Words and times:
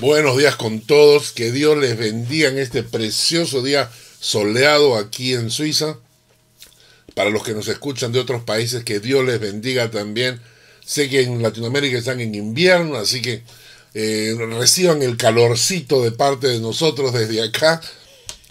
Buenos 0.00 0.38
días 0.38 0.54
con 0.54 0.78
todos, 0.78 1.32
que 1.32 1.50
Dios 1.50 1.76
les 1.76 1.98
bendiga 1.98 2.48
en 2.48 2.56
este 2.56 2.84
precioso 2.84 3.62
día 3.64 3.90
soleado 4.20 4.96
aquí 4.96 5.34
en 5.34 5.50
Suiza. 5.50 5.98
Para 7.16 7.30
los 7.30 7.42
que 7.42 7.52
nos 7.52 7.66
escuchan 7.66 8.12
de 8.12 8.20
otros 8.20 8.44
países, 8.44 8.84
que 8.84 9.00
Dios 9.00 9.24
les 9.24 9.40
bendiga 9.40 9.90
también. 9.90 10.40
Sé 10.86 11.08
que 11.08 11.22
en 11.22 11.42
Latinoamérica 11.42 11.98
están 11.98 12.20
en 12.20 12.36
invierno, 12.36 12.96
así 12.96 13.20
que 13.20 13.42
eh, 13.94 14.36
reciban 14.38 15.02
el 15.02 15.16
calorcito 15.16 16.04
de 16.04 16.12
parte 16.12 16.46
de 16.46 16.60
nosotros 16.60 17.12
desde 17.12 17.42
acá. 17.42 17.80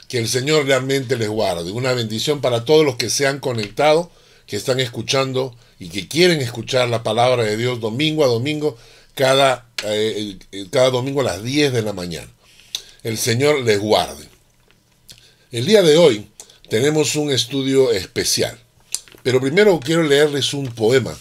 Que 0.10 0.18
el 0.18 0.28
Señor 0.28 0.66
realmente 0.66 1.16
les 1.16 1.30
guarde. 1.30 1.72
Una 1.72 1.94
bendición 1.94 2.42
para 2.42 2.66
todos 2.66 2.84
los 2.84 2.98
que 2.98 3.10
se 3.10 3.26
han 3.26 3.40
conectado, 3.40 4.12
que 4.48 4.58
están 4.58 4.82
escuchando 4.82 5.56
y 5.80 5.88
que 5.88 6.10
quieren 6.10 6.42
escuchar 6.42 6.90
la 6.90 7.04
palabra 7.04 7.44
de 7.44 7.56
Dios 7.56 7.80
domingo 7.80 8.26
a 8.26 8.28
domingo 8.28 8.78
cada, 9.16 9.67
eh, 9.84 10.38
cada 10.72 10.90
domingo 10.90 11.22
a 11.22 11.26
las 11.26 11.44
10 11.44 11.74
de 11.74 11.82
la 11.82 11.94
mañana. 11.94 12.30
El 13.04 13.18
Señor 13.18 13.62
les 13.62 13.80
guarde. 13.80 14.28
El 15.52 15.66
día 15.66 15.82
de 15.82 15.98
hoy 15.98 16.30
tenemos 16.70 17.16
un 17.16 17.32
estudio 17.32 17.92
especial, 17.92 18.60
pero 19.24 19.40
primero 19.40 19.80
quiero 19.80 20.04
leerles 20.04 20.54
un 20.54 20.68
poema 20.68 21.18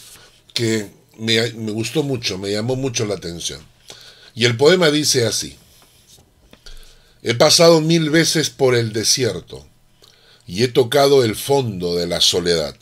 que 0.53 0.91
me, 1.19 1.53
me 1.53 1.73
gustó 1.73 2.03
mucho, 2.03 2.39
me 2.39 2.51
llamó 2.51 2.77
mucho 2.77 3.05
la 3.05 3.15
atención. 3.15 3.61
Y 4.35 4.45
el 4.45 4.57
poema 4.57 4.91
dice 4.91 5.27
así, 5.27 5.57
he 7.23 7.35
pasado 7.35 7.81
mil 7.81 8.11
veces 8.11 8.51
por 8.51 8.75
el 8.75 8.93
desierto 8.93 9.67
y 10.47 10.63
he 10.63 10.69
tocado 10.69 11.25
el 11.25 11.37
fondo 11.37 11.95
de 11.97 12.07
la 12.07 12.21
soledad. 12.21 12.77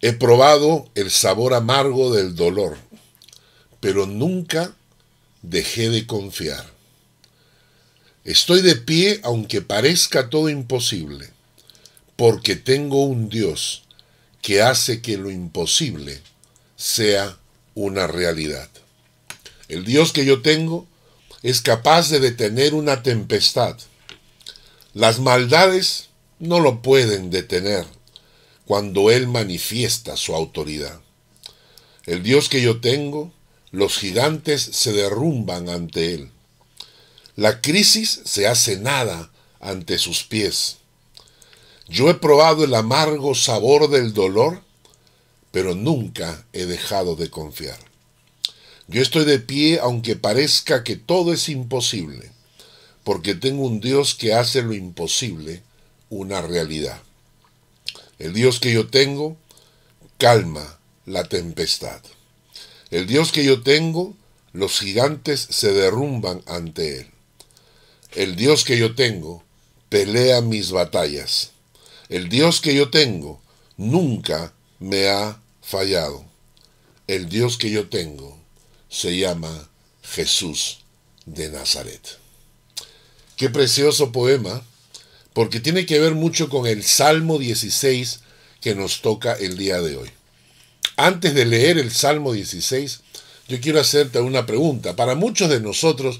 He 0.00 0.12
probado 0.12 0.88
el 0.94 1.10
sabor 1.10 1.54
amargo 1.54 2.14
del 2.14 2.36
dolor 2.36 2.78
pero 3.80 4.06
nunca 4.06 4.74
dejé 5.42 5.90
de 5.90 6.06
confiar. 6.06 6.66
Estoy 8.24 8.60
de 8.62 8.76
pie 8.76 9.20
aunque 9.22 9.62
parezca 9.62 10.28
todo 10.28 10.48
imposible, 10.48 11.30
porque 12.16 12.56
tengo 12.56 13.04
un 13.04 13.28
Dios 13.28 13.84
que 14.42 14.62
hace 14.62 15.00
que 15.00 15.16
lo 15.16 15.30
imposible 15.30 16.20
sea 16.76 17.38
una 17.74 18.06
realidad. 18.06 18.68
El 19.68 19.84
Dios 19.84 20.12
que 20.12 20.24
yo 20.24 20.42
tengo 20.42 20.86
es 21.42 21.60
capaz 21.60 22.08
de 22.10 22.20
detener 22.20 22.74
una 22.74 23.02
tempestad. 23.02 23.76
Las 24.94 25.20
maldades 25.20 26.08
no 26.38 26.60
lo 26.60 26.82
pueden 26.82 27.30
detener 27.30 27.86
cuando 28.64 29.10
Él 29.10 29.28
manifiesta 29.28 30.16
su 30.16 30.34
autoridad. 30.34 31.00
El 32.04 32.22
Dios 32.22 32.48
que 32.48 32.62
yo 32.62 32.80
tengo 32.80 33.32
los 33.70 33.98
gigantes 33.98 34.62
se 34.62 34.92
derrumban 34.92 35.68
ante 35.68 36.14
él. 36.14 36.30
La 37.36 37.60
crisis 37.60 38.20
se 38.24 38.46
hace 38.48 38.78
nada 38.78 39.30
ante 39.60 39.98
sus 39.98 40.24
pies. 40.24 40.78
Yo 41.88 42.10
he 42.10 42.14
probado 42.14 42.64
el 42.64 42.74
amargo 42.74 43.34
sabor 43.34 43.88
del 43.88 44.12
dolor, 44.12 44.62
pero 45.50 45.74
nunca 45.74 46.44
he 46.52 46.66
dejado 46.66 47.16
de 47.16 47.30
confiar. 47.30 47.78
Yo 48.88 49.02
estoy 49.02 49.24
de 49.24 49.38
pie 49.38 49.80
aunque 49.80 50.16
parezca 50.16 50.82
que 50.82 50.96
todo 50.96 51.32
es 51.32 51.48
imposible, 51.48 52.32
porque 53.04 53.34
tengo 53.34 53.66
un 53.66 53.80
Dios 53.80 54.14
que 54.14 54.34
hace 54.34 54.62
lo 54.62 54.74
imposible 54.74 55.62
una 56.10 56.40
realidad. 56.40 57.00
El 58.18 58.32
Dios 58.32 58.60
que 58.60 58.72
yo 58.72 58.88
tengo 58.88 59.36
calma 60.16 60.78
la 61.06 61.24
tempestad. 61.24 62.00
El 62.90 63.06
Dios 63.06 63.32
que 63.32 63.44
yo 63.44 63.62
tengo, 63.62 64.16
los 64.52 64.80
gigantes 64.80 65.46
se 65.50 65.72
derrumban 65.72 66.42
ante 66.46 67.00
él. 67.00 67.06
El 68.12 68.34
Dios 68.36 68.64
que 68.64 68.78
yo 68.78 68.94
tengo, 68.94 69.44
pelea 69.90 70.40
mis 70.40 70.70
batallas. 70.70 71.50
El 72.08 72.30
Dios 72.30 72.62
que 72.62 72.74
yo 72.74 72.88
tengo, 72.88 73.42
nunca 73.76 74.54
me 74.78 75.08
ha 75.08 75.40
fallado. 75.60 76.24
El 77.06 77.28
Dios 77.28 77.58
que 77.58 77.70
yo 77.70 77.88
tengo 77.88 78.38
se 78.88 79.18
llama 79.18 79.68
Jesús 80.02 80.80
de 81.26 81.50
Nazaret. 81.50 82.18
Qué 83.36 83.50
precioso 83.50 84.12
poema, 84.12 84.64
porque 85.34 85.60
tiene 85.60 85.84
que 85.84 86.00
ver 86.00 86.14
mucho 86.14 86.48
con 86.48 86.66
el 86.66 86.82
Salmo 86.82 87.38
16 87.38 88.20
que 88.62 88.74
nos 88.74 89.02
toca 89.02 89.34
el 89.34 89.58
día 89.58 89.80
de 89.82 89.96
hoy. 89.96 90.10
Antes 90.96 91.34
de 91.34 91.44
leer 91.44 91.78
el 91.78 91.92
Salmo 91.92 92.32
16, 92.32 93.00
yo 93.48 93.60
quiero 93.60 93.80
hacerte 93.80 94.20
una 94.20 94.46
pregunta. 94.46 94.96
Para 94.96 95.14
muchos 95.14 95.48
de 95.48 95.60
nosotros, 95.60 96.18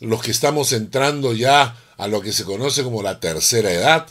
los 0.00 0.22
que 0.22 0.30
estamos 0.30 0.72
entrando 0.72 1.32
ya 1.32 1.76
a 1.96 2.08
lo 2.08 2.20
que 2.20 2.32
se 2.32 2.44
conoce 2.44 2.82
como 2.82 3.02
la 3.02 3.20
tercera 3.20 3.72
edad, 3.72 4.06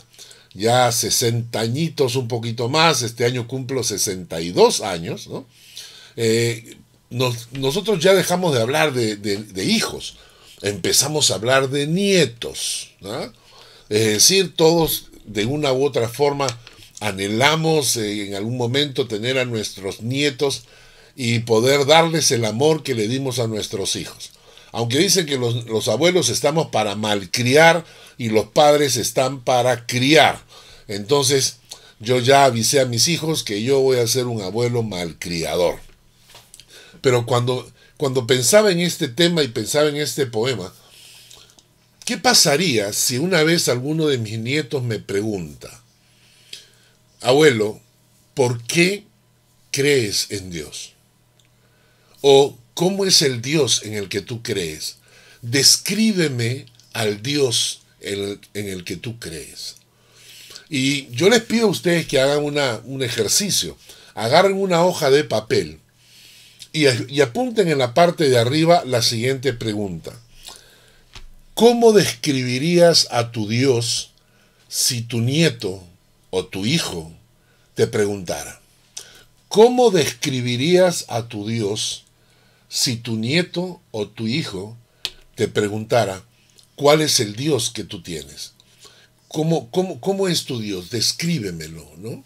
ya 0.54 0.90
60 0.90 1.58
añitos, 1.58 2.16
un 2.16 2.28
poquito 2.28 2.68
más, 2.68 3.02
este 3.02 3.24
año 3.24 3.46
cumplo 3.46 3.82
62 3.82 4.80
años, 4.82 5.28
¿no? 5.28 5.46
Eh, 6.16 6.76
nosotros 7.10 8.00
ya 8.00 8.12
dejamos 8.14 8.54
de 8.54 8.60
hablar 8.60 8.92
de, 8.92 9.64
hijos, 9.64 10.16
empezamos 10.62 11.30
a 11.30 11.36
hablar 11.36 11.70
de 11.70 11.86
nietos, 11.86 12.90
Es 13.88 14.04
decir, 14.04 14.54
todos 14.54 15.06
de 15.24 15.46
una 15.46 15.72
u 15.72 15.84
otra 15.84 16.08
forma 16.08 16.46
anhelamos 17.00 17.96
eh, 17.96 18.26
en 18.26 18.34
algún 18.34 18.56
momento 18.56 19.06
tener 19.06 19.38
a 19.38 19.44
nuestros 19.44 20.02
nietos 20.02 20.64
y 21.16 21.40
poder 21.40 21.86
darles 21.86 22.30
el 22.30 22.44
amor 22.44 22.82
que 22.82 22.94
le 22.94 23.08
dimos 23.08 23.38
a 23.38 23.46
nuestros 23.46 23.96
hijos. 23.96 24.30
Aunque 24.72 24.98
dicen 24.98 25.26
que 25.26 25.38
los, 25.38 25.66
los 25.66 25.88
abuelos 25.88 26.28
estamos 26.28 26.68
para 26.68 26.94
malcriar 26.94 27.84
y 28.18 28.28
los 28.28 28.46
padres 28.46 28.96
están 28.96 29.40
para 29.40 29.86
criar. 29.86 30.40
Entonces 30.88 31.56
yo 32.00 32.18
ya 32.18 32.44
avisé 32.44 32.80
a 32.80 32.86
mis 32.86 33.08
hijos 33.08 33.42
que 33.42 33.62
yo 33.62 33.80
voy 33.80 33.98
a 33.98 34.06
ser 34.06 34.26
un 34.26 34.42
abuelo 34.42 34.82
malcriador. 34.82 35.78
Pero 37.00 37.26
cuando, 37.26 37.68
cuando 37.96 38.26
pensaba 38.26 38.70
en 38.70 38.80
este 38.80 39.08
tema 39.08 39.42
y 39.42 39.48
pensaba 39.48 39.88
en 39.88 39.96
este 39.96 40.26
poema, 40.26 40.72
¿qué 42.04 42.18
pasaría 42.18 42.92
si 42.92 43.18
una 43.18 43.42
vez 43.42 43.68
alguno 43.68 44.06
de 44.06 44.18
mis 44.18 44.38
nietos 44.38 44.82
me 44.82 44.98
pregunta, 44.98 45.82
abuelo, 47.20 47.80
¿por 48.34 48.62
qué 48.64 49.04
crees 49.70 50.26
en 50.30 50.50
Dios? 50.50 50.92
O 52.20 52.56
¿cómo 52.74 53.04
es 53.04 53.22
el 53.22 53.42
Dios 53.42 53.82
en 53.84 53.94
el 53.94 54.08
que 54.08 54.20
tú 54.20 54.42
crees? 54.42 54.96
Descríbeme 55.42 56.66
al 56.92 57.22
Dios 57.22 57.82
en 58.00 58.38
el, 58.54 58.84
que 58.84 58.96
tú 58.96 59.18
crees. 59.18 59.76
Y 60.68 61.08
yo 61.08 61.28
les 61.28 61.42
pido 61.42 61.66
a 61.66 61.70
ustedes 61.70 62.06
que 62.06 62.20
hagan 62.20 62.44
una, 62.44 62.80
un 62.84 63.02
ejercicio. 63.02 63.76
Agarren 64.14 64.54
una 64.54 64.84
hoja 64.84 65.10
de 65.10 65.24
papel 65.24 65.80
y, 66.72 66.86
y 67.12 67.20
apunten 67.20 67.68
en 67.68 67.78
la 67.78 67.94
parte 67.94 68.28
de 68.28 68.38
arriba 68.38 68.82
la 68.84 69.02
siguiente 69.02 69.52
pregunta. 69.52 70.12
¿Cómo 71.54 71.92
describirías 71.92 73.08
a 73.10 73.32
tu 73.32 73.48
Dios 73.48 74.10
si 74.68 75.02
tu 75.02 75.20
nieto 75.20 75.82
o 76.30 76.46
tu 76.46 76.66
hijo 76.66 77.12
te 77.74 77.86
preguntara, 77.86 78.60
¿cómo 79.48 79.90
describirías 79.90 81.04
a 81.08 81.28
tu 81.28 81.46
Dios 81.46 82.04
si 82.68 82.96
tu 82.96 83.16
nieto 83.16 83.80
o 83.90 84.08
tu 84.08 84.26
hijo 84.26 84.76
te 85.34 85.48
preguntara 85.48 86.22
cuál 86.74 87.00
es 87.00 87.20
el 87.20 87.36
Dios 87.36 87.70
que 87.70 87.84
tú 87.84 88.02
tienes? 88.02 88.52
¿Cómo, 89.28 89.70
cómo, 89.70 90.00
cómo 90.00 90.28
es 90.28 90.44
tu 90.44 90.60
Dios? 90.60 90.90
Descríbemelo, 90.90 91.86
¿no? 91.98 92.24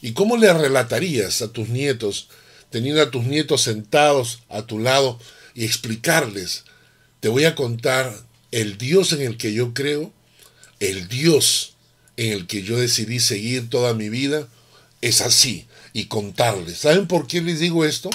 ¿Y 0.00 0.12
cómo 0.12 0.36
le 0.36 0.52
relatarías 0.52 1.42
a 1.42 1.52
tus 1.52 1.68
nietos, 1.68 2.28
teniendo 2.70 3.02
a 3.02 3.10
tus 3.10 3.24
nietos 3.24 3.62
sentados 3.62 4.40
a 4.48 4.62
tu 4.62 4.78
lado 4.78 5.18
y 5.54 5.64
explicarles, 5.64 6.64
te 7.20 7.28
voy 7.28 7.44
a 7.44 7.54
contar 7.54 8.16
el 8.50 8.78
Dios 8.78 9.12
en 9.12 9.22
el 9.22 9.36
que 9.36 9.52
yo 9.52 9.74
creo, 9.74 10.12
el 10.78 11.08
Dios 11.08 11.74
en 12.20 12.32
el 12.32 12.46
que 12.46 12.62
yo 12.62 12.78
decidí 12.78 13.18
seguir 13.18 13.70
toda 13.70 13.94
mi 13.94 14.10
vida, 14.10 14.46
es 15.00 15.22
así, 15.22 15.66
y 15.94 16.04
contarles. 16.04 16.76
¿Saben 16.76 17.06
por 17.06 17.26
qué 17.26 17.40
les 17.40 17.60
digo 17.60 17.86
esto? 17.86 18.10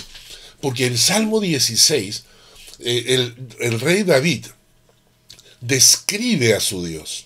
Porque 0.62 0.86
el 0.86 1.00
Salmo 1.00 1.40
16, 1.40 2.24
eh, 2.82 3.04
el, 3.08 3.36
el 3.60 3.80
rey 3.80 4.04
David 4.04 4.46
describe 5.60 6.54
a 6.54 6.60
su 6.60 6.86
Dios. 6.86 7.26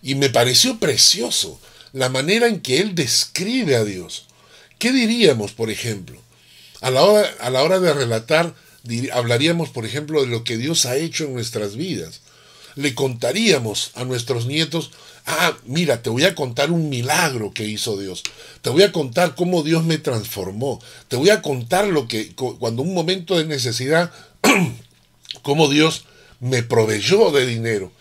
Y 0.00 0.14
me 0.14 0.30
pareció 0.30 0.78
precioso 0.78 1.60
la 1.92 2.08
manera 2.08 2.46
en 2.46 2.60
que 2.60 2.80
él 2.80 2.94
describe 2.94 3.76
a 3.76 3.84
Dios. 3.84 4.24
¿Qué 4.78 4.92
diríamos, 4.92 5.52
por 5.52 5.68
ejemplo? 5.68 6.18
A 6.80 6.90
la 6.90 7.02
hora, 7.02 7.30
a 7.40 7.50
la 7.50 7.62
hora 7.62 7.78
de 7.78 7.92
relatar, 7.92 8.54
hablaríamos, 9.12 9.68
por 9.68 9.84
ejemplo, 9.84 10.22
de 10.22 10.28
lo 10.28 10.44
que 10.44 10.56
Dios 10.56 10.86
ha 10.86 10.96
hecho 10.96 11.24
en 11.24 11.34
nuestras 11.34 11.76
vidas. 11.76 12.22
Le 12.74 12.94
contaríamos 12.94 13.90
a 13.96 14.04
nuestros 14.04 14.46
nietos 14.46 14.92
Ah, 15.32 15.56
mira, 15.64 16.02
te 16.02 16.10
voy 16.10 16.24
a 16.24 16.34
contar 16.34 16.72
un 16.72 16.88
milagro 16.88 17.52
que 17.52 17.64
hizo 17.64 17.96
Dios. 17.96 18.24
Te 18.62 18.70
voy 18.70 18.82
a 18.82 18.90
contar 18.90 19.36
cómo 19.36 19.62
Dios 19.62 19.84
me 19.84 19.98
transformó. 19.98 20.82
Te 21.06 21.14
voy 21.14 21.30
a 21.30 21.40
contar 21.40 21.86
lo 21.86 22.08
que 22.08 22.34
cuando 22.34 22.82
un 22.82 22.92
momento 22.94 23.38
de 23.38 23.44
necesidad 23.44 24.10
cómo 25.42 25.68
Dios 25.68 26.04
me 26.40 26.64
proveyó 26.64 27.30
de 27.30 27.46
dinero. 27.46 27.92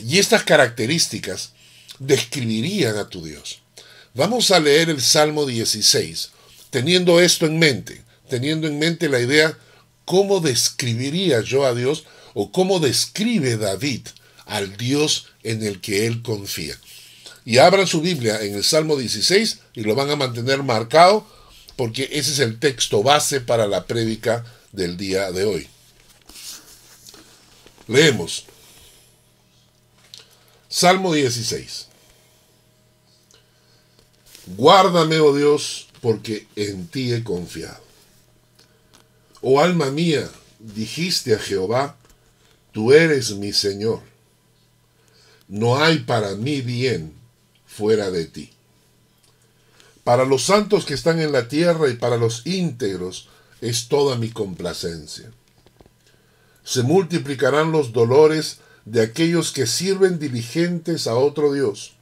Y 0.00 0.18
estas 0.18 0.42
características 0.42 1.52
describirían 2.00 2.96
a 2.96 3.08
tu 3.08 3.24
Dios. 3.24 3.60
Vamos 4.14 4.50
a 4.50 4.58
leer 4.58 4.90
el 4.90 5.00
Salmo 5.00 5.46
16, 5.46 6.30
teniendo 6.70 7.20
esto 7.20 7.46
en 7.46 7.60
mente, 7.60 8.02
teniendo 8.28 8.66
en 8.66 8.80
mente 8.80 9.08
la 9.08 9.20
idea 9.20 9.56
cómo 10.04 10.40
describiría 10.40 11.42
yo 11.42 11.64
a 11.64 11.74
Dios 11.74 12.04
o 12.34 12.50
cómo 12.50 12.80
describe 12.80 13.56
David 13.56 14.08
al 14.46 14.76
Dios 14.76 15.31
en 15.42 15.62
el 15.62 15.80
que 15.80 16.06
él 16.06 16.22
confía. 16.22 16.78
Y 17.44 17.58
abran 17.58 17.86
su 17.86 18.00
Biblia 18.00 18.42
en 18.42 18.54
el 18.54 18.64
Salmo 18.64 18.96
16 18.96 19.58
y 19.74 19.82
lo 19.82 19.94
van 19.94 20.10
a 20.10 20.16
mantener 20.16 20.62
marcado 20.62 21.26
porque 21.76 22.08
ese 22.12 22.32
es 22.32 22.38
el 22.38 22.58
texto 22.58 23.02
base 23.02 23.40
para 23.40 23.66
la 23.66 23.86
prédica 23.86 24.44
del 24.72 24.96
día 24.96 25.32
de 25.32 25.44
hoy. 25.44 25.68
Leemos. 27.88 28.44
Salmo 30.68 31.12
16. 31.12 31.88
Guárdame, 34.56 35.18
oh 35.20 35.34
Dios, 35.34 35.88
porque 36.00 36.46
en 36.56 36.88
ti 36.88 37.12
he 37.12 37.22
confiado. 37.22 37.82
Oh 39.40 39.60
alma 39.60 39.90
mía, 39.90 40.28
dijiste 40.58 41.34
a 41.34 41.38
Jehová, 41.38 41.96
tú 42.72 42.92
eres 42.92 43.32
mi 43.32 43.52
Señor. 43.52 44.11
No 45.52 45.76
hay 45.76 45.98
para 45.98 46.34
mí 46.34 46.62
bien 46.62 47.12
fuera 47.66 48.10
de 48.10 48.24
ti. 48.24 48.50
Para 50.02 50.24
los 50.24 50.46
santos 50.46 50.86
que 50.86 50.94
están 50.94 51.20
en 51.20 51.30
la 51.30 51.48
tierra 51.48 51.90
y 51.90 51.94
para 51.96 52.16
los 52.16 52.46
íntegros 52.46 53.28
es 53.60 53.88
toda 53.88 54.16
mi 54.16 54.30
complacencia. 54.30 55.30
Se 56.64 56.82
multiplicarán 56.82 57.70
los 57.70 57.92
dolores 57.92 58.60
de 58.86 59.02
aquellos 59.02 59.52
que 59.52 59.66
sirven 59.66 60.18
diligentes 60.18 61.06
a 61.06 61.16
otro 61.16 61.52
Dios. 61.52 61.96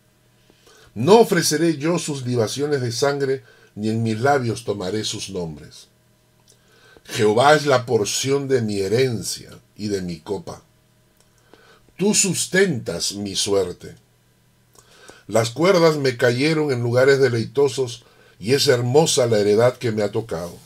No 0.95 1.19
ofreceré 1.19 1.77
yo 1.77 1.99
sus 1.99 2.25
libaciones 2.25 2.81
de 2.83 2.93
sangre, 2.93 3.43
ni 3.75 3.89
en 3.89 4.05
mis 4.05 4.21
labios 4.21 4.65
tomaré 4.65 5.03
sus 5.03 5.29
nombres. 5.29 5.89
Jehová 7.05 7.57
es 7.57 7.67
la 7.67 7.85
porción 7.85 8.47
de 8.47 8.63
mi 8.63 8.79
herencia 8.79 9.51
y 9.75 9.89
de 9.89 10.03
mi 10.03 10.21
copa. 10.21 10.63
Tú 12.01 12.15
sustentas 12.15 13.13
mi 13.13 13.37
suerte. 13.37 13.95
Las 15.27 15.51
cuerdas 15.51 15.99
me 15.99 16.17
cayeron 16.17 16.73
en 16.73 16.83
lugares 16.83 17.21
deleitosos, 17.21 18.05
y 18.39 18.55
es 18.55 18.69
hermosa 18.69 19.27
la 19.27 19.39
heredad 19.39 19.77
que 19.77 19.93
me 19.93 20.03
ha 20.03 20.11
tocado. 20.11 20.57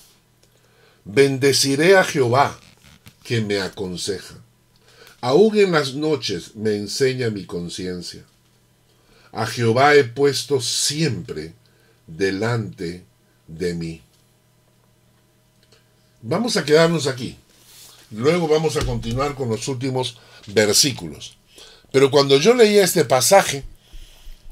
Bendeciré 1.05 1.97
a 1.97 2.05
Jehová, 2.05 2.57
que 3.25 3.41
me 3.41 3.61
aconseja. 3.61 4.37
Aún 5.23 5.59
en 5.59 5.73
las 5.73 5.95
noches 5.95 6.55
me 6.55 6.77
enseña 6.77 7.31
mi 7.31 7.47
conciencia. 7.47 8.23
A 9.33 9.45
Jehová 9.45 9.97
he 9.97 10.05
puesto 10.05 10.61
siempre 10.61 11.53
delante 12.07 13.03
de 13.49 13.75
mí. 13.75 14.03
Vamos 16.23 16.57
a 16.57 16.65
quedarnos 16.65 17.09
aquí. 17.09 17.37
Luego 18.13 18.47
vamos 18.47 18.77
a 18.77 18.85
continuar 18.85 19.35
con 19.35 19.49
los 19.49 19.67
últimos 19.67 20.17
versículos. 20.46 21.37
Pero 21.93 22.11
cuando 22.11 22.38
yo 22.38 22.55
leía 22.55 22.85
este 22.85 23.05
pasaje, 23.05 23.64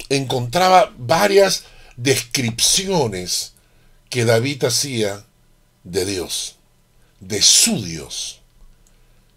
encontraba 0.08 0.92
varias 0.96 1.64
descripciones 1.96 3.52
que 4.10 4.24
David 4.24 4.64
hacía 4.64 5.24
de 5.84 6.04
Dios, 6.04 6.56
de 7.20 7.42
su 7.42 7.82
Dios 7.82 8.42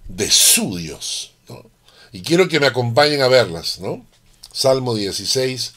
de 0.07 0.30
su 0.30 0.78
Dios. 0.78 1.31
Y 2.12 2.22
quiero 2.22 2.48
que 2.48 2.60
me 2.60 2.68
acompañen 2.68 3.22
a 3.22 3.28
verlas, 3.28 3.80
¿no? 3.80 4.06
Salmo 4.51 4.96
16. 4.96 5.74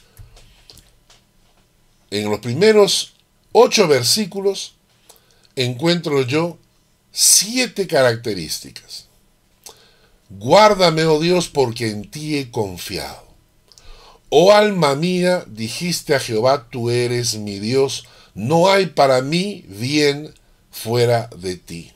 En 2.10 2.31
los 2.31 2.40
primeros 2.40 3.14
ocho 3.52 3.88
versículos 3.88 4.74
encuentro 5.56 6.22
yo 6.22 6.58
siete 7.10 7.86
características. 7.86 9.07
Guárdame, 10.30 11.04
oh 11.04 11.20
Dios, 11.20 11.48
porque 11.48 11.88
en 11.88 12.10
ti 12.10 12.36
he 12.36 12.50
confiado. 12.50 13.26
Oh 14.28 14.52
alma 14.52 14.94
mía, 14.94 15.44
dijiste 15.46 16.14
a 16.14 16.20
Jehová, 16.20 16.69
tú 16.70 16.90
eres 16.90 17.36
mi 17.36 17.58
Dios, 17.58 18.06
no 18.34 18.69
hay 18.69 18.86
para 18.86 19.22
mí 19.22 19.64
bien 19.69 20.34
fuera 20.70 21.30
de 21.36 21.56
ti. 21.56 21.92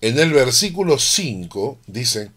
En 0.00 0.18
el 0.18 0.32
versículo 0.32 0.98
5 0.98 1.80
dice, 1.88 2.30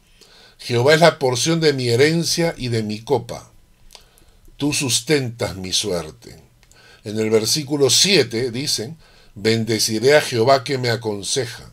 Jehová 0.58 0.96
es 0.96 1.00
la 1.00 1.20
porción 1.20 1.60
de 1.60 1.74
mi 1.74 1.90
herencia 1.90 2.56
y 2.58 2.70
de 2.70 2.82
mi 2.82 3.02
copa. 3.02 3.52
Tú 4.58 4.74
sustentas 4.74 5.56
mi 5.56 5.72
suerte. 5.72 6.40
En 7.04 7.20
el 7.20 7.30
versículo 7.30 7.92
7 7.92 8.52
dice, 8.52 8.96
bendeciré 9.36 10.18
a 10.18 10.22
Jehová 10.22 10.64
que 10.64 10.80
me 10.80 10.90
aconseja. 10.90 11.72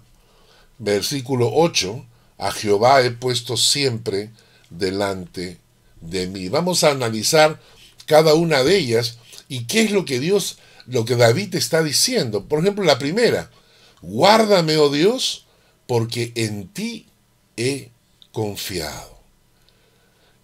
Versículo 0.78 1.50
8, 1.54 2.04
a 2.38 2.52
Jehová 2.52 3.02
he 3.02 3.10
puesto 3.10 3.56
siempre 3.56 4.30
delante 4.70 5.58
de 6.00 6.26
mí. 6.28 6.48
Vamos 6.48 6.84
a 6.84 6.92
analizar 6.92 7.60
cada 8.06 8.34
una 8.34 8.62
de 8.62 8.76
ellas 8.76 9.18
y 9.48 9.64
qué 9.64 9.82
es 9.82 9.90
lo 9.90 10.04
que 10.04 10.20
Dios, 10.20 10.58
lo 10.86 11.04
que 11.04 11.16
David 11.16 11.54
está 11.54 11.82
diciendo. 11.82 12.46
Por 12.46 12.60
ejemplo, 12.60 12.84
la 12.84 12.98
primera, 12.98 13.50
guárdame, 14.00 14.76
oh 14.76 14.90
Dios, 14.90 15.46
porque 15.86 16.32
en 16.36 16.68
ti 16.68 17.06
he 17.56 17.90
confiado. 18.32 19.18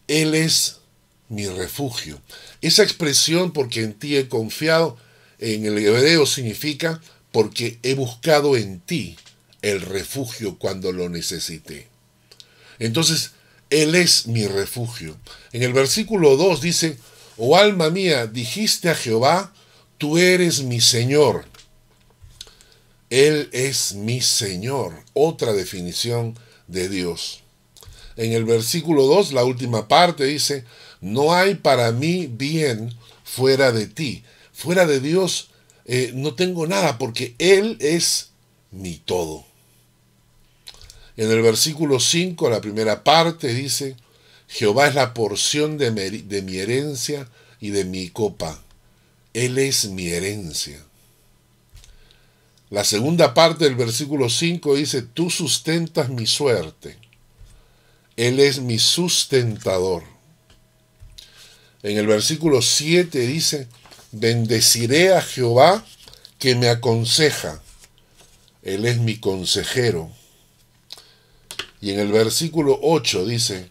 Él 0.08 0.34
es 0.34 0.80
mi 1.28 1.46
refugio. 1.46 2.20
Esa 2.60 2.82
expresión, 2.82 3.52
porque 3.52 3.82
en 3.82 3.94
ti 3.94 4.16
he 4.16 4.28
confiado, 4.28 4.96
en 5.38 5.64
el 5.64 5.78
hebreo 5.78 6.26
significa 6.26 7.00
porque 7.32 7.78
he 7.82 7.94
buscado 7.94 8.56
en 8.56 8.80
ti 8.80 9.16
el 9.64 9.80
refugio 9.80 10.58
cuando 10.58 10.92
lo 10.92 11.08
necesité. 11.08 11.88
Entonces, 12.78 13.30
Él 13.70 13.94
es 13.94 14.26
mi 14.26 14.46
refugio. 14.46 15.16
En 15.52 15.62
el 15.62 15.72
versículo 15.72 16.36
2 16.36 16.60
dice, 16.60 16.98
oh 17.38 17.56
alma 17.56 17.88
mía, 17.88 18.26
dijiste 18.26 18.90
a 18.90 18.94
Jehová, 18.94 19.54
tú 19.96 20.18
eres 20.18 20.62
mi 20.62 20.82
Señor. 20.82 21.46
Él 23.08 23.48
es 23.52 23.94
mi 23.94 24.20
Señor. 24.20 25.02
Otra 25.14 25.54
definición 25.54 26.38
de 26.68 26.90
Dios. 26.90 27.40
En 28.16 28.32
el 28.32 28.44
versículo 28.44 29.06
2, 29.06 29.32
la 29.32 29.44
última 29.44 29.88
parte 29.88 30.24
dice, 30.24 30.64
no 31.00 31.32
hay 31.32 31.54
para 31.54 31.90
mí 31.90 32.26
bien 32.26 32.94
fuera 33.24 33.72
de 33.72 33.86
ti. 33.86 34.24
Fuera 34.52 34.86
de 34.86 35.00
Dios 35.00 35.48
eh, 35.86 36.12
no 36.14 36.34
tengo 36.34 36.66
nada 36.66 36.98
porque 36.98 37.34
Él 37.38 37.78
es 37.80 38.28
mi 38.70 38.98
todo. 38.98 39.53
En 41.16 41.30
el 41.30 41.42
versículo 41.42 42.00
5, 42.00 42.50
la 42.50 42.60
primera 42.60 43.04
parte 43.04 43.54
dice, 43.54 43.96
Jehová 44.48 44.88
es 44.88 44.94
la 44.94 45.14
porción 45.14 45.78
de 45.78 45.90
mi 46.42 46.56
herencia 46.56 47.28
y 47.60 47.70
de 47.70 47.84
mi 47.84 48.10
copa. 48.10 48.60
Él 49.32 49.58
es 49.58 49.86
mi 49.86 50.08
herencia. 50.08 50.82
La 52.70 52.84
segunda 52.84 53.34
parte 53.34 53.64
del 53.64 53.76
versículo 53.76 54.28
5 54.28 54.74
dice, 54.74 55.02
tú 55.02 55.30
sustentas 55.30 56.08
mi 56.08 56.26
suerte. 56.26 56.98
Él 58.16 58.40
es 58.40 58.60
mi 58.60 58.78
sustentador. 58.78 60.02
En 61.82 61.96
el 61.98 62.06
versículo 62.06 62.62
7 62.62 63.18
dice, 63.20 63.68
bendeciré 64.12 65.14
a 65.14 65.22
Jehová 65.22 65.84
que 66.38 66.54
me 66.54 66.68
aconseja. 66.68 67.62
Él 68.62 68.86
es 68.86 68.98
mi 68.98 69.18
consejero. 69.18 70.10
Y 71.84 71.90
en 71.90 72.00
el 72.00 72.12
versículo 72.12 72.78
8 72.80 73.26
dice, 73.26 73.68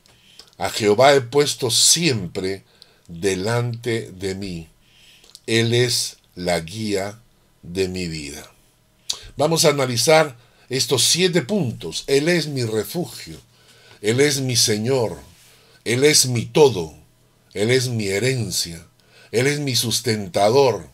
a 0.59 0.69
Jehová 0.69 1.15
he 1.15 1.21
puesto 1.21 1.71
siempre 1.71 2.61
delante 3.07 4.11
de 4.11 4.35
mí. 4.35 4.67
Él 5.47 5.73
es 5.73 6.17
la 6.35 6.59
guía 6.59 7.19
de 7.63 7.87
mi 7.87 8.07
vida. 8.07 8.47
Vamos 9.35 9.65
a 9.65 9.69
analizar 9.69 10.37
estos 10.69 11.03
siete 11.03 11.41
puntos. 11.41 12.03
Él 12.05 12.29
es 12.29 12.45
mi 12.45 12.63
refugio, 12.63 13.39
Él 13.99 14.21
es 14.21 14.41
mi 14.41 14.57
Señor, 14.57 15.17
Él 15.83 16.03
es 16.03 16.27
mi 16.27 16.45
todo, 16.45 16.93
Él 17.55 17.71
es 17.71 17.89
mi 17.89 18.09
herencia, 18.09 18.85
Él 19.31 19.47
es 19.47 19.59
mi 19.59 19.75
sustentador, 19.75 20.87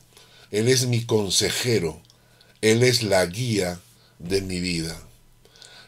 Él 0.51 0.69
es 0.69 0.85
mi 0.85 1.03
consejero, 1.03 2.01
Él 2.61 2.81
es 2.81 3.03
la 3.03 3.25
guía 3.25 3.81
de 4.19 4.41
mi 4.41 4.61
vida. 4.61 4.97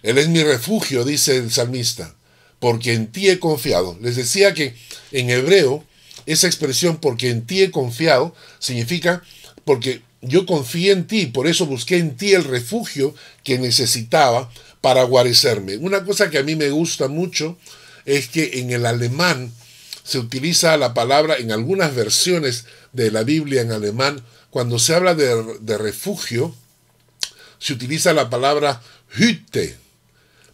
Él 0.03 0.17
es 0.17 0.27
mi 0.27 0.43
refugio, 0.43 1.03
dice 1.03 1.37
el 1.37 1.51
salmista, 1.51 2.15
porque 2.59 2.93
en 2.93 3.11
ti 3.11 3.29
he 3.29 3.39
confiado. 3.39 3.97
Les 4.01 4.15
decía 4.15 4.53
que 4.53 4.75
en 5.11 5.29
hebreo 5.29 5.83
esa 6.25 6.47
expresión 6.47 6.97
porque 6.97 7.29
en 7.29 7.45
ti 7.45 7.61
he 7.61 7.71
confiado 7.71 8.35
significa 8.59 9.23
porque 9.65 10.01
yo 10.21 10.45
confié 10.45 10.91
en 10.91 11.07
ti, 11.07 11.25
por 11.25 11.47
eso 11.47 11.65
busqué 11.65 11.97
en 11.97 12.15
ti 12.15 12.33
el 12.33 12.43
refugio 12.43 13.15
que 13.43 13.57
necesitaba 13.57 14.51
para 14.81 15.03
guarecerme. 15.03 15.77
Una 15.77 16.03
cosa 16.03 16.29
que 16.29 16.37
a 16.37 16.43
mí 16.43 16.55
me 16.55 16.69
gusta 16.69 17.07
mucho 17.07 17.57
es 18.05 18.27
que 18.27 18.59
en 18.59 18.71
el 18.71 18.85
alemán 18.85 19.51
se 20.03 20.19
utiliza 20.19 20.77
la 20.77 20.93
palabra, 20.93 21.37
en 21.37 21.51
algunas 21.51 21.95
versiones 21.95 22.65
de 22.93 23.11
la 23.11 23.23
Biblia 23.23 23.61
en 23.61 23.71
alemán, 23.71 24.23
cuando 24.49 24.79
se 24.79 24.93
habla 24.93 25.15
de, 25.15 25.59
de 25.61 25.77
refugio, 25.77 26.55
se 27.59 27.73
utiliza 27.73 28.13
la 28.13 28.29
palabra 28.29 28.81
Hütte. 29.15 29.77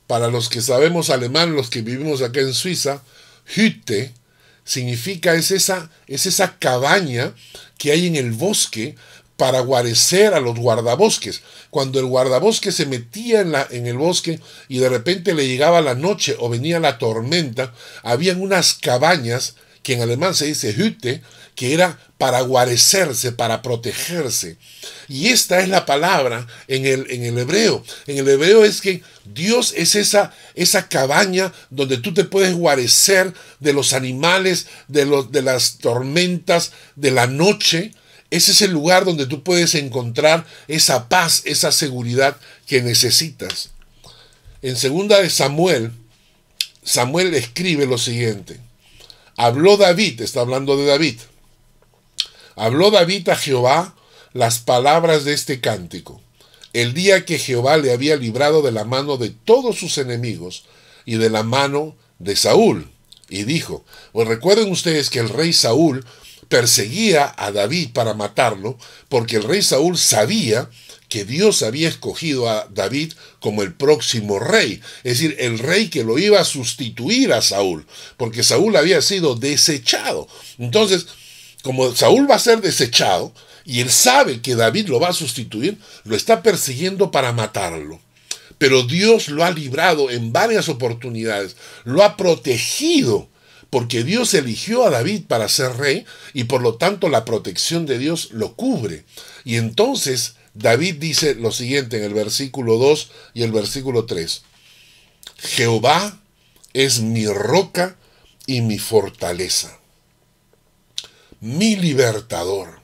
Para 0.08 0.30
los 0.30 0.50
que 0.50 0.62
sabemos 0.62 1.10
alemán, 1.10 1.56
los 1.56 1.70
que 1.70 1.82
vivimos 1.82 2.22
acá 2.22 2.40
en 2.40 2.54
Suiza, 2.54 3.04
Hütte 3.56 4.14
significa 4.64 5.36
es 5.36 5.52
esa, 5.52 5.90
es 6.08 6.26
esa 6.26 6.58
cabaña 6.58 7.34
que 7.78 7.92
hay 7.92 8.08
en 8.08 8.16
el 8.16 8.32
bosque 8.32 8.96
para 9.38 9.60
guarecer 9.60 10.34
a 10.34 10.40
los 10.40 10.58
guardabosques. 10.58 11.42
Cuando 11.70 12.00
el 12.00 12.06
guardabosque 12.06 12.72
se 12.72 12.86
metía 12.86 13.42
en, 13.42 13.52
la, 13.52 13.68
en 13.70 13.86
el 13.86 13.98
bosque 13.98 14.40
y 14.68 14.80
de 14.80 14.90
repente 14.90 15.34
le 15.34 15.48
llegaba 15.48 15.82
la 15.82 15.94
noche 15.94 16.36
o 16.40 16.50
venía 16.50 16.80
la 16.80 16.98
tormenta, 16.98 17.74
habían 18.02 18.42
unas 18.42 18.74
cabañas 18.74 19.56
que 19.88 19.94
en 19.94 20.02
alemán 20.02 20.36
se 20.36 20.48
dice 20.48 20.74
Hütte, 20.74 21.22
que 21.56 21.74
era 21.74 21.98
para 22.18 22.42
guarecerse, 22.42 23.32
para 23.32 23.62
protegerse. 23.62 24.58
Y 25.08 25.30
esta 25.30 25.62
es 25.62 25.70
la 25.70 25.86
palabra 25.86 26.46
en 26.68 26.86
el, 26.86 27.10
en 27.10 27.24
el 27.24 27.38
hebreo. 27.38 27.82
En 28.06 28.18
el 28.18 28.28
hebreo 28.28 28.66
es 28.66 28.82
que 28.82 29.02
Dios 29.24 29.74
es 29.78 29.96
esa, 29.96 30.34
esa 30.56 30.90
cabaña 30.90 31.54
donde 31.70 32.00
tú 32.00 32.14
te 32.14 32.26
puedes 32.26 32.54
guarecer 32.54 33.34
de 33.62 33.72
los 33.72 33.94
animales, 33.94 34.68
de, 34.90 35.06
los, 35.06 35.32
de 35.32 35.42
las 35.42 35.78
tormentas, 35.78 36.74
de 36.98 37.12
la 37.12 37.28
noche. 37.28 37.94
Ese 38.30 38.52
es 38.52 38.62
el 38.64 38.72
lugar 38.72 39.06
donde 39.06 39.26
tú 39.26 39.42
puedes 39.42 39.74
encontrar 39.74 40.46
esa 40.68 41.08
paz, 41.08 41.44
esa 41.46 41.72
seguridad 41.72 42.36
que 42.66 42.82
necesitas. 42.82 43.70
En 44.62 44.76
segunda 44.76 45.22
de 45.22 45.30
Samuel, 45.30 45.94
Samuel 46.84 47.34
escribe 47.36 47.86
lo 47.86 47.98
siguiente. 47.98 48.67
Habló 49.38 49.78
David, 49.78 50.22
está 50.22 50.42
hablando 50.42 50.76
de 50.78 50.88
David. 50.88 51.20
Habló 52.56 52.90
David 52.90 53.30
a 53.30 53.36
Jehová 53.36 53.96
las 54.34 54.58
palabras 54.58 55.26
de 55.26 55.34
este 55.34 55.62
cántico. 55.62 56.20
El 56.74 56.96
día 56.96 57.24
que 57.24 57.38
Jehová 57.38 57.78
le 57.78 57.94
había 57.94 58.16
librado 58.16 58.64
de 58.64 58.72
la 58.72 58.84
mano 58.84 59.18
de 59.18 59.30
todos 59.30 59.78
sus 59.78 60.00
enemigos 60.00 60.66
y 61.06 61.18
de 61.18 61.30
la 61.30 61.44
mano 61.44 61.96
de 62.18 62.36
Saúl. 62.36 62.90
Y 63.30 63.44
dijo, 63.44 63.86
pues 64.12 64.28
recuerden 64.28 64.72
ustedes 64.72 65.12
que 65.12 65.20
el 65.20 65.30
rey 65.30 65.54
Saúl 65.54 66.04
perseguía 66.50 67.32
a 67.38 67.52
David 67.52 67.92
para 67.94 68.16
matarlo, 68.16 68.80
porque 69.08 69.36
el 69.36 69.44
rey 69.44 69.62
Saúl 69.62 70.00
sabía 70.00 70.68
que 71.10 71.26
Dios 71.26 71.64
había 71.64 71.90
escogido 71.90 72.50
a 72.50 72.68
David 72.74 73.14
como 73.40 73.64
el 73.64 73.74
próximo 73.74 74.40
rey, 74.40 74.82
es 75.04 75.20
decir, 75.20 75.36
el 75.40 75.60
rey 75.60 75.90
que 75.90 76.04
lo 76.04 76.18
iba 76.20 76.40
a 76.40 76.46
sustituir 76.46 77.34
a 77.34 77.42
Saúl, 77.42 77.86
porque 78.18 78.44
Saúl 78.44 78.76
había 78.76 79.02
sido 79.02 79.36
desechado. 79.36 80.28
Entonces, 80.58 81.08
como 81.64 81.96
Saúl 81.96 82.30
va 82.30 82.36
a 82.36 82.40
ser 82.40 82.62
desechado, 82.62 83.34
y 83.66 83.82
él 83.82 83.90
sabe 83.90 84.42
que 84.42 84.56
David 84.56 84.88
lo 84.88 85.00
va 85.00 85.10
a 85.10 85.14
sustituir, 85.14 85.78
lo 86.06 86.16
está 86.16 86.42
persiguiendo 86.42 87.12
para 87.12 87.34
matarlo. 87.34 88.00
Pero 88.58 88.84
Dios 88.84 89.28
lo 89.28 89.44
ha 89.44 89.52
librado 89.52 90.10
en 90.10 90.32
varias 90.32 90.70
oportunidades, 90.70 91.58
lo 91.84 92.02
ha 92.04 92.16
protegido, 92.16 93.28
porque 93.70 94.04
Dios 94.04 94.34
eligió 94.34 94.86
a 94.86 94.90
David 94.90 95.24
para 95.28 95.50
ser 95.50 95.76
rey 95.76 96.06
y 96.34 96.46
por 96.46 96.62
lo 96.62 96.76
tanto 96.76 97.10
la 97.10 97.26
protección 97.26 97.86
de 97.86 98.00
Dios 98.00 98.30
lo 98.32 98.56
cubre. 98.56 99.04
Y 99.44 99.58
entonces 99.58 100.37
David 100.58 100.96
dice 100.96 101.36
lo 101.36 101.52
siguiente 101.52 101.98
en 101.98 102.04
el 102.04 102.16
versículo 102.16 102.78
2 102.78 103.12
y 103.36 103.44
el 103.44 103.52
versículo 103.52 104.06
3. 104.06 104.42
Jehová 105.38 106.20
es 106.74 107.00
mi 107.00 107.28
roca 107.28 107.96
y 108.48 108.62
mi 108.62 108.80
fortaleza, 108.80 109.78
mi 111.42 111.76
libertador. 111.76 112.82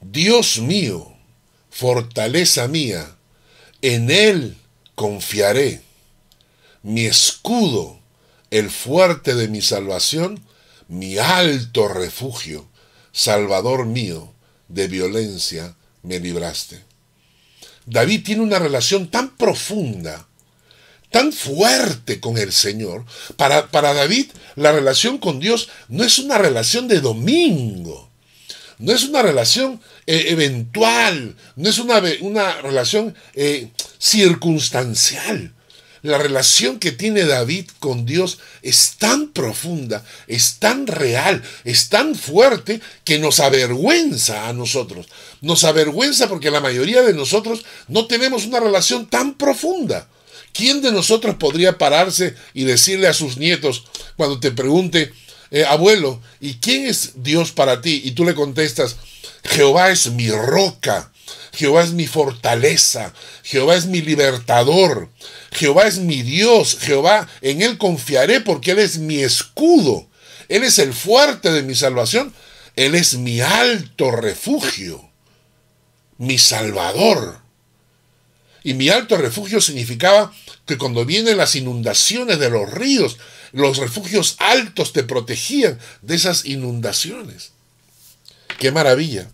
Dios 0.00 0.58
mío, 0.58 1.16
fortaleza 1.70 2.68
mía, 2.68 3.16
en 3.82 4.12
Él 4.12 4.56
confiaré. 4.94 5.82
Mi 6.84 7.06
escudo, 7.06 7.98
el 8.52 8.70
fuerte 8.70 9.34
de 9.34 9.48
mi 9.48 9.60
salvación, 9.60 10.40
mi 10.86 11.18
alto 11.18 11.88
refugio, 11.88 12.68
Salvador 13.10 13.86
mío, 13.86 14.32
de 14.68 14.86
violencia 14.86 15.74
me 16.04 16.20
libraste. 16.20 16.80
David 17.86 18.24
tiene 18.24 18.42
una 18.42 18.58
relación 18.58 19.08
tan 19.08 19.36
profunda, 19.36 20.26
tan 21.10 21.32
fuerte 21.32 22.20
con 22.20 22.38
el 22.38 22.52
Señor. 22.52 23.04
Para, 23.36 23.70
para 23.70 23.92
David, 23.92 24.30
la 24.56 24.72
relación 24.72 25.18
con 25.18 25.40
Dios 25.40 25.68
no 25.88 26.04
es 26.04 26.18
una 26.18 26.38
relación 26.38 26.88
de 26.88 27.00
domingo, 27.00 28.10
no 28.78 28.92
es 28.92 29.04
una 29.04 29.22
relación 29.22 29.80
eh, 30.06 30.26
eventual, 30.28 31.36
no 31.56 31.68
es 31.68 31.78
una, 31.78 32.02
una 32.20 32.60
relación 32.60 33.14
eh, 33.34 33.70
circunstancial. 33.98 35.54
La 36.04 36.18
relación 36.18 36.80
que 36.80 36.92
tiene 36.92 37.24
David 37.24 37.64
con 37.80 38.04
Dios 38.04 38.38
es 38.60 38.96
tan 38.98 39.28
profunda, 39.28 40.04
es 40.26 40.56
tan 40.58 40.86
real, 40.86 41.42
es 41.64 41.88
tan 41.88 42.14
fuerte 42.14 42.82
que 43.04 43.18
nos 43.18 43.40
avergüenza 43.40 44.46
a 44.46 44.52
nosotros. 44.52 45.06
Nos 45.40 45.64
avergüenza 45.64 46.28
porque 46.28 46.50
la 46.50 46.60
mayoría 46.60 47.00
de 47.00 47.14
nosotros 47.14 47.64
no 47.88 48.06
tenemos 48.06 48.44
una 48.44 48.60
relación 48.60 49.06
tan 49.06 49.32
profunda. 49.32 50.06
¿Quién 50.52 50.82
de 50.82 50.92
nosotros 50.92 51.36
podría 51.36 51.78
pararse 51.78 52.34
y 52.52 52.64
decirle 52.64 53.08
a 53.08 53.14
sus 53.14 53.38
nietos 53.38 53.84
cuando 54.18 54.38
te 54.38 54.50
pregunte, 54.50 55.10
eh, 55.50 55.64
abuelo, 55.64 56.20
¿y 56.38 56.56
quién 56.56 56.84
es 56.84 57.12
Dios 57.22 57.50
para 57.50 57.80
ti? 57.80 58.02
Y 58.04 58.10
tú 58.10 58.26
le 58.26 58.34
contestas, 58.34 58.96
Jehová 59.42 59.90
es 59.90 60.10
mi 60.10 60.30
roca, 60.30 61.13
Jehová 61.52 61.84
es 61.84 61.92
mi 61.92 62.06
fortaleza, 62.06 63.12
Jehová 63.42 63.76
es 63.76 63.86
mi 63.86 64.02
libertador, 64.02 65.10
Jehová 65.52 65.86
es 65.86 65.98
mi 65.98 66.22
Dios, 66.22 66.78
Jehová, 66.80 67.28
en 67.40 67.62
Él 67.62 67.78
confiaré 67.78 68.40
porque 68.40 68.72
Él 68.72 68.80
es 68.80 68.98
mi 68.98 69.20
escudo, 69.20 70.08
Él 70.48 70.64
es 70.64 70.78
el 70.78 70.92
fuerte 70.92 71.52
de 71.52 71.62
mi 71.62 71.74
salvación, 71.74 72.34
Él 72.76 72.94
es 72.94 73.14
mi 73.16 73.40
alto 73.40 74.10
refugio, 74.10 75.08
mi 76.18 76.38
salvador. 76.38 77.44
Y 78.66 78.72
mi 78.72 78.88
alto 78.88 79.18
refugio 79.18 79.60
significaba 79.60 80.32
que 80.64 80.78
cuando 80.78 81.04
vienen 81.04 81.36
las 81.36 81.54
inundaciones 81.54 82.38
de 82.38 82.48
los 82.48 82.70
ríos, 82.70 83.18
los 83.52 83.76
refugios 83.76 84.36
altos 84.38 84.92
te 84.92 85.04
protegían 85.04 85.78
de 86.00 86.14
esas 86.14 86.46
inundaciones. 86.46 87.52
Qué 88.58 88.72
maravilla. 88.72 89.28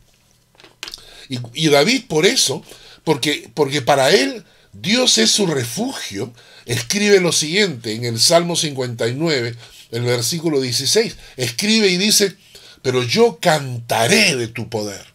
Y, 1.55 1.69
David 1.69 2.05
por 2.09 2.27
eso, 2.27 2.65
porque, 3.05 3.49
porque 3.55 3.83
para 3.83 4.11
él 4.11 4.45
Dios 4.73 5.17
es 5.19 5.31
su 5.31 5.47
refugio, 5.47 6.33
escribe 6.67 7.21
lo 7.21 7.31
siguiente 7.31 7.95
en 7.95 8.05
el 8.05 8.19
Salmo 8.19 8.57
59, 8.57 9.55
el 9.93 10.03
versículo 10.03 10.61
16. 10.61 11.17
Escribe 11.37 11.89
y 11.89 11.97
dice, 11.97 12.37
pero 12.83 13.05
yo 13.05 13.39
cantaré 13.41 14.35
de 14.35 14.49
tu 14.49 14.69
poder 14.69 15.10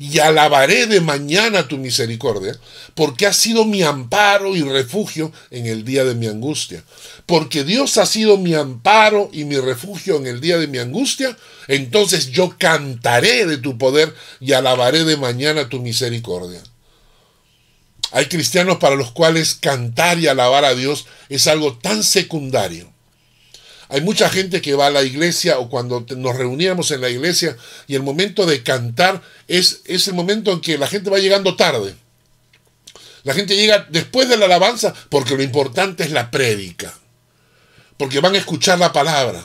y 0.00 0.18
alabaré 0.18 0.86
de 0.86 1.02
mañana 1.02 1.68
tu 1.68 1.76
misericordia, 1.76 2.58
porque 2.94 3.26
has 3.26 3.36
sido 3.36 3.66
mi 3.66 3.82
amparo 3.82 4.56
y 4.56 4.62
refugio 4.62 5.30
en 5.50 5.66
el 5.66 5.84
día 5.84 6.06
de 6.06 6.14
mi 6.14 6.26
angustia. 6.26 6.82
Porque 7.26 7.64
Dios 7.64 7.98
ha 7.98 8.06
sido 8.06 8.38
mi 8.38 8.54
amparo 8.54 9.28
y 9.30 9.44
mi 9.44 9.58
refugio 9.58 10.16
en 10.16 10.26
el 10.26 10.40
día 10.40 10.56
de 10.56 10.68
mi 10.68 10.78
angustia, 10.78 11.36
entonces 11.68 12.30
yo 12.30 12.56
cantaré 12.56 13.44
de 13.44 13.58
tu 13.58 13.76
poder 13.76 14.14
y 14.40 14.54
alabaré 14.54 15.04
de 15.04 15.18
mañana 15.18 15.68
tu 15.68 15.80
misericordia. 15.80 16.62
Hay 18.10 18.24
cristianos 18.24 18.78
para 18.78 18.96
los 18.96 19.12
cuales 19.12 19.54
cantar 19.54 20.18
y 20.18 20.28
alabar 20.28 20.64
a 20.64 20.74
Dios 20.74 21.04
es 21.28 21.46
algo 21.46 21.76
tan 21.76 22.02
secundario 22.04 22.89
hay 23.90 24.00
mucha 24.02 24.30
gente 24.30 24.62
que 24.62 24.74
va 24.74 24.86
a 24.86 24.90
la 24.90 25.02
iglesia 25.02 25.58
o 25.58 25.68
cuando 25.68 26.06
nos 26.16 26.36
reuníamos 26.36 26.92
en 26.92 27.00
la 27.00 27.10
iglesia 27.10 27.56
y 27.88 27.96
el 27.96 28.04
momento 28.04 28.46
de 28.46 28.62
cantar 28.62 29.20
es, 29.48 29.80
es 29.84 30.06
el 30.06 30.14
momento 30.14 30.52
en 30.52 30.60
que 30.60 30.78
la 30.78 30.86
gente 30.86 31.10
va 31.10 31.18
llegando 31.18 31.56
tarde. 31.56 31.96
La 33.24 33.34
gente 33.34 33.56
llega 33.56 33.88
después 33.90 34.28
de 34.28 34.36
la 34.36 34.44
alabanza 34.44 34.94
porque 35.08 35.36
lo 35.36 35.42
importante 35.42 36.04
es 36.04 36.12
la 36.12 36.30
prédica. 36.30 36.94
Porque 37.96 38.20
van 38.20 38.36
a 38.36 38.38
escuchar 38.38 38.78
la 38.78 38.92
palabra 38.92 39.42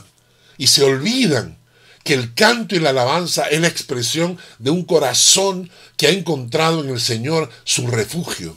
y 0.59 0.67
se 0.67 0.83
olvidan 0.83 1.57
que 2.03 2.13
el 2.13 2.35
canto 2.35 2.75
y 2.75 2.79
la 2.79 2.91
alabanza 2.91 3.49
es 3.49 3.59
la 3.59 3.67
expresión 3.67 4.37
de 4.59 4.69
un 4.69 4.85
corazón 4.85 5.71
que 5.97 6.05
ha 6.05 6.11
encontrado 6.11 6.83
en 6.83 6.91
el 6.91 6.99
Señor 7.01 7.49
su 7.63 7.87
refugio. 7.87 8.55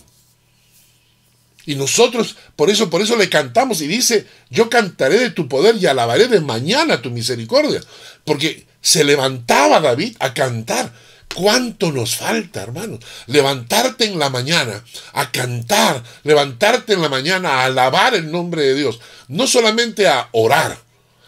Y 1.68 1.74
nosotros, 1.74 2.36
por 2.56 2.70
eso, 2.70 2.88
por 2.88 3.02
eso 3.02 3.14
le 3.14 3.28
cantamos 3.28 3.82
y 3.82 3.86
dice, 3.86 4.26
yo 4.48 4.70
cantaré 4.70 5.18
de 5.18 5.28
tu 5.28 5.48
poder 5.48 5.76
y 5.76 5.84
alabaré 5.84 6.26
de 6.26 6.40
mañana 6.40 7.02
tu 7.02 7.10
misericordia. 7.10 7.82
Porque 8.24 8.66
se 8.80 9.04
levantaba 9.04 9.78
David 9.78 10.16
a 10.18 10.32
cantar 10.32 10.90
¿Cuánto 11.34 11.92
nos 11.92 12.16
falta, 12.16 12.62
hermanos? 12.62 13.00
Levantarte 13.26 14.06
en 14.06 14.18
la 14.18 14.30
mañana 14.30 14.82
a 15.12 15.30
cantar, 15.30 16.02
levantarte 16.24 16.94
en 16.94 17.02
la 17.02 17.10
mañana 17.10 17.50
a 17.50 17.64
alabar 17.66 18.14
el 18.14 18.32
nombre 18.32 18.62
de 18.62 18.74
Dios, 18.74 18.98
no 19.28 19.46
solamente 19.46 20.08
a 20.08 20.30
orar 20.32 20.78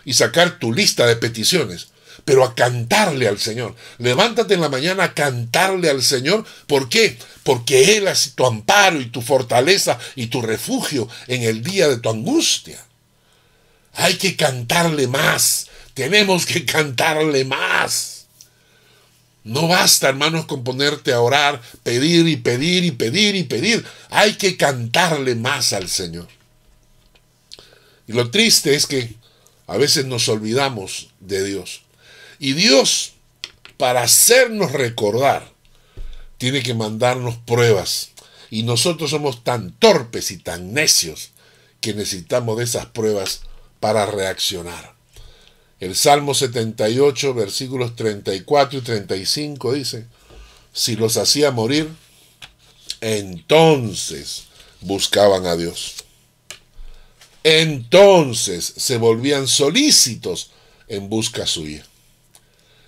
y 0.07 0.15
sacar 0.15 0.59
tu 0.59 0.73
lista 0.73 1.07
de 1.07 1.17
peticiones, 1.17 1.89
pero 2.31 2.45
a 2.45 2.55
cantarle 2.55 3.27
al 3.27 3.41
Señor. 3.41 3.75
Levántate 3.99 4.55
en 4.55 4.61
la 4.61 4.69
mañana 4.69 5.03
a 5.03 5.15
cantarle 5.15 5.91
al 5.91 6.01
Señor. 6.01 6.45
¿Por 6.69 6.89
qué? 6.89 7.19
Porque 7.43 7.97
Él 7.97 8.07
es 8.07 8.35
tu 8.37 8.47
amparo 8.47 9.01
y 9.01 9.07
tu 9.07 9.21
fortaleza 9.21 9.99
y 10.15 10.29
tu 10.29 10.41
refugio 10.41 11.09
en 11.27 11.43
el 11.43 11.65
día 11.65 11.89
de 11.89 11.97
tu 11.97 12.09
angustia. 12.09 12.79
Hay 13.95 14.15
que 14.15 14.37
cantarle 14.37 15.09
más. 15.09 15.67
Tenemos 15.93 16.47
que 16.47 16.65
cantarle 16.65 17.45
más. 17.45 18.27
No 19.43 19.67
basta, 19.67 20.09
hermanos, 20.09 20.47
con 20.47 20.63
ponerte 20.63 21.13
a 21.13 21.23
orar, 21.23 21.61
pedir 21.83 22.29
y 22.29 22.37
pedir 22.37 22.85
y 22.85 22.93
pedir 22.93 23.35
y 23.35 23.43
pedir. 23.43 23.85
Hay 24.09 24.35
que 24.35 24.57
cantarle 24.57 25.35
más 25.35 25.73
al 25.73 25.89
Señor. 25.89 26.29
Y 28.07 28.13
lo 28.13 28.31
triste 28.31 28.77
es 28.77 28.87
que 28.87 29.17
a 29.67 29.77
veces 29.77 30.05
nos 30.05 30.29
olvidamos 30.29 31.09
de 31.19 31.43
Dios. 31.43 31.83
Y 32.41 32.55
Dios, 32.55 33.13
para 33.77 34.03
hacernos 34.03 34.73
recordar, 34.73 35.53
tiene 36.39 36.63
que 36.63 36.73
mandarnos 36.73 37.37
pruebas. 37.37 38.13
Y 38.51 38.63
nosotros 38.63 39.11
somos 39.11 39.45
tan 39.45 39.73
torpes 39.73 40.31
y 40.31 40.39
tan 40.39 40.73
necios 40.73 41.33
que 41.83 41.93
necesitamos 41.93 42.57
de 42.57 42.65
esas 42.65 42.87
pruebas 42.87 43.43
para 43.79 44.07
reaccionar. 44.07 44.95
El 45.81 45.95
Salmo 45.95 46.33
78, 46.33 47.35
versículos 47.35 47.95
34 47.95 48.79
y 48.79 48.83
35 48.83 49.73
dice, 49.75 50.07
si 50.73 50.97
los 50.97 51.19
hacía 51.19 51.51
morir, 51.51 51.91
entonces 53.03 54.45
buscaban 54.81 55.47
a 55.47 55.57
Dios. 55.57 56.05
Entonces 57.45 58.65
se 58.77 58.97
volvían 58.97 59.47
solícitos 59.47 60.53
en 60.89 61.11
busca 61.11 61.47
suya. 61.47 61.85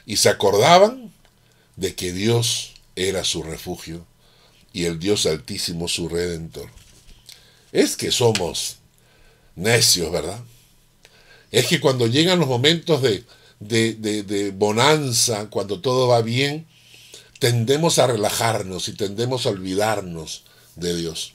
Y 0.06 0.16
se 0.16 0.28
acordaban 0.28 1.12
de 1.76 1.94
que 1.94 2.12
Dios 2.12 2.74
era 2.96 3.24
su 3.24 3.42
refugio 3.42 4.06
y 4.72 4.84
el 4.84 4.98
Dios 4.98 5.26
altísimo 5.26 5.88
su 5.88 6.08
redentor. 6.08 6.68
Es 7.72 7.96
que 7.96 8.10
somos 8.10 8.76
necios, 9.54 10.10
¿verdad? 10.10 10.40
es 11.52 11.66
que 11.66 11.80
cuando 11.80 12.06
llegan 12.06 12.40
los 12.40 12.48
momentos 12.48 13.02
de, 13.02 13.24
de, 13.60 14.52
bonanza, 14.56 15.50
cuando 15.50 15.80
todo 15.80 16.08
va 16.08 16.22
bien, 16.22 16.66
tendemos 17.38 17.98
a 17.98 18.06
relajarnos 18.06 18.88
y 18.88 18.94
tendemos 18.94 19.44
a 19.44 19.50
olvidarnos 19.50 20.44
de 20.76 20.96
Dios. 20.96 21.34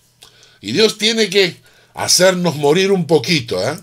Y 0.59 0.71
Dios 0.71 0.97
tiene 0.97 1.29
que 1.29 1.61
hacernos 1.93 2.55
morir 2.55 2.91
un 2.91 3.05
poquito, 3.05 3.63
¿eh? 3.63 3.77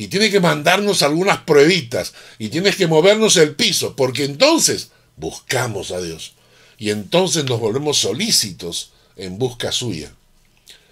Y 0.00 0.08
tiene 0.08 0.30
que 0.30 0.40
mandarnos 0.40 1.02
algunas 1.02 1.40
pruebitas 1.42 2.14
y 2.38 2.48
tienes 2.48 2.76
que 2.76 2.86
movernos 2.86 3.36
el 3.36 3.54
piso, 3.54 3.94
porque 3.96 4.24
entonces 4.24 4.92
buscamos 5.16 5.90
a 5.90 6.00
Dios. 6.00 6.32
Y 6.78 6.88
entonces 6.88 7.44
nos 7.44 7.60
volvemos 7.60 7.98
solícitos 7.98 8.92
en 9.16 9.36
busca 9.36 9.72
suya. 9.72 10.10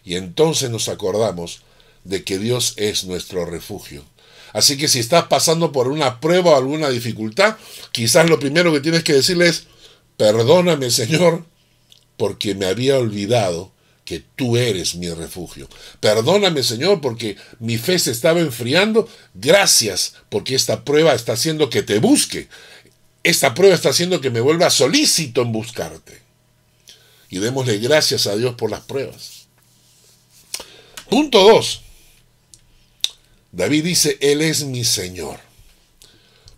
Y 0.04 0.16
entonces 0.16 0.68
nos 0.68 0.90
acordamos 0.90 1.62
de 2.04 2.22
que 2.22 2.38
Dios 2.38 2.74
es 2.76 3.04
nuestro 3.04 3.46
refugio. 3.46 4.04
Así 4.52 4.76
que 4.76 4.88
si 4.88 4.98
estás 4.98 5.24
pasando 5.28 5.72
por 5.72 5.88
una 5.88 6.20
prueba 6.20 6.50
o 6.50 6.56
alguna 6.56 6.90
dificultad, 6.90 7.56
quizás 7.92 8.28
lo 8.28 8.38
primero 8.38 8.74
que 8.74 8.80
tienes 8.80 9.04
que 9.04 9.14
decirle 9.14 9.48
es, 9.48 9.68
perdóname 10.18 10.90
Señor, 10.90 11.46
porque 12.18 12.54
me 12.54 12.66
había 12.66 12.98
olvidado 12.98 13.72
que 14.08 14.24
tú 14.36 14.56
eres 14.56 14.94
mi 14.94 15.10
refugio. 15.10 15.68
Perdóname 16.00 16.62
Señor, 16.62 17.02
porque 17.02 17.36
mi 17.58 17.76
fe 17.76 17.98
se 17.98 18.10
estaba 18.10 18.40
enfriando. 18.40 19.06
Gracias, 19.34 20.14
porque 20.30 20.54
esta 20.54 20.82
prueba 20.82 21.12
está 21.12 21.34
haciendo 21.34 21.68
que 21.68 21.82
te 21.82 21.98
busque. 21.98 22.48
Esta 23.22 23.52
prueba 23.52 23.74
está 23.74 23.90
haciendo 23.90 24.22
que 24.22 24.30
me 24.30 24.40
vuelva 24.40 24.70
solícito 24.70 25.42
en 25.42 25.52
buscarte. 25.52 26.22
Y 27.28 27.38
démosle 27.38 27.76
gracias 27.80 28.26
a 28.26 28.34
Dios 28.34 28.54
por 28.54 28.70
las 28.70 28.80
pruebas. 28.80 29.46
Punto 31.10 31.42
2. 31.42 31.82
David 33.52 33.84
dice, 33.84 34.16
Él 34.22 34.40
es 34.40 34.64
mi 34.64 34.84
Señor. 34.84 35.38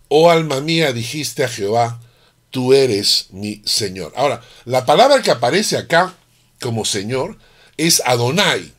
Oh 0.07 0.31
alma 0.31 0.61
mía, 0.61 0.93
dijiste 0.93 1.43
a 1.43 1.49
Jehová, 1.49 1.99
tú 2.49 2.71
eres 2.71 3.27
mi 3.31 3.61
Señor. 3.65 4.13
Ahora, 4.15 4.41
la 4.63 4.85
palabra 4.85 5.21
que 5.21 5.31
aparece 5.31 5.75
acá 5.75 6.15
como 6.61 6.85
Señor 6.85 7.37
es 7.75 8.01
Adonai. 8.05 8.71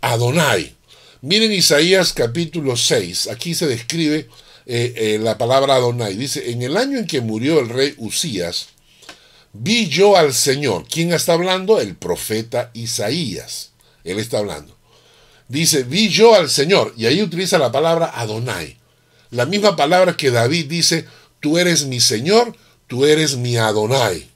Adonai. 0.00 0.74
Miren 1.20 1.52
Isaías 1.52 2.12
capítulo 2.12 2.76
6, 2.76 3.28
aquí 3.28 3.54
se 3.54 3.66
describe 3.66 4.28
eh, 4.66 4.94
eh, 4.96 5.18
la 5.20 5.38
palabra 5.38 5.76
Adonai. 5.76 6.16
Dice, 6.16 6.50
en 6.50 6.62
el 6.62 6.76
año 6.76 6.98
en 6.98 7.06
que 7.06 7.20
murió 7.20 7.60
el 7.60 7.68
rey 7.68 7.94
Usías, 7.98 8.68
vi 9.52 9.88
yo 9.88 10.16
al 10.16 10.34
Señor. 10.34 10.86
¿Quién 10.90 11.12
está 11.12 11.34
hablando? 11.34 11.80
El 11.80 11.94
profeta 11.94 12.70
Isaías. 12.74 13.70
Él 14.02 14.18
está 14.18 14.38
hablando 14.38 14.76
dice, 15.48 15.82
vi 15.84 16.08
yo 16.08 16.34
al 16.34 16.50
Señor, 16.50 16.92
y 16.96 17.06
ahí 17.06 17.22
utiliza 17.22 17.58
la 17.58 17.72
palabra 17.72 18.12
Adonai. 18.14 18.76
La 19.30 19.46
misma 19.46 19.76
palabra 19.76 20.16
que 20.16 20.30
David 20.30 20.66
dice, 20.66 21.06
tú 21.40 21.58
eres 21.58 21.86
mi 21.86 22.00
Señor, 22.00 22.56
tú 22.86 23.04
eres 23.04 23.36
mi 23.36 23.56
Adonai. 23.56 24.28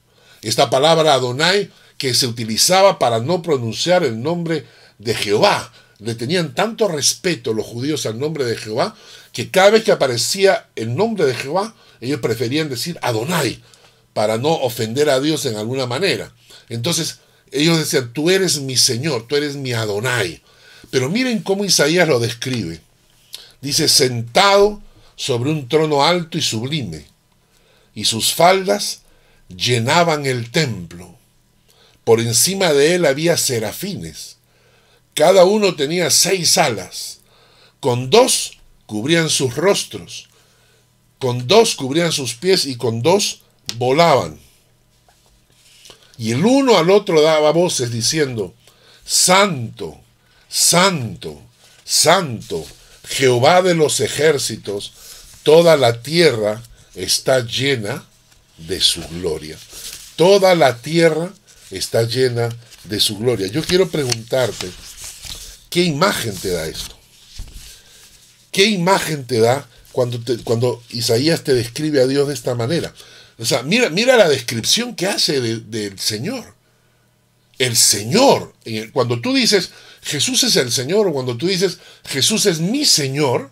Esta 0.42 0.70
palabra 0.70 1.14
Adonai 1.14 1.70
que 2.00 2.14
se 2.14 2.26
utilizaba 2.26 2.98
para 2.98 3.20
no 3.20 3.42
pronunciar 3.42 4.04
el 4.04 4.22
nombre 4.22 4.64
de 4.98 5.14
Jehová. 5.14 5.70
Le 5.98 6.14
tenían 6.14 6.54
tanto 6.54 6.88
respeto 6.88 7.52
los 7.52 7.66
judíos 7.66 8.06
al 8.06 8.18
nombre 8.18 8.46
de 8.46 8.56
Jehová 8.56 8.96
que 9.34 9.50
cada 9.50 9.68
vez 9.68 9.84
que 9.84 9.92
aparecía 9.92 10.70
el 10.76 10.96
nombre 10.96 11.26
de 11.26 11.34
Jehová, 11.34 11.74
ellos 12.00 12.20
preferían 12.20 12.70
decir 12.70 12.98
Adonai 13.02 13.60
para 14.14 14.38
no 14.38 14.48
ofender 14.48 15.10
a 15.10 15.20
Dios 15.20 15.44
en 15.44 15.56
alguna 15.56 15.84
manera. 15.84 16.32
Entonces 16.70 17.18
ellos 17.52 17.76
decían, 17.76 18.14
tú 18.14 18.30
eres 18.30 18.60
mi 18.60 18.78
Señor, 18.78 19.26
tú 19.26 19.36
eres 19.36 19.56
mi 19.56 19.74
Adonai. 19.74 20.40
Pero 20.90 21.10
miren 21.10 21.42
cómo 21.42 21.66
Isaías 21.66 22.08
lo 22.08 22.18
describe. 22.18 22.80
Dice, 23.60 23.88
sentado 23.88 24.80
sobre 25.16 25.50
un 25.50 25.68
trono 25.68 26.02
alto 26.02 26.38
y 26.38 26.40
sublime, 26.40 27.04
y 27.94 28.06
sus 28.06 28.32
faldas 28.32 29.02
llenaban 29.54 30.24
el 30.24 30.50
templo. 30.50 31.19
Por 32.04 32.20
encima 32.20 32.72
de 32.72 32.94
él 32.94 33.06
había 33.06 33.36
serafines. 33.36 34.36
Cada 35.14 35.44
uno 35.44 35.74
tenía 35.76 36.10
seis 36.10 36.58
alas. 36.58 37.20
Con 37.80 38.10
dos 38.10 38.58
cubrían 38.86 39.30
sus 39.30 39.54
rostros, 39.54 40.28
con 41.18 41.46
dos 41.46 41.76
cubrían 41.76 42.12
sus 42.12 42.34
pies 42.34 42.66
y 42.66 42.76
con 42.76 43.02
dos 43.02 43.42
volaban. 43.76 44.38
Y 46.18 46.32
el 46.32 46.44
uno 46.44 46.76
al 46.76 46.90
otro 46.90 47.22
daba 47.22 47.52
voces 47.52 47.90
diciendo, 47.90 48.54
Santo, 49.04 50.00
Santo, 50.48 51.40
santo, 51.84 52.66
Jehová 53.08 53.62
de 53.62 53.74
los 53.74 54.00
ejércitos, 54.00 54.92
toda 55.42 55.76
la 55.76 56.02
tierra 56.02 56.62
está 56.94 57.40
llena 57.40 58.04
de 58.58 58.80
su 58.80 59.00
gloria. 59.08 59.56
Toda 60.16 60.54
la 60.54 60.76
tierra 60.78 61.32
está 61.70 62.02
llena 62.02 62.48
de 62.84 63.00
su 63.00 63.18
gloria. 63.18 63.46
Yo 63.48 63.62
quiero 63.62 63.88
preguntarte, 63.88 64.70
¿qué 65.68 65.84
imagen 65.84 66.34
te 66.34 66.50
da 66.50 66.66
esto? 66.66 66.96
¿Qué 68.50 68.66
imagen 68.66 69.26
te 69.26 69.40
da 69.40 69.68
cuando, 69.92 70.20
cuando 70.44 70.82
Isaías 70.90 71.44
te 71.44 71.54
describe 71.54 72.00
a 72.00 72.06
Dios 72.06 72.28
de 72.28 72.34
esta 72.34 72.54
manera? 72.54 72.92
O 73.38 73.44
sea, 73.44 73.62
mira, 73.62 73.88
mira 73.88 74.16
la 74.16 74.28
descripción 74.28 74.94
que 74.94 75.06
hace 75.06 75.40
del 75.40 75.98
Señor. 75.98 76.54
El 77.58 77.76
Señor, 77.76 78.54
cuando 78.92 79.20
tú 79.20 79.34
dices, 79.34 79.70
Jesús 80.02 80.44
es 80.44 80.56
el 80.56 80.72
Señor, 80.72 81.06
o 81.06 81.12
cuando 81.12 81.36
tú 81.36 81.46
dices, 81.46 81.78
Jesús 82.06 82.46
es 82.46 82.60
mi 82.60 82.84
Señor, 82.84 83.50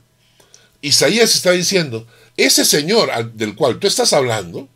Isaías 0.80 1.34
está 1.34 1.52
diciendo, 1.52 2.06
ese 2.36 2.64
Señor 2.64 3.32
del 3.34 3.54
cual 3.54 3.78
tú 3.78 3.86
estás 3.86 4.12
hablando, 4.12 4.68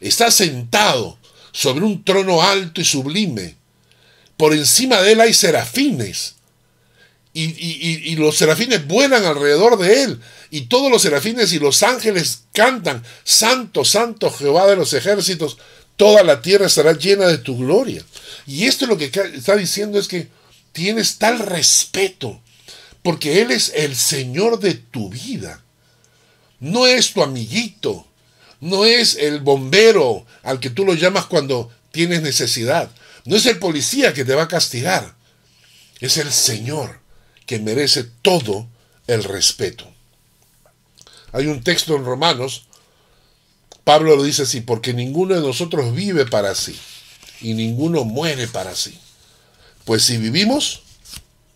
está 0.00 0.30
sentado 0.30 1.18
sobre 1.56 1.86
un 1.86 2.04
trono 2.04 2.42
alto 2.42 2.82
y 2.82 2.84
sublime. 2.84 3.54
Por 4.36 4.52
encima 4.52 5.00
de 5.00 5.12
él 5.12 5.20
hay 5.22 5.32
serafines. 5.32 6.34
Y, 7.32 7.44
y, 7.44 8.16
los 8.16 8.36
serafines 8.36 8.86
vuelan 8.86 9.24
alrededor 9.24 9.78
de 9.78 10.02
él. 10.02 10.20
Y 10.50 10.62
todos 10.62 10.90
los 10.90 11.02
serafines 11.02 11.52
y 11.52 11.58
los 11.58 11.82
ángeles 11.82 12.44
cantan, 12.52 13.02
Santo, 13.24 13.84
Santo 13.84 14.30
Jehová 14.30 14.66
de 14.66 14.76
los 14.76 14.92
ejércitos, 14.94 15.58
toda 15.96 16.22
la 16.22 16.40
tierra 16.40 16.66
estará 16.66 16.92
llena 16.92 17.26
de 17.26 17.38
tu 17.38 17.58
gloria. 17.58 18.02
Y 18.46 18.64
esto 18.64 18.86
lo 18.86 18.96
que 18.96 19.10
está 19.34 19.56
diciendo 19.56 19.98
es 19.98 20.08
que 20.08 20.28
tienes 20.72 21.18
tal 21.18 21.38
respeto, 21.38 22.40
porque 23.02 23.42
Él 23.42 23.50
es 23.50 23.72
el 23.74 23.96
Señor 23.96 24.58
de 24.58 24.74
tu 24.74 25.10
vida. 25.10 25.62
No 26.58 26.86
es 26.86 27.12
tu 27.12 27.22
amiguito, 27.22 28.05
no 28.60 28.84
es 28.84 29.16
el 29.16 29.40
bombero 29.40 30.26
al 30.42 30.60
que 30.60 30.70
tú 30.70 30.84
lo 30.84 30.94
llamas 30.94 31.26
cuando 31.26 31.70
tienes 31.92 32.22
necesidad. 32.22 32.90
No 33.24 33.36
es 33.36 33.46
el 33.46 33.58
policía 33.58 34.14
que 34.14 34.24
te 34.24 34.34
va 34.34 34.44
a 34.44 34.48
castigar. 34.48 35.14
Es 36.00 36.16
el 36.16 36.32
Señor 36.32 37.00
que 37.46 37.58
merece 37.58 38.04
todo 38.22 38.68
el 39.06 39.24
respeto. 39.24 39.90
Hay 41.32 41.46
un 41.46 41.62
texto 41.62 41.96
en 41.96 42.04
Romanos, 42.04 42.66
Pablo 43.84 44.16
lo 44.16 44.24
dice 44.24 44.42
así, 44.42 44.62
porque 44.62 44.92
ninguno 44.94 45.34
de 45.34 45.40
nosotros 45.40 45.94
vive 45.94 46.26
para 46.26 46.54
sí 46.54 46.76
y 47.40 47.54
ninguno 47.54 48.04
muere 48.04 48.48
para 48.48 48.74
sí. 48.74 48.98
Pues 49.84 50.02
si 50.02 50.16
vivimos, 50.16 50.82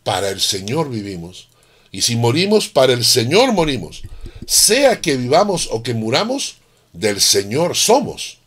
para 0.04 0.28
el 0.28 0.40
Señor 0.40 0.90
vivimos. 0.90 1.48
Y 1.90 2.02
si 2.02 2.16
morimos, 2.16 2.68
para 2.68 2.92
el 2.92 3.04
Señor 3.04 3.52
morimos. 3.52 4.02
Sea 4.46 5.00
que 5.00 5.16
vivamos 5.16 5.68
o 5.72 5.82
que 5.82 5.94
muramos, 5.94 6.56
del 6.92 7.20
Señor 7.20 7.76
somos. 7.76 8.38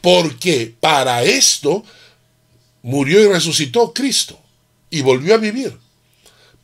Porque 0.00 0.74
para 0.80 1.22
esto 1.24 1.84
murió 2.82 3.20
y 3.20 3.28
resucitó 3.28 3.92
Cristo 3.92 4.38
y 4.90 5.02
volvió 5.02 5.34
a 5.34 5.38
vivir. 5.38 5.76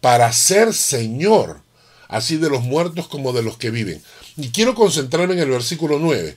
Para 0.00 0.32
ser 0.32 0.74
Señor, 0.74 1.60
así 2.08 2.36
de 2.36 2.50
los 2.50 2.62
muertos 2.62 3.08
como 3.08 3.32
de 3.32 3.42
los 3.42 3.56
que 3.56 3.70
viven. 3.70 4.02
Y 4.36 4.50
quiero 4.50 4.74
concentrarme 4.74 5.34
en 5.34 5.40
el 5.40 5.50
versículo 5.50 5.98
9. 5.98 6.36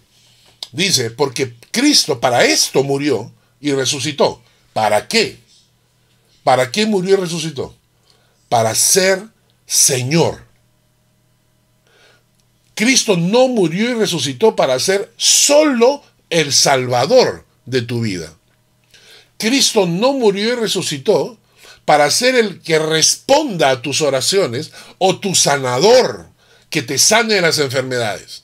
Dice, 0.72 1.12
porque 1.12 1.56
Cristo 1.72 2.20
para 2.20 2.46
esto 2.46 2.84
murió 2.84 3.32
y 3.60 3.72
resucitó. 3.72 4.42
¿Para 4.74 5.08
qué? 5.08 5.40
¿Para 6.44 6.72
qué 6.72 6.86
murió 6.86 7.16
y 7.16 7.22
resucitó? 7.22 7.76
Para 8.50 8.74
ser 8.76 9.28
Señor. 9.66 10.47
Cristo 12.78 13.18
no 13.18 13.48
murió 13.48 13.90
y 13.90 13.94
resucitó 13.96 14.56
para 14.56 14.80
ser 14.80 15.12
solo 15.18 16.04
el 16.30 16.54
Salvador 16.54 17.44
de 17.66 17.82
tu 17.82 18.02
vida. 18.02 18.32
Cristo 19.40 19.88
no 19.88 20.14
murió 20.14 20.54
y 20.54 20.56
resucitó 20.58 21.40
para 21.86 22.12
ser 22.12 22.36
el 22.36 22.62
que 22.62 22.78
responda 22.78 23.72
a 23.72 23.82
tus 23.82 24.04
oraciones 24.04 24.74
o 25.00 25.18
tu 25.18 25.34
sanador 25.34 26.30
que 26.70 26.84
te 26.84 27.00
sane 27.00 27.34
de 27.34 27.42
las 27.42 27.58
enfermedades. 27.58 28.44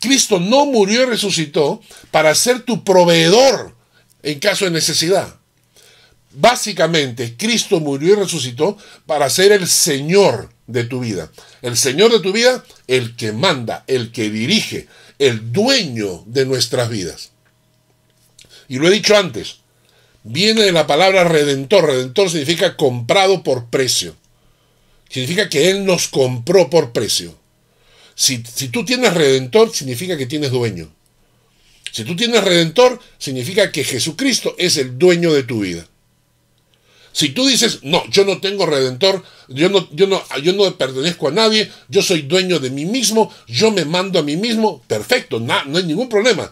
Cristo 0.00 0.40
no 0.40 0.66
murió 0.66 1.04
y 1.04 1.06
resucitó 1.06 1.80
para 2.10 2.34
ser 2.34 2.62
tu 2.62 2.82
proveedor 2.82 3.76
en 4.24 4.40
caso 4.40 4.64
de 4.64 4.72
necesidad. 4.72 5.36
Básicamente, 6.34 7.36
Cristo 7.36 7.80
murió 7.80 8.14
y 8.14 8.16
resucitó 8.16 8.76
para 9.06 9.30
ser 9.30 9.52
el 9.52 9.68
Señor 9.68 10.50
de 10.66 10.84
tu 10.84 11.00
vida. 11.00 11.30
El 11.62 11.76
Señor 11.76 12.12
de 12.12 12.20
tu 12.20 12.32
vida, 12.32 12.64
el 12.86 13.16
que 13.16 13.32
manda, 13.32 13.84
el 13.86 14.10
que 14.12 14.30
dirige, 14.30 14.88
el 15.18 15.52
dueño 15.52 16.24
de 16.26 16.46
nuestras 16.46 16.90
vidas. 16.90 17.30
Y 18.68 18.78
lo 18.78 18.88
he 18.88 18.92
dicho 18.92 19.16
antes, 19.16 19.58
viene 20.22 20.62
de 20.62 20.72
la 20.72 20.86
palabra 20.86 21.24
redentor. 21.24 21.86
Redentor 21.86 22.30
significa 22.30 22.76
comprado 22.76 23.42
por 23.42 23.66
precio. 23.66 24.16
Significa 25.08 25.48
que 25.48 25.70
Él 25.70 25.84
nos 25.84 26.08
compró 26.08 26.68
por 26.70 26.92
precio. 26.92 27.38
Si, 28.16 28.38
tú 28.68 28.84
tienes 28.84 29.14
redentor, 29.14 29.74
significa 29.74 30.16
que 30.16 30.26
tienes 30.26 30.50
dueño. 30.50 30.92
Si 31.92 32.04
tú 32.04 32.16
tienes 32.16 32.42
redentor, 32.42 33.00
significa 33.18 33.70
que 33.70 33.84
Jesucristo 33.84 34.54
es 34.58 34.76
el 34.76 34.98
dueño 34.98 35.32
de 35.32 35.44
tu 35.44 35.60
vida. 35.60 35.86
Si 37.14 37.28
tú 37.28 37.46
dices, 37.46 37.78
no, 37.84 38.02
yo 38.10 38.24
no 38.24 38.40
tengo 38.40 38.66
redentor, 38.66 39.22
yo 39.46 39.68
no, 39.68 39.88
yo 39.92 40.08
no, 40.08 40.20
yo 40.42 40.52
no 40.52 40.76
pertenezco 40.76 41.28
a 41.28 41.30
nadie, 41.30 41.70
yo 41.88 42.02
soy 42.02 42.22
dueño 42.22 42.58
de 42.58 42.70
mí 42.70 42.86
mismo, 42.86 43.32
yo 43.46 43.70
me 43.70 43.84
mando 43.84 44.18
a 44.18 44.24
mí 44.24 44.36
mismo, 44.36 44.82
perfecto, 44.88 45.38
no 45.38 45.54
hay 45.54 45.84
ningún 45.84 46.08
problema, 46.08 46.50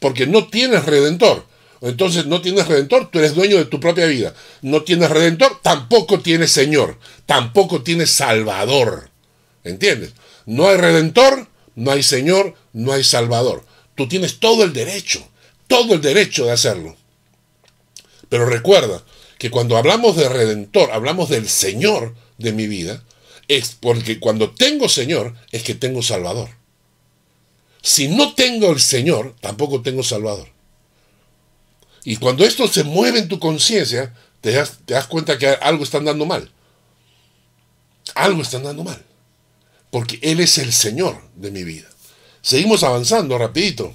porque 0.00 0.26
no 0.26 0.48
tienes 0.48 0.84
redentor. 0.84 1.46
Entonces 1.80 2.26
no 2.26 2.42
tienes 2.42 2.66
redentor, 2.66 3.08
tú 3.10 3.20
eres 3.20 3.36
dueño 3.36 3.56
de 3.56 3.66
tu 3.66 3.78
propia 3.78 4.06
vida. 4.06 4.34
No 4.62 4.82
tienes 4.82 5.10
redentor, 5.10 5.60
tampoco 5.62 6.18
tienes 6.18 6.50
Señor, 6.50 6.98
tampoco 7.24 7.82
tienes 7.82 8.10
Salvador. 8.10 9.10
¿Entiendes? 9.62 10.12
No 10.44 10.68
hay 10.68 10.76
redentor, 10.76 11.46
no 11.76 11.92
hay 11.92 12.02
Señor, 12.02 12.56
no 12.72 12.92
hay 12.92 13.04
Salvador. 13.04 13.64
Tú 13.94 14.08
tienes 14.08 14.40
todo 14.40 14.64
el 14.64 14.72
derecho, 14.72 15.24
todo 15.68 15.94
el 15.94 16.00
derecho 16.00 16.46
de 16.46 16.52
hacerlo. 16.52 16.96
Pero 18.28 18.46
recuerda 18.46 19.02
que 19.40 19.50
cuando 19.50 19.76
hablamos 19.76 20.14
de 20.14 20.28
redentor, 20.28 20.92
hablamos 20.92 21.28
del 21.28 21.48
Señor 21.48 22.14
de 22.38 22.52
mi 22.52 22.68
vida, 22.68 23.02
es 23.48 23.76
porque 23.80 24.20
cuando 24.20 24.52
tengo 24.52 24.88
Señor 24.88 25.34
es 25.50 25.64
que 25.64 25.74
tengo 25.74 26.02
Salvador. 26.02 26.50
Si 27.82 28.06
no 28.06 28.34
tengo 28.34 28.70
el 28.70 28.80
Señor, 28.80 29.34
tampoco 29.40 29.82
tengo 29.82 30.04
Salvador. 30.04 30.48
Y 32.04 32.16
cuando 32.16 32.44
esto 32.44 32.68
se 32.68 32.84
mueve 32.84 33.18
en 33.18 33.28
tu 33.28 33.40
conciencia, 33.40 34.14
te 34.40 34.52
das, 34.52 34.78
te 34.84 34.94
das 34.94 35.08
cuenta 35.08 35.36
que 35.36 35.48
algo 35.48 35.82
está 35.82 35.98
andando 35.98 36.24
mal. 36.24 36.52
Algo 38.14 38.42
está 38.42 38.58
andando 38.58 38.84
mal 38.84 39.04
porque 39.90 40.18
Él 40.22 40.40
es 40.40 40.58
el 40.58 40.72
Señor 40.72 41.20
de 41.34 41.50
mi 41.50 41.64
vida. 41.64 41.88
Seguimos 42.42 42.82
avanzando 42.82 43.36
rapidito. 43.36 43.92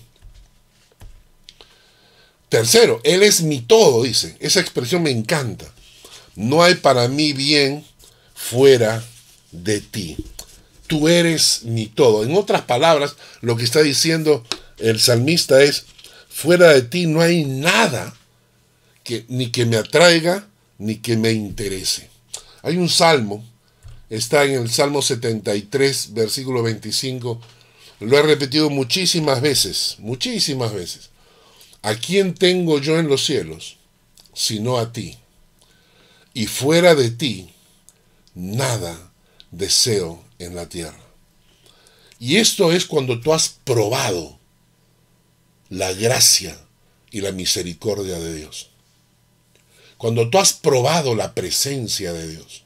Tercero, 2.49 3.01
Él 3.03 3.23
es 3.23 3.41
mi 3.41 3.61
todo, 3.61 4.03
dice. 4.03 4.37
Esa 4.39 4.59
expresión 4.59 5.03
me 5.03 5.11
encanta. 5.11 5.65
No 6.35 6.63
hay 6.63 6.75
para 6.75 7.07
mí 7.07 7.33
bien 7.33 7.85
fuera 8.33 9.03
de 9.51 9.81
ti. 9.81 10.17
Tú 10.87 11.07
eres 11.07 11.63
mi 11.63 11.87
todo. 11.87 12.23
En 12.23 12.35
otras 12.35 12.61
palabras, 12.61 13.15
lo 13.41 13.55
que 13.55 13.63
está 13.63 13.81
diciendo 13.81 14.43
el 14.77 14.99
salmista 14.99 15.63
es, 15.63 15.85
fuera 16.29 16.73
de 16.73 16.81
ti 16.83 17.07
no 17.07 17.21
hay 17.21 17.45
nada 17.45 18.13
que 19.03 19.25
ni 19.27 19.51
que 19.51 19.65
me 19.65 19.77
atraiga 19.77 20.47
ni 20.77 20.97
que 20.97 21.15
me 21.15 21.31
interese. 21.31 22.09
Hay 22.61 22.77
un 22.77 22.89
salmo 22.89 23.43
está 24.09 24.43
en 24.43 24.53
el 24.53 24.69
Salmo 24.69 25.01
73, 25.01 26.13
versículo 26.13 26.63
25. 26.63 27.41
Lo 28.01 28.17
he 28.17 28.21
repetido 28.21 28.69
muchísimas 28.69 29.41
veces, 29.41 29.95
muchísimas 29.99 30.73
veces. 30.73 31.09
¿A 31.85 31.93
quién 31.93 32.33
tengo 32.33 32.79
yo 32.79 32.97
en 32.97 33.07
los 33.07 33.23
cielos? 33.23 33.77
Sino 34.33 34.79
a 34.79 34.91
ti. 34.91 35.17
Y 36.33 36.47
fuera 36.47 36.95
de 36.95 37.11
ti, 37.11 37.53
nada 38.33 39.11
deseo 39.51 40.23
en 40.39 40.55
la 40.55 40.67
tierra. 40.67 40.99
Y 42.19 42.37
esto 42.37 42.71
es 42.71 42.85
cuando 42.85 43.21
tú 43.21 43.33
has 43.33 43.59
probado 43.63 44.39
la 45.69 45.93
gracia 45.93 46.57
y 47.11 47.21
la 47.21 47.31
misericordia 47.31 48.17
de 48.17 48.33
Dios. 48.33 48.71
Cuando 49.99 50.31
tú 50.31 50.39
has 50.39 50.53
probado 50.53 51.13
la 51.13 51.35
presencia 51.35 52.13
de 52.13 52.27
Dios 52.27 52.65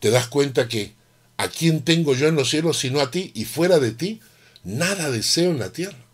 te 0.00 0.10
das 0.10 0.26
cuenta 0.26 0.66
que 0.66 0.94
a 1.36 1.48
quién 1.48 1.82
tengo 1.82 2.14
yo 2.14 2.26
en 2.26 2.34
los 2.34 2.50
cielos 2.50 2.78
sino 2.78 3.00
a 3.00 3.10
ti 3.10 3.30
y 3.34 3.44
fuera 3.44 3.78
de 3.78 3.92
ti 3.92 4.20
nada 4.64 5.10
deseo 5.10 5.50
en 5.50 5.58
la 5.58 5.72
tierra. 5.72 6.09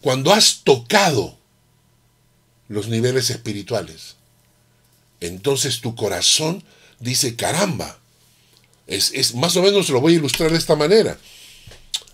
Cuando 0.00 0.32
has 0.32 0.62
tocado 0.64 1.36
los 2.68 2.88
niveles 2.88 3.30
espirituales, 3.30 4.16
entonces 5.20 5.80
tu 5.80 5.94
corazón 5.94 6.64
dice, 6.98 7.36
caramba, 7.36 7.98
es, 8.86 9.34
más 9.34 9.56
o 9.56 9.62
menos 9.62 9.88
lo 9.90 10.00
voy 10.00 10.14
a 10.14 10.16
ilustrar 10.16 10.50
de 10.50 10.58
esta 10.58 10.76
manera. 10.76 11.18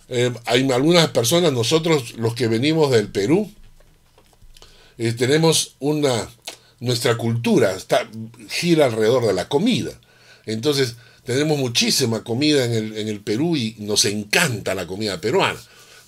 Eh, 0.08 0.32
hay 0.44 0.70
algunas 0.70 1.08
personas, 1.10 1.52
nosotros 1.52 2.14
los 2.16 2.34
que 2.34 2.48
venimos 2.48 2.90
del 2.90 3.08
Perú, 3.08 3.50
eh, 4.98 5.12
tenemos 5.12 5.76
una, 5.78 6.28
nuestra 6.80 7.16
cultura 7.16 7.76
gira 8.48 8.86
alrededor 8.86 9.26
de 9.26 9.32
la 9.32 9.48
comida. 9.48 9.92
Entonces, 10.44 10.96
tenemos 11.24 11.58
muchísima 11.58 12.22
comida 12.22 12.64
en 12.64 12.72
el, 12.72 12.96
en 12.96 13.08
el 13.08 13.20
Perú 13.20 13.56
y 13.56 13.74
nos 13.78 14.04
encanta 14.04 14.74
la 14.74 14.86
comida 14.86 15.20
peruana. 15.20 15.58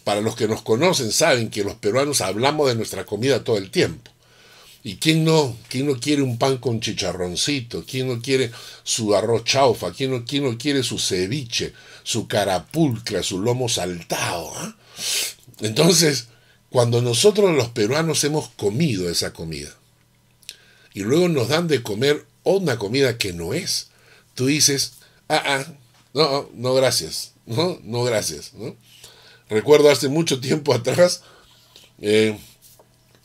Para 0.08 0.22
los 0.22 0.36
que 0.36 0.48
nos 0.48 0.62
conocen 0.62 1.12
saben 1.12 1.50
que 1.50 1.62
los 1.62 1.74
peruanos 1.74 2.22
hablamos 2.22 2.66
de 2.66 2.74
nuestra 2.74 3.04
comida 3.04 3.44
todo 3.44 3.58
el 3.58 3.70
tiempo. 3.70 4.10
¿Y 4.82 4.96
quién 4.96 5.22
no, 5.22 5.54
quién 5.68 5.86
no 5.86 6.00
quiere 6.00 6.22
un 6.22 6.38
pan 6.38 6.56
con 6.56 6.80
chicharroncito? 6.80 7.84
¿Quién 7.86 8.08
no 8.08 8.22
quiere 8.22 8.50
su 8.84 9.14
arroz 9.14 9.44
chaufa? 9.44 9.92
¿Quién 9.92 10.12
no, 10.12 10.24
quién 10.24 10.44
no 10.44 10.56
quiere 10.56 10.82
su 10.82 10.98
ceviche, 10.98 11.74
su 12.04 12.26
carapulcra, 12.26 13.22
su 13.22 13.42
lomo 13.42 13.68
saltado? 13.68 14.50
Ah? 14.56 14.76
Entonces, 15.60 16.28
cuando 16.70 17.02
nosotros 17.02 17.54
los 17.54 17.68
peruanos 17.68 18.24
hemos 18.24 18.48
comido 18.48 19.10
esa 19.10 19.34
comida 19.34 19.76
y 20.94 21.00
luego 21.00 21.28
nos 21.28 21.48
dan 21.48 21.68
de 21.68 21.82
comer 21.82 22.24
una 22.44 22.78
comida 22.78 23.18
que 23.18 23.34
no 23.34 23.52
es, 23.52 23.88
tú 24.34 24.46
dices, 24.46 24.92
ah, 25.28 25.42
ah, 25.44 25.66
no, 26.14 26.48
no, 26.54 26.72
gracias, 26.72 27.32
no, 27.44 27.78
no, 27.82 28.04
gracias. 28.04 28.54
¿no? 28.54 28.74
Recuerdo 29.48 29.90
hace 29.90 30.08
mucho 30.08 30.40
tiempo 30.40 30.74
atrás, 30.74 31.22
eh, 32.00 32.38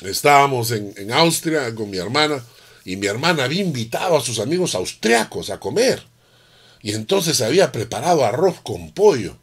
estábamos 0.02 0.72
en, 0.72 1.12
Austria 1.12 1.74
con 1.76 1.90
mi 1.90 1.98
hermana 1.98 2.44
y 2.86 2.96
mi 2.96 3.08
hermana 3.08 3.44
había 3.44 3.62
invitado 3.62 4.18
a 4.18 4.22
sus 4.22 4.40
amigos 4.40 4.76
austriacos 4.76 5.50
a 5.50 5.60
comer. 5.60 6.04
Y 6.82 6.94
entonces 6.94 7.42
había 7.42 7.72
preparado 7.72 8.26
arroz 8.26 8.60
con 8.62 8.92
pollo. 8.92 9.38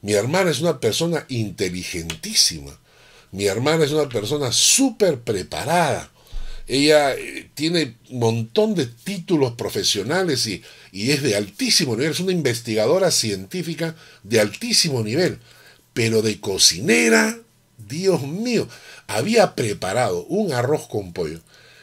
Mi 0.00 0.12
hermana 0.12 0.50
es 0.50 0.60
una 0.60 0.80
persona 0.80 1.24
inteligentísima. 1.28 2.78
Mi 3.32 3.46
hermana 3.46 3.84
es 3.84 3.90
una 3.90 4.08
persona 4.08 4.52
súper 4.52 5.20
preparada. 5.20 6.10
Ella 6.66 7.14
eh, 7.14 7.50
tiene 7.54 7.96
un 8.10 8.20
montón 8.20 8.74
de 8.74 8.86
títulos 8.86 9.54
profesionales 9.54 10.46
y, 10.46 10.62
y 10.92 11.10
es 11.10 11.22
de 11.22 11.36
altísimo 11.36 11.96
nivel. 11.96 12.12
Es 12.12 12.20
una 12.20 12.32
investigadora 12.32 13.10
científica 13.10 13.96
de 14.22 14.40
altísimo 14.40 15.02
nivel. 15.02 15.40
Pero 15.94 16.20
de 16.20 16.38
cocinera, 16.40 17.38
Dios 17.88 18.22
mío, 18.22 18.68
había 19.06 19.54
preparado 19.54 20.24
un 20.26 20.52
arroz 20.52 20.86
con 20.86 21.12
pollo. 21.12 21.40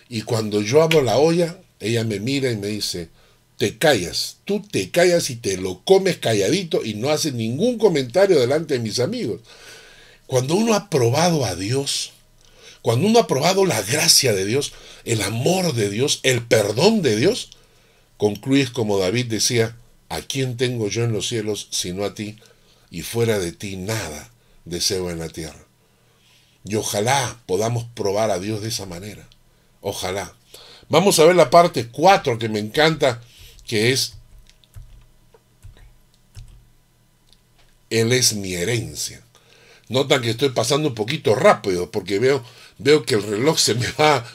Y 0.10 0.22
cuando 0.22 0.62
yo 0.62 0.84
abro 0.84 1.02
la 1.02 1.18
olla, 1.18 1.58
ella 1.80 2.04
me 2.04 2.20
mira 2.20 2.52
y 2.52 2.58
me 2.58 2.68
dice, 2.68 3.10
te 3.58 3.78
callas, 3.78 4.38
tú 4.46 4.62
te 4.62 4.90
callas 4.90 5.30
y 5.30 5.36
te 5.36 5.58
lo 5.58 5.84
comes 5.84 6.18
calladito 6.18 6.84
y 6.84 6.96
no 6.96 7.10
haces 7.10 7.34
ningún 7.34 7.78
comentario 7.78 8.40
delante 8.40 8.74
de 8.74 8.80
mis 8.80 9.00
amigos. 9.00 9.42
Cuando 10.28 10.56
uno 10.56 10.74
ha 10.74 10.90
probado 10.90 11.46
a 11.46 11.56
Dios, 11.56 12.12
cuando 12.82 13.08
uno 13.08 13.20
ha 13.20 13.28
probado 13.28 13.66
la 13.66 13.82
gracia 13.82 14.34
de 14.34 14.46
Dios, 14.46 14.74
el 15.06 15.22
amor 15.22 15.74
de 15.74 15.90
Dios, 15.90 16.22
el 16.24 16.42
perdón 16.42 17.02
de 17.02 17.16
Dios, 17.16 17.52
concluyes 18.18 18.72
como 18.72 18.98
David 18.98 19.28
decía, 19.28 19.78
¿a 20.10 20.22
quién 20.22 20.58
tengo 20.58 20.90
yo 20.90 21.04
en 21.04 21.12
los 21.12 21.28
cielos 21.28 21.68
sino 21.70 22.04
a 22.04 22.16
ti? 22.16 22.38
Y 22.92 23.02
fuera 23.02 23.40
de 23.40 23.52
ti 23.52 23.78
nada 23.78 24.30
deseo 24.66 25.10
en 25.10 25.18
la 25.18 25.30
tierra. 25.30 25.66
Y 26.64 26.76
ojalá 26.76 27.40
podamos 27.48 27.86
probar 27.96 28.30
a 28.30 28.38
Dios 28.38 28.62
de 28.62 28.70
esa 28.70 28.86
manera. 28.86 29.28
Ojalá. 29.82 30.36
Vamos 30.90 31.18
a 31.20 31.26
ver 31.26 31.36
la 31.36 31.50
parte 31.50 31.88
4 31.88 32.38
que 32.38 32.50
me 32.50 32.60
encanta, 32.60 33.22
que 33.66 33.92
es, 33.92 34.14
Él 37.90 38.12
es 38.14 38.34
mi 38.34 38.54
herencia. 38.54 39.22
Notan 39.90 40.22
que 40.22 40.30
estoy 40.32 40.50
pasando 40.50 40.90
un 40.90 40.96
poquito 40.96 41.36
rápido 41.36 41.92
porque 41.92 42.20
veo, 42.20 42.44
veo 42.78 43.04
que 43.04 43.16
el 43.16 43.24
reloj 43.24 43.58
se 43.58 43.76
me 43.76 43.92
va, 44.00 44.26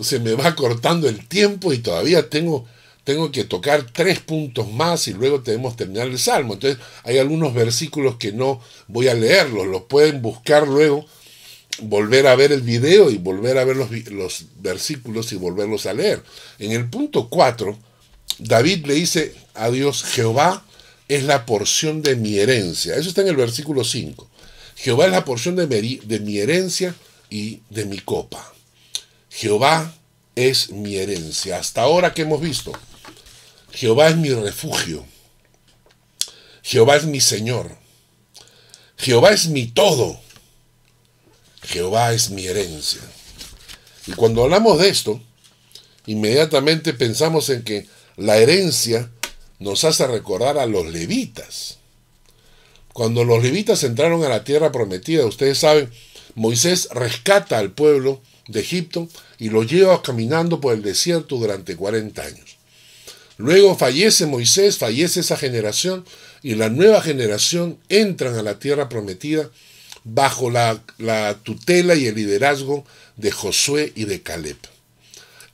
se 0.00 0.20
me 0.20 0.32
va 0.32 0.54
cortando 0.54 1.08
el 1.08 1.26
tiempo 1.28 1.72
y 1.72 1.78
todavía 1.78 2.30
tengo, 2.30 2.66
tengo 3.04 3.32
que 3.32 3.44
tocar 3.44 3.86
tres 3.92 4.20
puntos 4.20 4.70
más 4.70 5.08
y 5.08 5.14
luego 5.14 5.42
tenemos 5.42 5.72
que 5.72 5.78
terminar 5.78 6.08
el 6.08 6.18
salmo. 6.18 6.54
Entonces 6.54 6.78
hay 7.04 7.18
algunos 7.18 7.54
versículos 7.54 8.16
que 8.16 8.32
no 8.32 8.60
voy 8.88 9.08
a 9.08 9.14
leerlos, 9.14 9.66
los 9.66 9.82
pueden 9.82 10.22
buscar 10.22 10.68
luego 10.68 11.06
volver 11.80 12.26
a 12.26 12.36
ver 12.36 12.52
el 12.52 12.60
video 12.60 13.10
y 13.10 13.16
volver 13.16 13.58
a 13.58 13.64
ver 13.64 13.76
los, 13.76 13.90
los, 14.10 14.44
versículos 14.60 15.32
y 15.32 15.36
volverlos 15.36 15.86
a 15.86 15.94
leer. 15.94 16.22
En 16.58 16.72
el 16.72 16.88
punto 16.88 17.28
4, 17.28 17.76
David 18.38 18.86
le 18.86 18.94
dice 18.94 19.34
a 19.54 19.70
Dios, 19.70 20.04
Jehová 20.04 20.64
es 21.08 21.24
la 21.24 21.46
porción 21.46 22.02
de 22.02 22.16
mi 22.16 22.38
herencia. 22.38 22.94
Eso 22.94 23.08
está 23.08 23.22
en 23.22 23.28
el 23.28 23.36
versículo 23.36 23.84
5. 23.84 24.28
Jehová 24.76 25.06
es 25.06 25.12
la 25.12 25.24
porción 25.24 25.56
de 25.56 25.66
de 25.66 26.20
mi 26.20 26.38
herencia 26.38 26.94
y 27.30 27.60
de 27.70 27.84
mi 27.84 27.98
copa. 27.98 28.52
Jehová 29.30 29.94
es 30.34 30.70
mi 30.70 30.96
herencia. 30.96 31.58
Hasta 31.58 31.82
ahora 31.82 32.14
que 32.14 32.22
hemos 32.22 32.40
visto, 32.40 32.72
Jehová 33.72 34.08
es 34.08 34.16
mi 34.16 34.30
refugio. 34.30 35.04
Jehová 36.62 36.96
es 36.96 37.04
mi 37.04 37.20
Señor. 37.20 37.70
Jehová 38.96 39.32
es 39.32 39.48
mi 39.48 39.66
todo. 39.66 40.20
Jehová 41.62 42.12
es 42.12 42.30
mi 42.30 42.46
herencia. 42.46 43.00
Y 44.06 44.12
cuando 44.12 44.42
hablamos 44.44 44.78
de 44.78 44.88
esto, 44.88 45.20
inmediatamente 46.06 46.92
pensamos 46.92 47.48
en 47.48 47.62
que 47.62 47.86
la 48.16 48.36
herencia 48.36 49.10
nos 49.58 49.84
hace 49.84 50.06
recordar 50.06 50.58
a 50.58 50.66
los 50.66 50.86
levitas. 50.86 51.78
Cuando 52.92 53.24
los 53.24 53.42
levitas 53.42 53.84
entraron 53.84 54.22
a 54.24 54.28
la 54.28 54.44
tierra 54.44 54.70
prometida, 54.70 55.24
ustedes 55.24 55.58
saben, 55.58 55.90
Moisés 56.34 56.88
rescata 56.92 57.58
al 57.58 57.72
pueblo 57.72 58.20
de 58.48 58.60
Egipto 58.60 59.08
y 59.38 59.48
lo 59.48 59.62
lleva 59.62 60.02
caminando 60.02 60.60
por 60.60 60.74
el 60.74 60.82
desierto 60.82 61.36
durante 61.36 61.76
40 61.76 62.22
años. 62.22 62.51
Luego 63.38 63.76
fallece 63.76 64.26
Moisés, 64.26 64.78
fallece 64.78 65.20
esa 65.20 65.36
generación 65.36 66.04
y 66.42 66.54
la 66.54 66.68
nueva 66.68 67.00
generación 67.00 67.78
entran 67.88 68.34
a 68.36 68.42
la 68.42 68.58
tierra 68.58 68.88
prometida 68.88 69.50
bajo 70.04 70.50
la, 70.50 70.82
tutela 71.42 71.94
y 71.94 72.06
el 72.06 72.16
liderazgo 72.16 72.84
de 73.16 73.30
Josué 73.30 73.92
y 73.94 74.04
de 74.04 74.22
Caleb. 74.22 74.56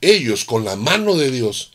Ellos, 0.01 0.45
con 0.45 0.65
la 0.65 0.75
mano 0.75 1.15
de 1.15 1.29
Dios, 1.29 1.73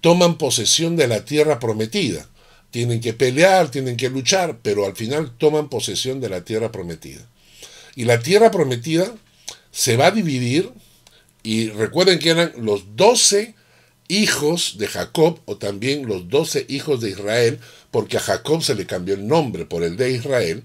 toman 0.00 0.38
posesión 0.38 0.96
de 0.96 1.06
la 1.06 1.24
tierra 1.24 1.58
prometida. 1.58 2.26
Tienen 2.70 3.00
que 3.00 3.14
pelear, 3.14 3.70
tienen 3.70 3.96
que 3.96 4.10
luchar, 4.10 4.58
pero 4.62 4.86
al 4.86 4.96
final 4.96 5.32
toman 5.38 5.68
posesión 5.68 6.20
de 6.20 6.28
la 6.28 6.44
tierra 6.44 6.72
prometida. 6.72 7.26
Y 7.94 8.04
la 8.04 8.20
tierra 8.20 8.50
prometida 8.50 9.12
se 9.70 9.96
va 9.96 10.06
a 10.06 10.10
dividir, 10.10 10.70
y 11.42 11.70
recuerden 11.70 12.18
que 12.18 12.30
eran 12.30 12.52
los 12.58 12.96
doce 12.96 13.54
hijos 14.08 14.76
de 14.78 14.88
Jacob, 14.88 15.40
o 15.44 15.56
también 15.56 16.06
los 16.06 16.28
doce 16.28 16.66
hijos 16.68 17.00
de 17.00 17.10
Israel, 17.10 17.60
porque 17.90 18.16
a 18.16 18.20
Jacob 18.20 18.62
se 18.62 18.74
le 18.74 18.86
cambió 18.86 19.14
el 19.14 19.26
nombre 19.26 19.66
por 19.66 19.84
el 19.84 19.96
de 19.96 20.10
Israel, 20.10 20.64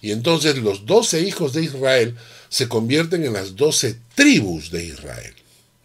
y 0.00 0.12
entonces 0.12 0.56
los 0.58 0.86
doce 0.86 1.20
hijos 1.20 1.52
de 1.52 1.64
Israel 1.64 2.16
se 2.48 2.68
convierten 2.68 3.24
en 3.24 3.32
las 3.32 3.56
doce 3.56 3.98
tribus 4.14 4.70
de 4.70 4.84
Israel. 4.84 5.34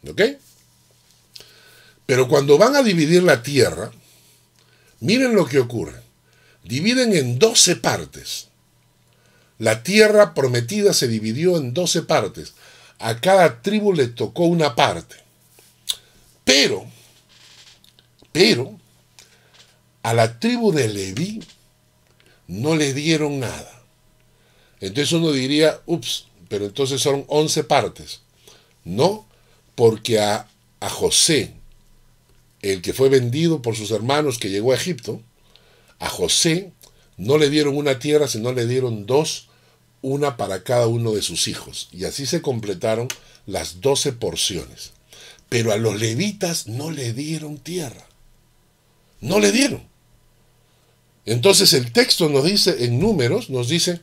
¿Ok? 0.08 0.22
Pero 2.06 2.28
cuando 2.28 2.58
van 2.58 2.76
a 2.76 2.84
dividir 2.84 3.24
la 3.24 3.42
tierra, 3.42 3.92
miren 5.00 5.34
lo 5.34 5.46
que 5.46 5.60
ocurre. 5.60 6.02
Dividen 6.64 7.16
en 7.16 7.40
doce 7.40 7.76
partes. 7.76 8.50
La 9.58 9.84
tierra 9.84 10.34
prometida 10.34 10.94
se 10.94 11.08
dividió 11.08 11.58
en 11.58 11.74
doce 11.74 12.02
partes. 12.02 12.54
A 13.00 13.20
cada 13.22 13.62
tribu 13.62 13.94
le 13.94 14.08
tocó 14.08 14.44
una 14.44 14.76
parte. 14.76 15.16
Pero, 16.54 16.86
pero, 18.34 18.78
a 20.04 20.14
la 20.14 20.38
tribu 20.38 20.74
de 20.74 20.90
Leví 20.90 21.42
no 22.48 22.76
le 22.76 22.94
dieron 22.94 23.40
nada. 23.40 23.84
Entonces 24.82 25.14
uno 25.14 25.32
diría, 25.32 25.80
ups, 25.86 26.26
pero 26.50 26.66
entonces 26.66 27.00
son 27.02 27.24
11 27.30 27.64
partes. 27.64 28.20
No, 28.84 29.26
porque 29.76 30.20
a, 30.20 30.50
a 30.82 30.90
José, 30.90 31.54
el 32.62 32.82
que 32.82 32.92
fue 32.92 33.08
vendido 33.08 33.62
por 33.62 33.78
sus 33.78 33.92
hermanos 33.92 34.38
que 34.38 34.50
llegó 34.50 34.74
a 34.74 34.76
Egipto, 34.76 35.22
a 36.00 36.10
José 36.10 36.74
no 37.16 37.38
le 37.38 37.50
dieron 37.50 37.78
una 37.78 37.98
tierra, 37.98 38.28
sino 38.28 38.52
le 38.52 38.68
dieron 38.68 39.06
dos, 39.06 39.48
una 40.02 40.36
para 40.36 40.64
cada 40.66 40.88
uno 40.88 41.14
de 41.14 41.22
sus 41.22 41.48
hijos. 41.48 41.88
Y 41.94 42.04
así 42.04 42.26
se 42.26 42.42
completaron 42.42 43.08
las 43.46 43.80
doce 43.80 44.12
porciones. 44.12 44.92
Pero 45.52 45.74
a 45.74 45.76
los 45.76 46.00
levitas 46.00 46.68
no 46.68 46.92
le 46.92 47.12
dieron 47.12 47.58
tierra. 47.58 48.08
No 49.20 49.38
le 49.38 49.52
dieron. 49.52 49.84
Entonces 51.26 51.74
el 51.74 51.92
texto 51.92 52.30
nos 52.30 52.46
dice, 52.46 52.86
en 52.86 53.02
números, 53.02 53.50
nos 53.50 53.68
dice 53.68 54.00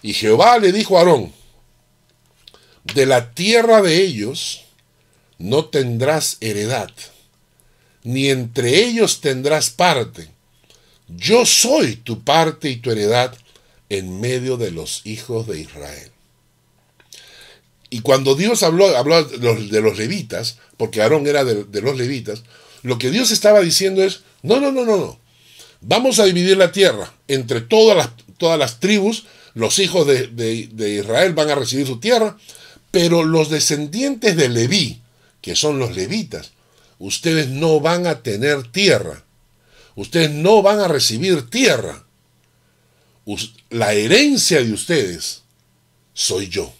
y 0.00 0.14
Jehová 0.14 0.58
le 0.58 0.72
dijo 0.72 0.96
a 0.96 1.00
Aarón, 1.00 1.34
de 2.94 3.04
la 3.04 3.32
tierra 3.34 3.82
de 3.82 4.02
ellos 4.02 4.64
no 5.36 5.66
tendrás 5.66 6.38
heredad, 6.40 6.90
ni 8.02 8.30
entre 8.30 8.86
ellos 8.86 9.20
tendrás 9.20 9.68
parte. 9.68 10.30
Yo 11.08 11.44
soy 11.44 11.96
tu 11.96 12.24
parte 12.24 12.70
y 12.70 12.76
tu 12.76 12.90
heredad 12.90 13.36
en 13.90 14.18
medio 14.18 14.56
de 14.56 14.70
los 14.70 15.02
hijos 15.04 15.46
de 15.46 15.60
Israel. 15.60 16.10
Y 17.96 18.00
cuando 18.00 18.34
Dios 18.34 18.62
habló, 18.62 18.88
de, 18.90 19.80
los, 19.80 19.96
levitas, 19.96 20.58
porque 20.76 21.00
Aarón 21.00 21.26
era 21.26 21.44
de, 21.44 21.64
de, 21.64 21.80
los 21.80 21.96
levitas, 21.96 22.42
lo 22.82 22.98
que 22.98 23.10
Dios 23.10 23.30
estaba 23.30 23.60
diciendo 23.60 24.02
es, 24.02 24.20
no, 24.42 24.60
no, 24.60 24.70
no, 24.70 24.84
no, 24.84 24.98
no. 24.98 25.18
Vamos 25.80 26.18
a 26.18 26.26
dividir 26.26 26.58
la 26.58 26.72
tierra 26.72 27.14
entre 27.26 27.62
todas 27.62 27.96
las, 27.96 28.10
todas 28.36 28.58
las 28.58 28.80
tribus 28.80 29.24
los 29.56 29.78
hijos 29.78 30.06
de, 30.06 30.98
Israel 31.00 31.32
van 31.32 31.48
a 31.48 31.54
recibir 31.54 31.86
su 31.86 31.98
tierra, 31.98 32.36
pero 32.90 33.24
los 33.24 33.48
descendientes 33.48 34.36
de 34.36 34.50
Leví, 34.50 35.00
que 35.40 35.56
son 35.56 35.78
los 35.78 35.96
levitas, 35.96 36.50
ustedes 36.98 37.48
no 37.48 37.80
van 37.80 38.06
a 38.06 38.20
tener 38.22 38.70
tierra. 38.70 39.24
Ustedes 39.94 40.30
no 40.30 40.60
van 40.60 40.80
a 40.80 40.88
recibir 40.88 41.48
tierra. 41.48 42.04
La 43.70 43.94
herencia 43.94 44.62
de 44.62 44.74
ustedes 44.74 45.40
soy 46.12 46.50
yo. 46.50 46.74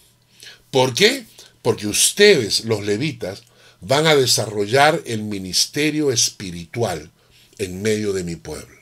¿Por 0.76 0.92
qué? 0.92 1.24
Porque 1.62 1.86
ustedes, 1.86 2.66
los 2.66 2.84
levitas, 2.84 3.44
van 3.80 4.06
a 4.06 4.14
desarrollar 4.14 5.00
el 5.06 5.22
ministerio 5.22 6.12
espiritual 6.12 7.10
en 7.56 7.80
medio 7.80 8.12
de 8.12 8.24
mi 8.24 8.36
pueblo. 8.36 8.76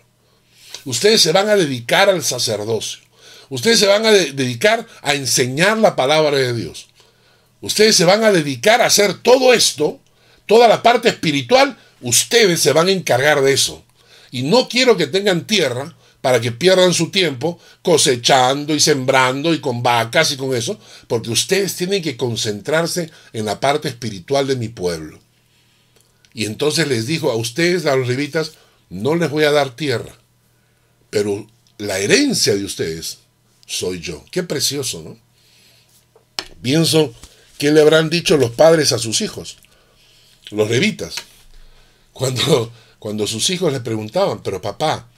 Ustedes 0.85 1.21
se 1.21 1.31
van 1.31 1.49
a 1.49 1.55
dedicar 1.55 2.11
al 2.11 2.25
sacerdocio. 2.25 2.99
Ustedes 3.49 3.79
se 3.79 3.87
van 3.87 4.05
a 4.07 4.11
dedicar 4.11 4.89
a 5.03 5.15
enseñar 5.15 5.79
la 5.79 5.95
palabra 5.95 6.37
de 6.37 6.53
Dios. 6.53 6.89
Ustedes 7.61 7.95
se 7.95 8.05
van 8.05 8.25
a 8.25 8.33
dedicar 8.33 8.83
a 8.83 8.87
hacer 8.87 9.23
todo 9.23 9.55
esto, 9.55 10.01
toda 10.47 10.67
la 10.67 10.83
parte 10.83 11.11
espiritual, 11.11 11.79
ustedes 12.01 12.59
se 12.59 12.73
van 12.73 12.89
a 12.89 12.91
encargar 12.91 13.41
de 13.41 13.53
eso. 13.53 13.85
Y 14.33 14.43
no 14.43 14.69
quiero 14.69 14.97
que 14.97 15.07
tengan 15.07 15.47
tierra 15.47 15.97
para 16.25 16.41
que 16.41 16.53
pierdan 16.53 16.95
su 16.95 17.11
tiempo 17.11 17.61
cosechando 17.83 18.75
y 18.75 18.81
sembrando 18.81 19.53
y 19.53 19.61
con 19.61 19.83
vacas 19.83 20.33
y 20.33 20.39
con 20.39 20.57
eso, 20.57 20.81
porque 21.07 21.29
ustedes 21.29 21.77
tienen 21.77 22.01
que 22.01 22.17
concentrarse 22.17 23.11
en 23.35 23.45
la 23.45 23.61
parte 23.61 23.89
espiritual 23.89 24.47
de 24.47 24.57
mi 24.57 24.69
pueblo. 24.69 25.19
Y 26.33 26.47
entonces 26.47 26.89
les 26.89 27.07
dijo 27.07 27.31
a 27.31 27.37
ustedes, 27.37 27.85
a 27.85 27.95
los 27.95 28.09
levitas, 28.09 28.53
no 28.89 29.17
les 29.17 29.29
voy 29.29 29.45
a 29.45 29.51
dar 29.51 29.77
tierra, 29.77 30.17
pero 31.11 31.47
la 31.77 31.99
herencia 31.99 32.55
de 32.55 32.65
ustedes 32.65 33.19
soy 33.67 34.01
yo. 34.01 34.25
Qué 34.31 34.43
precioso, 34.43 35.03
¿no? 35.03 35.19
Pienso, 36.63 37.13
¿qué 37.59 37.71
le 37.71 37.83
habrán 37.83 38.09
dicho 38.09 38.39
los 38.39 38.53
padres 38.53 38.93
a 38.93 38.99
sus 38.99 39.21
hijos? 39.21 39.59
Los 40.51 40.71
levitas. 40.71 41.17
Cuando, 42.15 42.73
cuando 42.99 43.27
sus 43.27 43.51
hijos 43.51 43.75
le 43.75 43.81
preguntaban, 43.81 44.43
pero 44.43 44.63
papá, 44.63 45.11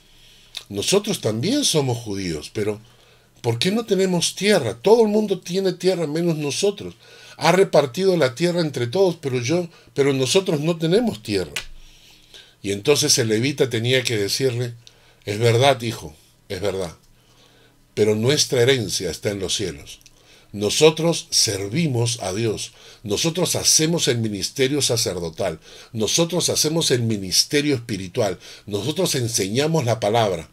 nosotros 0.69 1.21
también 1.21 1.63
somos 1.63 1.97
judíos, 1.97 2.51
pero 2.53 2.81
¿por 3.41 3.57
qué 3.57 3.71
no 3.71 3.85
tenemos 3.85 4.35
tierra? 4.35 4.75
Todo 4.75 5.03
el 5.03 5.07
mundo 5.07 5.39
tiene 5.39 5.73
tierra 5.73 6.07
menos 6.07 6.37
nosotros. 6.37 6.95
Ha 7.37 7.51
repartido 7.51 8.17
la 8.17 8.35
tierra 8.35 8.59
entre 8.59 8.87
todos, 8.87 9.15
pero 9.15 9.39
yo, 9.39 9.69
pero 9.93 10.11
nosotros 10.11 10.59
no 10.59 10.77
tenemos 10.77 11.23
tierra. 11.23 11.53
Y 12.61 12.71
entonces 12.71 13.17
el 13.17 13.29
levita 13.29 13.69
tenía 13.69 14.03
que 14.03 14.17
decirle, 14.17 14.73
es 15.25 15.39
verdad, 15.39 15.81
hijo, 15.81 16.13
es 16.49 16.59
verdad, 16.59 16.93
pero 17.93 18.15
nuestra 18.15 18.61
herencia 18.61 19.09
está 19.09 19.29
en 19.29 19.39
los 19.39 19.55
cielos. 19.55 19.99
Nosotros 20.51 21.27
servimos 21.29 22.19
a 22.21 22.33
Dios, 22.33 22.71
nosotros 23.03 23.55
hacemos 23.55 24.07
el 24.07 24.17
ministerio 24.17 24.81
sacerdotal, 24.81 25.59
nosotros 25.93 26.49
hacemos 26.49 26.89
el 26.91 27.03
ministerio 27.03 27.75
espiritual, 27.75 28.39
nosotros 28.65 29.13
enseñamos 29.15 29.85
la 29.85 29.99
palabra 29.99 30.49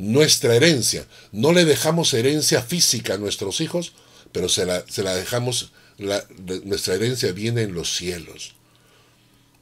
nuestra 0.00 0.56
herencia. 0.56 1.06
No 1.30 1.52
le 1.52 1.66
dejamos 1.66 2.14
herencia 2.14 2.62
física 2.62 3.14
a 3.14 3.18
nuestros 3.18 3.60
hijos, 3.60 3.92
pero 4.32 4.48
se 4.48 4.64
la, 4.64 4.82
dejamos, 5.14 5.72
nuestra 6.64 6.94
herencia 6.94 7.32
viene 7.32 7.62
en 7.62 7.74
los 7.74 7.94
cielos. 7.94 8.54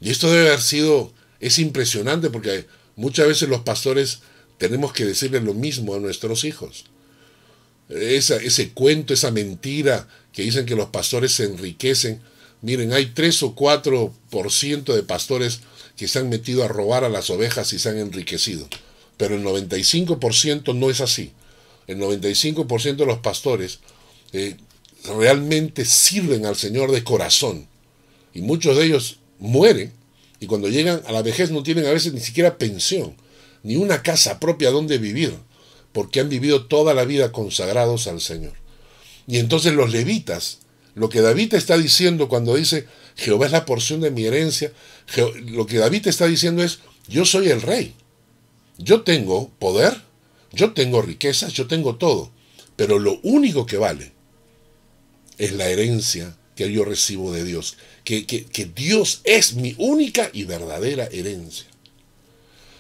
Y 0.01 0.11
esto 0.11 0.31
debe 0.31 0.49
haber 0.49 0.63
sido, 0.63 1.13
es 1.41 1.59
impresionante 1.59 2.31
porque 2.31 2.67
muchas 2.95 3.27
veces 3.27 3.49
los 3.49 3.63
pastores 3.63 4.21
tenemos 4.59 4.93
que 4.93 5.05
decirle 5.05 5.41
lo 5.41 5.55
mismo 5.55 5.95
a 5.95 5.99
nuestros 5.99 6.45
hijos. 6.45 6.85
ese 7.89 8.71
cuento, 8.71 9.15
esa 9.15 9.33
mentira 9.33 10.09
que 10.33 10.43
dicen 10.43 10.67
que 10.67 10.77
los 10.77 10.91
pastores 10.91 11.33
se 11.33 11.45
enriquecen. 11.45 12.21
Miren, 12.63 12.93
hay 12.93 13.07
3 13.07 13.43
o 13.43 13.57
4% 13.57 14.95
de 14.95 15.03
pastores 15.03 15.61
que 15.97 16.07
se 16.07 16.21
han 16.21 16.29
metido 16.29 16.63
a 16.63 16.69
robar 16.69 17.03
a 17.03 17.09
las 17.09 17.29
ovejas 17.29 17.73
y 17.73 17.81
se 17.81 17.89
han 17.89 17.99
enriquecido. 17.99 18.69
Pero 19.19 19.35
el 19.35 19.45
95% 19.45 20.75
no 20.75 20.89
es 20.89 21.03
así. 21.03 21.33
El 21.87 21.99
95% 21.99 22.97
de 22.97 23.07
los 23.07 23.19
pastores 23.19 23.81
eh, 24.33 24.57
realmente 25.05 25.85
sirven 25.85 26.47
al 26.47 26.57
Señor 26.57 26.91
de 26.91 27.05
corazón. 27.05 27.67
Y 28.33 28.41
muchos 28.41 28.77
de 28.77 28.87
ellos 28.87 29.19
mueren 29.39 29.93
y 30.41 30.47
cuando 30.47 30.69
llegan 30.69 31.03
a 31.07 31.13
la 31.13 31.23
vejez 31.23 31.51
no 31.51 31.63
tienen 31.63 31.87
a 31.87 31.91
veces 31.91 32.13
ni 32.13 32.21
siquiera 32.21 32.59
pensión, 32.59 33.17
ni 33.63 33.77
una 33.77 34.03
casa 34.03 34.39
propia 34.39 34.71
donde 34.71 34.99
vivir, 34.99 35.35
porque 35.93 36.21
han 36.21 36.29
vivido 36.29 36.67
toda 36.67 36.95
la 36.95 37.05
vida 37.05 37.33
consagrados 37.33 38.07
al 38.07 38.21
Señor. 38.21 38.53
Y 39.27 39.39
entonces 39.39 39.75
los 39.75 39.91
levitas, 39.91 40.61
lo 40.95 41.09
que 41.09 41.21
David 41.21 41.55
está 41.55 41.77
diciendo 41.77 42.29
cuando 42.29 42.55
dice, 42.55 42.87
Jehová 43.17 43.47
es 43.47 43.53
la 43.53 43.65
porción 43.65 44.01
de 44.01 44.11
mi 44.11 44.25
herencia, 44.25 44.73
lo 45.47 45.67
que 45.67 45.79
David 45.79 46.07
está 46.07 46.27
diciendo 46.27 46.63
es, 46.63 46.79
yo 47.09 47.25
soy 47.25 47.49
el 47.49 47.63
rey. 47.63 47.95
Yo 48.79 49.03
tengo 49.03 49.51
poder, 49.59 50.01
yo 50.53 50.73
tengo 50.73 51.03
riquezas, 51.03 51.53
yo 51.53 51.67
tengo 51.67 51.97
todo, 51.97 52.31
pero 52.77 52.99
lo 52.99 53.19
único 53.23 53.67
que 53.67 53.77
vale 53.77 54.13
es 55.37 55.53
la 55.53 55.69
herencia 55.69 56.37
que 56.55 56.73
yo 56.73 56.85
recibo 56.85 57.33
de 57.33 57.45
Dios, 57.45 57.77
que, 58.05 58.71
Dios 58.75 59.21
es 59.25 59.55
mi 59.55 59.75
única 59.79 60.31
y 60.33 60.45
verdadera 60.45 61.07
herencia. 61.07 61.67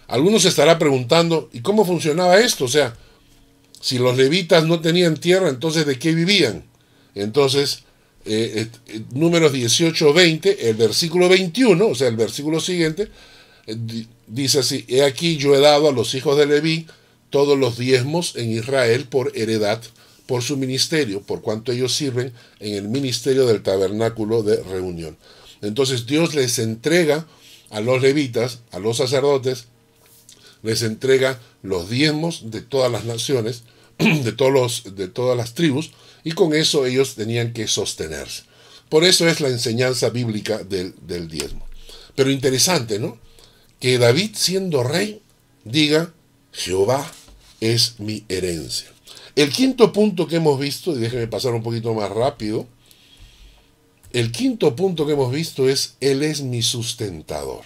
Algunos 0.08 0.42
se 0.42 0.48
estará 0.48 0.78
preguntando, 0.78 1.50
¿y 1.52 1.60
cómo 1.60 1.84
funcionaba 1.84 2.40
esto? 2.40 2.64
O 2.64 2.68
sea, 2.68 2.96
si 3.80 3.98
los 3.98 4.16
levitas 4.16 4.64
no 4.64 4.80
tenían 4.80 5.16
tierra, 5.16 5.48
entonces 5.48 5.86
¿de 5.86 5.98
qué 5.98 6.14
vivían? 6.14 6.64
Entonces, 7.14 7.84
eh, 8.24 8.68
eh, 8.88 9.00
números 9.12 9.52
18, 9.52 10.12
20, 10.12 10.70
el 10.70 10.76
versículo 10.76 11.28
21, 11.28 11.86
o 11.86 11.94
sea, 11.94 12.08
el 12.08 12.16
versículo 12.16 12.60
siguiente, 12.60 13.08
eh, 13.66 13.76
dice 14.28 14.60
así, 14.60 14.84
he 14.88 15.02
aquí 15.02 15.36
yo 15.36 15.54
he 15.54 15.60
dado 15.60 15.88
a 15.88 15.92
los 15.92 16.14
hijos 16.14 16.36
de 16.36 16.46
Leví 16.46 16.86
todos 17.30 17.58
los 17.58 17.76
diezmos 17.76 18.36
en 18.36 18.50
Israel 18.52 19.04
por 19.04 19.32
heredad, 19.36 19.82
por 20.26 20.42
su 20.42 20.56
ministerio, 20.56 21.22
por 21.22 21.42
cuanto 21.42 21.72
ellos 21.72 21.94
sirven 21.94 22.32
en 22.60 22.74
el 22.74 22.88
ministerio 22.88 23.46
del 23.46 23.62
tabernáculo 23.62 24.42
de 24.42 24.62
reunión. 24.62 25.16
Entonces 25.62 26.06
Dios 26.06 26.34
les 26.34 26.58
entrega 26.58 27.26
a 27.70 27.80
los 27.80 28.00
levitas, 28.00 28.60
a 28.70 28.78
los 28.78 28.98
sacerdotes, 28.98 29.66
les 30.62 30.82
entrega 30.82 31.40
los 31.62 31.88
diezmos 31.88 32.50
de 32.50 32.60
todas 32.60 32.90
las 32.90 33.04
naciones, 33.04 33.62
de, 33.98 34.32
todos 34.32 34.52
los, 34.52 34.96
de 34.96 35.08
todas 35.08 35.36
las 35.36 35.54
tribus, 35.54 35.90
y 36.24 36.32
con 36.32 36.54
eso 36.54 36.86
ellos 36.86 37.14
tenían 37.14 37.52
que 37.52 37.66
sostenerse. 37.66 38.42
Por 38.88 39.04
eso 39.04 39.28
es 39.28 39.40
la 39.40 39.48
enseñanza 39.48 40.08
bíblica 40.08 40.58
del, 40.58 40.94
del 41.06 41.28
diezmo. 41.28 41.66
Pero 42.14 42.30
interesante, 42.30 42.98
¿no? 42.98 43.18
Que 43.80 43.98
David 43.98 44.30
siendo 44.34 44.82
rey 44.82 45.22
diga, 45.64 46.12
Jehová 46.52 47.10
es 47.60 47.98
mi 47.98 48.24
herencia. 48.28 48.88
El 49.36 49.50
quinto 49.50 49.92
punto 49.92 50.26
que 50.26 50.36
hemos 50.36 50.58
visto, 50.58 50.92
y 50.92 50.98
déjeme 50.98 51.28
pasar 51.28 51.54
un 51.54 51.62
poquito 51.62 51.94
más 51.94 52.10
rápido, 52.10 52.66
el 54.12 54.32
quinto 54.32 54.74
punto 54.74 55.06
que 55.06 55.12
hemos 55.12 55.32
visto 55.32 55.68
es, 55.68 55.96
Él 56.00 56.22
es 56.22 56.40
mi 56.40 56.62
sustentador. 56.62 57.62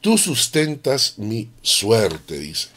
Tú 0.00 0.18
sustentas 0.18 1.14
mi 1.18 1.48
suerte, 1.62 2.38
dice. 2.38 2.68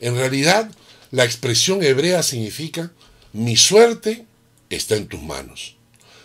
En 0.00 0.14
realidad, 0.14 0.70
la 1.10 1.24
expresión 1.24 1.82
hebrea 1.82 2.22
significa, 2.22 2.92
mi 3.32 3.56
suerte 3.56 4.26
está 4.68 4.96
en 4.96 5.08
tus 5.08 5.22
manos. 5.22 5.76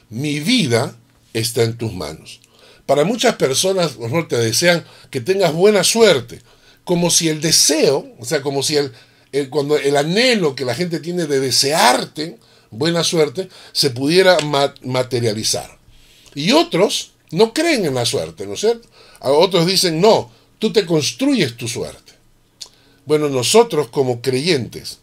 Mi 0.10 0.40
vida 0.40 0.96
está 1.34 1.64
en 1.64 1.78
tus 1.78 1.94
manos. 1.94 2.40
Para 2.86 3.04
muchas 3.04 3.36
personas, 3.36 3.94
por 3.94 4.28
te 4.28 4.38
desean 4.38 4.86
que 5.10 5.22
tengas 5.22 5.54
buena 5.54 5.84
suerte, 5.84 6.42
como 6.84 7.10
si 7.10 7.30
el 7.30 7.42
deseo, 7.42 8.08
o 8.20 8.26
sea, 8.26 8.42
como 8.42 8.62
si 8.62 8.78
el, 8.78 8.92
cuando 9.50 9.78
el 9.78 9.98
anhelo 9.98 10.56
que 10.56 10.66
la 10.66 10.76
gente 10.76 11.00
tiene 11.00 11.26
de 11.26 11.40
desearte 11.40 12.38
buena 12.70 13.04
suerte 13.04 13.50
se 13.72 13.90
pudiera 13.90 14.38
materializar. 14.84 15.78
Y 16.36 16.52
otros 16.52 17.14
no 17.32 17.54
creen 17.54 17.86
en 17.86 17.96
la 17.96 18.06
suerte, 18.06 18.46
¿no 18.46 18.54
es 18.54 18.60
cierto? 18.60 18.88
otros 19.22 19.66
dicen, 19.66 20.00
no, 20.00 20.32
tú 20.60 20.72
te 20.72 20.86
construyes 20.86 21.58
tu 21.58 21.68
suerte. 21.68 22.14
Bueno, 23.06 23.30
nosotros 23.30 23.88
como 23.90 24.22
creyentes, 24.22 25.00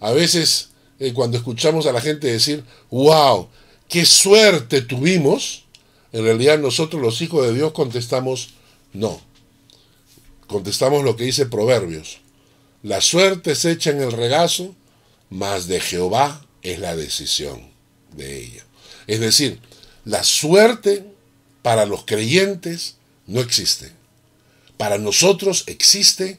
a 0.00 0.10
veces 0.10 0.70
eh, 0.98 1.12
cuando 1.12 1.36
escuchamos 1.36 1.86
a 1.86 1.92
la 1.92 2.00
gente 2.00 2.26
decir, 2.26 2.64
wow, 2.90 3.48
qué 3.88 4.04
suerte 4.04 4.82
tuvimos, 4.82 5.64
en 6.16 6.24
realidad 6.24 6.58
nosotros 6.58 7.02
los 7.02 7.20
hijos 7.20 7.46
de 7.46 7.52
Dios 7.52 7.72
contestamos 7.72 8.54
no. 8.94 9.20
Contestamos 10.46 11.04
lo 11.04 11.14
que 11.14 11.24
dice 11.24 11.44
Proverbios. 11.44 12.20
La 12.82 13.02
suerte 13.02 13.54
se 13.54 13.72
echa 13.72 13.90
en 13.90 14.00
el 14.00 14.12
regazo, 14.12 14.74
mas 15.28 15.66
de 15.66 15.78
Jehová 15.78 16.46
es 16.62 16.78
la 16.78 16.96
decisión 16.96 17.60
de 18.16 18.38
ella. 18.38 18.64
Es 19.06 19.20
decir, 19.20 19.60
la 20.06 20.24
suerte 20.24 21.04
para 21.60 21.84
los 21.84 22.06
creyentes 22.06 22.96
no 23.26 23.42
existe. 23.42 23.92
Para 24.78 24.96
nosotros 24.96 25.64
existe 25.66 26.38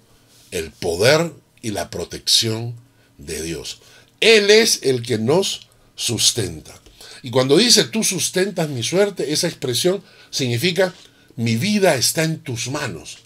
el 0.50 0.72
poder 0.72 1.34
y 1.62 1.70
la 1.70 1.92
protección 1.92 2.74
de 3.20 3.44
Dios. 3.44 3.80
Él 4.22 4.50
es 4.50 4.80
el 4.82 5.04
que 5.04 5.20
nos 5.20 5.68
sustenta. 5.96 6.82
Y 7.24 7.32
cuando 7.32 7.58
dice 7.58 7.86
tú 7.86 8.04
sustentas 8.04 8.70
mi 8.70 8.84
suerte, 8.84 9.32
esa 9.34 9.48
expresión 9.48 10.04
significa 10.30 10.94
mi 11.36 11.56
vida 11.56 11.96
está 11.96 12.24
en 12.24 12.40
tus 12.40 12.70
manos. 12.70 13.20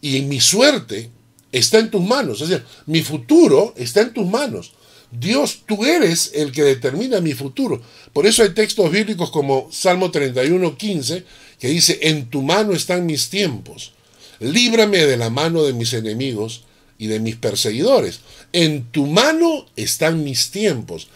Y 0.00 0.22
mi 0.22 0.40
suerte 0.40 1.10
está 1.52 1.78
en 1.78 1.90
tus 1.90 2.02
manos. 2.02 2.40
Es 2.40 2.48
decir, 2.48 2.64
mi 2.86 3.02
futuro 3.02 3.74
está 3.76 4.02
en 4.02 4.12
tus 4.12 4.26
manos. 4.26 4.72
Dios, 5.10 5.62
tú 5.66 5.84
eres 5.84 6.30
el 6.34 6.52
que 6.52 6.62
determina 6.62 7.20
mi 7.20 7.32
futuro. 7.32 7.82
Por 8.12 8.26
eso 8.26 8.42
hay 8.42 8.50
textos 8.50 8.90
bíblicos 8.90 9.30
como 9.30 9.68
Salmo 9.72 10.10
31, 10.10 10.76
15, 10.76 11.24
que 11.58 11.68
dice, 11.68 11.98
en 12.02 12.30
tu 12.30 12.42
mano 12.42 12.72
están 12.72 13.06
mis 13.06 13.28
tiempos. 13.28 13.92
Líbrame 14.38 14.98
de 14.98 15.16
la 15.16 15.28
mano 15.28 15.64
de 15.64 15.72
mis 15.72 15.92
enemigos 15.92 16.62
y 16.96 17.08
de 17.08 17.18
mis 17.18 17.36
perseguidores. 17.36 18.20
En 18.52 18.84
tu 18.92 19.06
mano 19.06 19.66
están 19.74 20.22
mis 20.22 20.50
tiempos. 20.50 21.08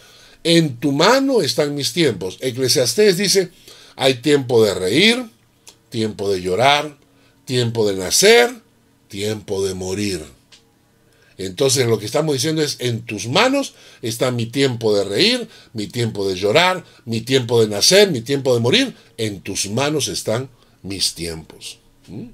En 0.45 0.77
tu 0.77 0.91
mano 0.91 1.41
están 1.41 1.73
mis 1.73 1.91
tiempos. 1.91 2.37
Eclesiastés 2.39 3.17
dice, 3.17 3.49
hay 3.95 4.13
tiempo 4.21 4.63
de 4.63 4.75
reír, 4.75 5.25
tiempo 5.89 6.31
de 6.31 6.39
llorar, 6.39 6.99
tiempo 7.45 7.89
de 7.89 7.95
nacer, 7.95 8.51
tiempo 9.07 9.65
de 9.65 9.73
morir. 9.73 10.23
Entonces 11.39 11.87
lo 11.87 11.97
que 11.97 12.05
estamos 12.05 12.33
diciendo 12.35 12.61
es, 12.61 12.75
en 12.77 13.01
tus 13.01 13.27
manos 13.27 13.73
está 14.03 14.29
mi 14.29 14.45
tiempo 14.45 14.95
de 14.95 15.05
reír, 15.05 15.49
mi 15.73 15.87
tiempo 15.87 16.29
de 16.29 16.35
llorar, 16.35 16.85
mi 17.05 17.21
tiempo 17.21 17.59
de 17.59 17.67
nacer, 17.67 18.11
mi 18.11 18.21
tiempo 18.21 18.53
de 18.53 18.61
morir. 18.61 18.95
En 19.17 19.41
tus 19.41 19.67
manos 19.71 20.07
están 20.07 20.49
mis 20.83 21.15
tiempos. 21.15 21.79
¿Mm? 22.05 22.25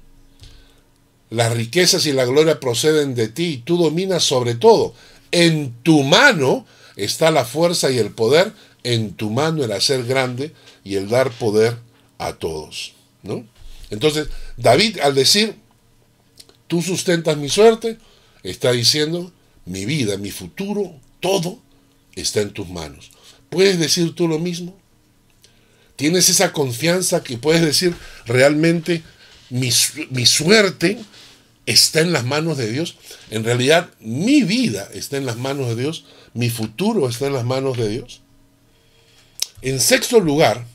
Las 1.30 1.54
riquezas 1.54 2.04
y 2.04 2.12
la 2.12 2.26
gloria 2.26 2.60
proceden 2.60 3.14
de 3.14 3.28
ti 3.28 3.44
y 3.44 3.56
tú 3.56 3.78
dominas 3.78 4.22
sobre 4.22 4.54
todo. 4.54 4.92
En 5.30 5.72
tu 5.82 6.02
mano 6.02 6.66
está 6.96 7.30
la 7.30 7.44
fuerza 7.44 7.90
y 7.90 7.98
el 7.98 8.10
poder, 8.10 8.52
en 8.82 9.14
tu 9.14 9.30
mano 9.30 9.64
el 9.64 9.72
hacer 9.72 10.04
grande 10.04 10.52
y 10.84 10.96
el 10.96 11.08
dar 11.08 11.30
poder 11.30 11.76
a 12.18 12.34
todos. 12.34 12.94
¿no? 13.22 13.46
Entonces, 13.90 14.28
David 14.56 14.98
al 15.00 15.14
decir, 15.14 15.56
tú 16.66 16.82
sustentas 16.82 17.36
mi 17.36 17.48
suerte, 17.48 17.98
está 18.42 18.72
diciendo, 18.72 19.32
mi 19.64 19.84
vida, 19.84 20.16
mi 20.16 20.30
futuro, 20.30 20.98
todo 21.20 21.60
está 22.14 22.40
en 22.40 22.50
tus 22.50 22.68
manos. 22.68 23.10
¿Puedes 23.48 23.78
decir 23.78 24.14
tú 24.14 24.28
lo 24.28 24.38
mismo? 24.38 24.76
¿Tienes 25.96 26.28
esa 26.28 26.52
confianza 26.52 27.22
que 27.22 27.38
puedes 27.38 27.62
decir 27.62 27.94
realmente 28.26 29.02
mi, 29.50 29.70
mi 30.10 30.26
suerte 30.26 30.98
está 31.66 32.00
en 32.00 32.12
las 32.12 32.24
manos 32.24 32.58
de 32.58 32.70
Dios? 32.70 32.96
En 33.30 33.44
realidad 33.44 33.90
mi 34.00 34.42
vida 34.42 34.88
está 34.92 35.16
en 35.16 35.26
las 35.26 35.36
manos 35.36 35.68
de 35.68 35.76
Dios, 35.76 36.04
mi 36.34 36.50
futuro 36.50 37.08
está 37.08 37.26
en 37.26 37.34
las 37.34 37.44
manos 37.44 37.76
de 37.76 37.88
Dios. 37.88 38.20
En 39.62 39.80
sexto 39.80 40.18
lugar, 40.20 40.66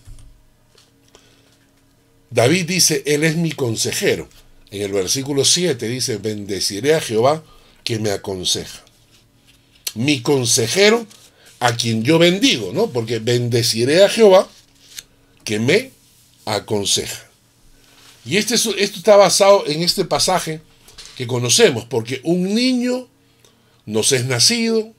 David 2.29 2.65
dice, 2.67 3.03
Él 3.05 3.23
es 3.23 3.35
mi 3.35 3.51
consejero. 3.51 4.29
En 4.71 4.81
el 4.81 4.91
versículo 4.91 5.45
7 5.45 5.87
dice, 5.87 6.17
bendeciré 6.17 6.93
a 6.93 7.01
Jehová 7.01 7.43
que 7.83 7.99
me 7.99 8.11
aconseja. 8.11 8.83
Mi 9.95 10.21
consejero 10.21 11.07
a 11.59 11.75
quien 11.75 12.03
yo 12.03 12.19
bendigo, 12.19 12.71
¿no? 12.73 12.91
Porque 12.91 13.19
bendeciré 13.19 14.03
a 14.03 14.09
Jehová 14.09 14.47
que 15.43 15.59
me 15.59 15.91
aconseja. 16.45 17.25
Y 18.25 18.37
este, 18.37 18.55
esto 18.55 18.71
está 18.75 19.15
basado 19.15 19.65
en 19.67 19.81
este 19.83 20.03
pasaje 20.05 20.61
que 21.17 21.25
conocemos, 21.25 21.83
porque 21.85 22.21
un 22.23 22.53
niño 22.53 23.07
nos 23.87 24.11
es 24.11 24.25
nacido, 24.25 24.93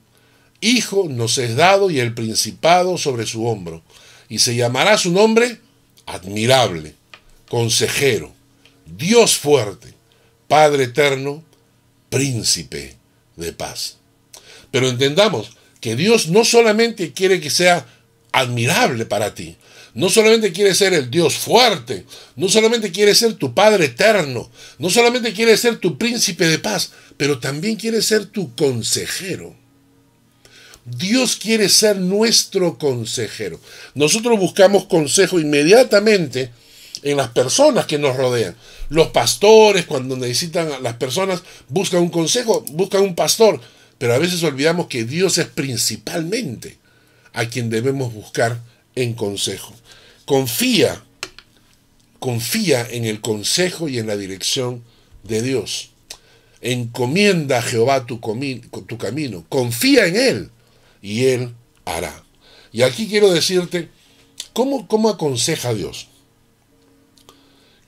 hijo 0.60 1.06
nos 1.08 1.38
es 1.38 1.54
dado 1.54 1.92
y 1.92 2.00
el 2.00 2.12
principado 2.12 2.98
sobre 2.98 3.24
su 3.24 3.46
hombro. 3.46 3.82
Y 4.28 4.40
se 4.40 4.56
llamará 4.56 4.98
su 4.98 5.12
nombre 5.12 5.60
admirable, 6.06 6.96
consejero, 7.48 8.32
Dios 8.84 9.36
fuerte, 9.36 9.94
Padre 10.48 10.84
eterno, 10.84 11.44
príncipe 12.10 12.96
de 13.36 13.52
paz. 13.52 13.98
Pero 14.72 14.88
entendamos 14.88 15.52
que 15.80 15.94
Dios 15.94 16.28
no 16.28 16.44
solamente 16.44 17.12
quiere 17.12 17.40
que 17.40 17.50
sea 17.50 17.86
admirable 18.32 19.06
para 19.06 19.36
ti, 19.36 19.56
no 19.98 20.08
solamente 20.08 20.52
quiere 20.52 20.76
ser 20.76 20.94
el 20.94 21.10
Dios 21.10 21.34
fuerte, 21.34 22.04
no 22.36 22.48
solamente 22.48 22.92
quiere 22.92 23.16
ser 23.16 23.34
tu 23.34 23.52
Padre 23.52 23.86
eterno, 23.86 24.48
no 24.78 24.90
solamente 24.90 25.32
quiere 25.32 25.56
ser 25.56 25.78
tu 25.78 25.98
príncipe 25.98 26.46
de 26.46 26.60
paz, 26.60 26.92
pero 27.16 27.40
también 27.40 27.74
quiere 27.74 28.00
ser 28.00 28.26
tu 28.26 28.54
consejero. 28.54 29.56
Dios 30.84 31.34
quiere 31.34 31.68
ser 31.68 31.96
nuestro 31.96 32.78
consejero. 32.78 33.58
Nosotros 33.96 34.38
buscamos 34.38 34.84
consejo 34.84 35.40
inmediatamente 35.40 36.52
en 37.02 37.16
las 37.16 37.30
personas 37.30 37.86
que 37.86 37.98
nos 37.98 38.16
rodean. 38.16 38.54
Los 38.90 39.08
pastores, 39.08 39.84
cuando 39.84 40.16
necesitan 40.16 40.80
las 40.80 40.94
personas, 40.94 41.42
buscan 41.66 42.02
un 42.02 42.10
consejo, 42.10 42.64
buscan 42.70 43.02
un 43.02 43.16
pastor, 43.16 43.60
pero 43.98 44.14
a 44.14 44.18
veces 44.18 44.44
olvidamos 44.44 44.86
que 44.86 45.02
Dios 45.02 45.38
es 45.38 45.46
principalmente 45.46 46.78
a 47.32 47.46
quien 47.46 47.68
debemos 47.68 48.14
buscar 48.14 48.60
en 48.94 49.14
consejo. 49.14 49.74
Confía, 50.28 51.02
confía 52.18 52.86
en 52.90 53.06
el 53.06 53.22
consejo 53.22 53.88
y 53.88 53.98
en 53.98 54.06
la 54.06 54.14
dirección 54.14 54.84
de 55.22 55.40
Dios. 55.40 55.92
Encomienda 56.60 57.60
a 57.60 57.62
Jehová 57.62 58.04
tu, 58.04 58.20
camino, 58.20 59.46
confía 59.48 60.04
en 60.04 60.16
Él 60.16 60.50
y 61.00 61.24
Él 61.24 61.54
hará. 61.86 62.22
Y 62.72 62.82
aquí 62.82 63.08
quiero 63.08 63.32
decirte, 63.32 63.88
¿cómo, 64.52 64.86
cómo 64.86 65.08
aconseja 65.08 65.72
Dios? 65.72 66.08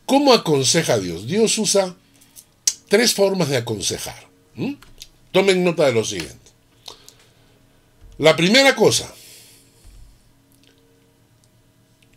¿Cómo 0.06 0.32
aconseja 0.32 0.98
Dios? 0.98 1.26
Dios 1.26 1.58
usa 1.58 1.94
tres 2.88 3.12
formas 3.12 3.50
de 3.50 3.58
aconsejar. 3.58 4.30
Tomen 5.30 5.62
nota 5.62 5.84
de 5.84 5.92
lo 5.92 6.06
siguiente. 6.06 6.38
La 8.16 8.34
primera 8.34 8.74
cosa, 8.74 9.14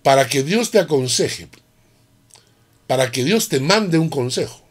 para 0.03 0.27
que 0.27 0.43
Dios 0.43 0.69
te 0.69 0.79
aconseje, 0.79 1.47
para 2.87 3.11
que 3.11 3.23
Dios 3.23 3.49
te 3.49 3.59
mande 3.59 3.97
un 3.97 4.09
consejo, 4.09 4.61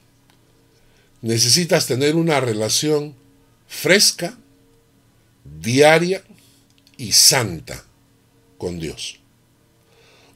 necesitas 1.22 1.86
tener 1.86 2.14
una 2.14 2.38
relación 2.40 3.14
fresca, 3.66 4.38
diaria 5.60 6.22
y 6.98 7.12
santa 7.12 7.82
con 8.58 8.78
Dios. 8.78 9.18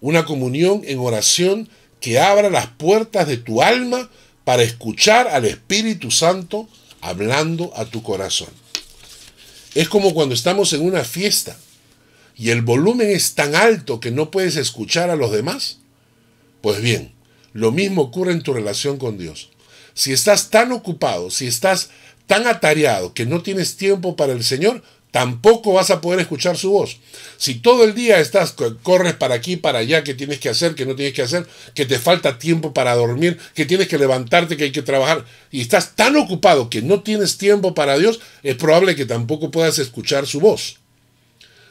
Una 0.00 0.24
comunión 0.24 0.82
en 0.84 0.98
oración 0.98 1.68
que 2.00 2.18
abra 2.18 2.50
las 2.50 2.66
puertas 2.66 3.28
de 3.28 3.36
tu 3.36 3.62
alma 3.62 4.10
para 4.44 4.62
escuchar 4.62 5.28
al 5.28 5.44
Espíritu 5.44 6.10
Santo 6.10 6.68
hablando 7.00 7.72
a 7.76 7.84
tu 7.84 8.02
corazón. 8.02 8.48
Es 9.74 9.88
como 9.88 10.14
cuando 10.14 10.34
estamos 10.34 10.72
en 10.72 10.82
una 10.82 11.04
fiesta 11.04 11.56
y 12.36 12.50
el 12.50 12.62
volumen 12.62 13.10
es 13.10 13.34
tan 13.34 13.54
alto 13.54 13.98
que 13.98 14.10
no 14.10 14.30
puedes 14.30 14.56
escuchar 14.56 15.10
a 15.10 15.16
los 15.16 15.32
demás. 15.32 15.78
Pues 16.60 16.82
bien, 16.82 17.14
lo 17.52 17.72
mismo 17.72 18.02
ocurre 18.02 18.32
en 18.32 18.42
tu 18.42 18.52
relación 18.52 18.98
con 18.98 19.16
Dios. 19.16 19.50
Si 19.94 20.12
estás 20.12 20.50
tan 20.50 20.72
ocupado, 20.72 21.30
si 21.30 21.46
estás 21.46 21.90
tan 22.26 22.46
atareado 22.46 23.14
que 23.14 23.24
no 23.24 23.42
tienes 23.42 23.76
tiempo 23.76 24.16
para 24.16 24.34
el 24.34 24.44
Señor, 24.44 24.82
tampoco 25.10 25.72
vas 25.72 25.88
a 25.90 26.02
poder 26.02 26.20
escuchar 26.20 26.58
su 26.58 26.72
voz. 26.72 26.98
Si 27.38 27.54
todo 27.54 27.84
el 27.84 27.94
día 27.94 28.20
estás, 28.20 28.54
corres 28.82 29.14
para 29.14 29.34
aquí, 29.34 29.56
para 29.56 29.78
allá, 29.78 30.04
que 30.04 30.12
tienes 30.12 30.38
que 30.38 30.50
hacer, 30.50 30.74
que 30.74 30.84
no 30.84 30.94
tienes 30.94 31.14
que 31.14 31.22
hacer, 31.22 31.46
que 31.72 31.86
te 31.86 31.98
falta 31.98 32.38
tiempo 32.38 32.74
para 32.74 32.94
dormir, 32.94 33.38
que 33.54 33.64
tienes 33.64 33.88
que 33.88 33.96
levantarte, 33.96 34.58
que 34.58 34.64
hay 34.64 34.72
que 34.72 34.82
trabajar, 34.82 35.24
y 35.50 35.62
estás 35.62 35.96
tan 35.96 36.16
ocupado 36.16 36.68
que 36.68 36.82
no 36.82 37.02
tienes 37.02 37.38
tiempo 37.38 37.72
para 37.72 37.96
Dios, 37.96 38.20
es 38.42 38.56
probable 38.56 38.94
que 38.94 39.06
tampoco 39.06 39.50
puedas 39.50 39.78
escuchar 39.78 40.26
su 40.26 40.40
voz. 40.40 40.80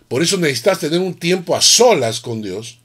Por 0.07 0.21
eso 0.21 0.37
necesitas 0.37 0.79
tener 0.79 0.99
un 0.99 1.15
tiempo 1.15 1.55
a 1.55 1.61
solas 1.61 2.19
con 2.19 2.41
Dios, 2.41 2.79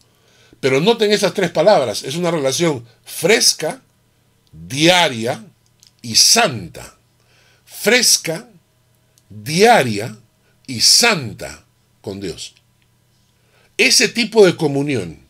pero 0.60 0.80
noten 0.80 1.12
esas 1.12 1.34
tres 1.34 1.50
palabras, 1.50 2.02
es 2.02 2.16
una 2.16 2.30
relación 2.30 2.86
fresca, 3.04 3.82
diaria 4.52 5.44
y 6.02 6.14
santa. 6.16 6.96
Fresca, 7.64 8.48
diaria 9.28 10.16
y 10.66 10.80
santa 10.80 11.64
con 12.00 12.20
Dios. 12.20 12.54
Ese 13.76 14.08
tipo 14.08 14.44
de 14.44 14.56
comunión 14.56 15.20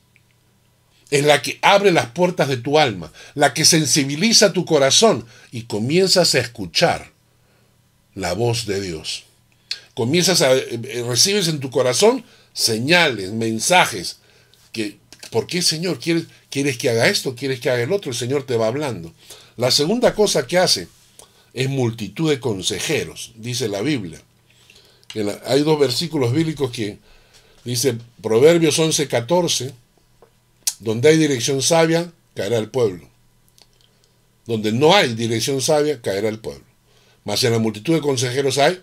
es 1.11 1.25
la 1.25 1.43
que 1.43 1.59
abre 1.63 1.93
las 1.93 2.07
puertas 2.07 2.49
de 2.49 2.57
tu 2.57 2.79
alma, 2.79 3.13
la 3.35 3.53
que 3.53 3.65
sensibiliza 3.65 4.53
tu 4.53 4.65
corazón 4.65 5.27
y 5.51 5.63
comienzas 5.63 6.35
a 6.35 6.41
escuchar 6.41 7.13
la 8.15 8.33
voz 8.33 8.67
de 8.67 8.81
Dios. 8.81 9.25
Comienzas 9.95 10.43
a 10.43 10.55
eh, 10.55 11.05
recibes 11.07 11.49
en 11.49 11.61
tu 11.61 11.71
corazón 11.71 12.25
señales, 12.53 13.33
mensajes 13.33 14.19
que 14.73 14.99
¿por 15.31 15.47
qué 15.47 15.63
Señor 15.63 15.99
quieres 15.99 16.25
quieres 16.51 16.79
que 16.79 16.91
haga 16.91 17.09
esto, 17.09 17.35
quieres 17.35 17.61
que 17.61 17.71
haga 17.71 17.83
el 17.83 17.93
otro? 17.93 18.11
El 18.11 18.17
Señor 18.17 18.45
te 18.45 18.57
va 18.57 18.67
hablando. 18.67 19.13
La 19.57 19.71
segunda 19.71 20.15
cosa 20.15 20.47
que 20.47 20.59
hace 20.59 20.89
es 21.53 21.69
multitud 21.69 22.31
de 22.31 22.41
consejeros, 22.41 23.33
dice 23.37 23.69
la 23.69 23.83
Biblia 23.83 24.21
hay 25.47 25.63
dos 25.63 25.79
versículos 25.79 26.33
bíblicos 26.33 26.71
que 26.71 26.99
dice 27.65 27.97
Proverbios 28.23 28.79
11, 28.79 29.09
14, 29.09 29.75
donde 30.79 31.09
hay 31.09 31.19
dirección 31.19 31.63
sabia, 31.63 32.13
caerá 32.35 32.59
el 32.59 32.71
pueblo. 32.71 33.09
Donde 34.47 34.73
no 34.73 34.95
hay 34.95 35.15
dirección 35.15 35.61
sabia, 35.61 36.01
caerá 36.01 36.29
el 36.29 36.39
pueblo. 36.39 36.65
Mas 37.25 37.45
en 37.45 37.53
la 37.53 37.59
multitud 37.59 37.95
de 37.95 38.01
consejeros 38.01 38.59
hay 38.59 38.81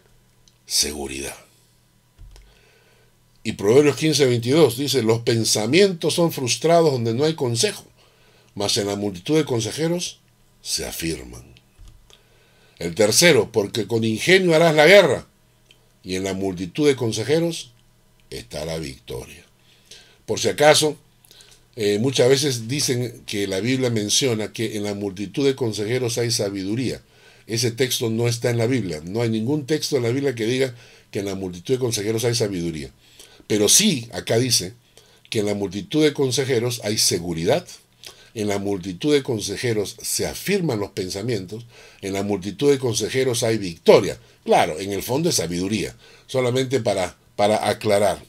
seguridad. 0.68 1.36
Y 3.44 3.54
Proverbios 3.54 3.96
15, 3.96 4.26
22 4.26 4.78
dice, 4.78 5.02
los 5.02 5.22
pensamientos 5.22 6.14
son 6.14 6.32
frustrados 6.32 6.92
donde 6.92 7.14
no 7.14 7.24
hay 7.24 7.34
consejo, 7.34 7.86
mas 8.54 8.78
en 8.78 8.88
la 8.88 8.98
multitud 8.98 9.38
de 9.38 9.46
consejeros 9.46 10.20
se 10.62 10.86
afirman. 10.86 11.56
El 12.78 12.94
tercero, 12.94 13.52
porque 13.52 13.88
con 13.88 14.04
ingenio 14.04 14.54
harás 14.54 14.76
la 14.76 14.86
guerra, 14.86 15.26
y 16.04 16.16
en 16.16 16.26
la 16.26 16.34
multitud 16.34 16.86
de 16.86 16.96
consejeros 16.96 17.72
está 18.30 18.66
la 18.66 18.78
victoria. 18.78 19.44
Por 20.26 20.40
si 20.40 20.50
acaso, 20.50 20.98
eh, 21.78 22.00
muchas 22.00 22.28
veces 22.28 22.68
dicen 22.68 23.24
que 23.26 23.48
la 23.48 23.62
Biblia 23.62 23.90
menciona 23.90 24.52
que 24.52 24.76
en 24.76 24.84
la 24.84 24.94
multitud 24.94 25.46
de 25.46 25.56
consejeros 25.56 26.18
hay 26.18 26.32
sabiduría. 26.32 27.02
Ese 27.48 27.72
texto 27.72 28.10
no 28.10 28.28
está 28.28 28.50
en 28.50 28.58
la 28.58 28.68
Biblia. 28.68 29.02
No 29.04 29.22
hay 29.22 29.30
ningún 29.30 29.66
texto 29.66 29.98
en 29.98 30.04
la 30.04 30.10
Biblia 30.10 30.36
que 30.36 30.46
diga 30.46 30.76
que 31.12 31.20
en 31.20 31.26
la 31.26 31.36
multitud 31.36 31.74
de 31.74 31.80
consejeros 31.80 32.26
hay 32.26 32.36
sabiduría. 32.36 32.92
Pero 33.48 33.70
sí, 33.70 34.10
acá 34.12 34.38
dice 34.38 34.74
que 35.30 35.40
en 35.40 35.46
la 35.46 35.54
multitud 35.54 36.04
de 36.04 36.14
consejeros 36.14 36.82
hay 36.84 36.98
seguridad, 36.98 37.66
en 38.34 38.50
la 38.50 38.60
multitud 38.60 39.14
de 39.14 39.24
consejeros 39.24 39.96
se 40.02 40.28
afirman 40.28 40.80
los 40.80 40.92
pensamientos, 40.92 41.66
en 42.02 42.14
la 42.14 42.24
multitud 42.24 42.70
de 42.70 42.78
consejeros 42.78 43.44
hay 43.44 43.58
victoria. 43.58 44.20
Claro, 44.44 44.80
en 44.80 44.92
el 44.92 45.02
fondo 45.02 45.30
es 45.30 45.36
sabiduría, 45.36 45.96
solamente 46.28 46.82
para, 46.82 47.18
para 47.36 47.68
aclarar. 47.68 48.22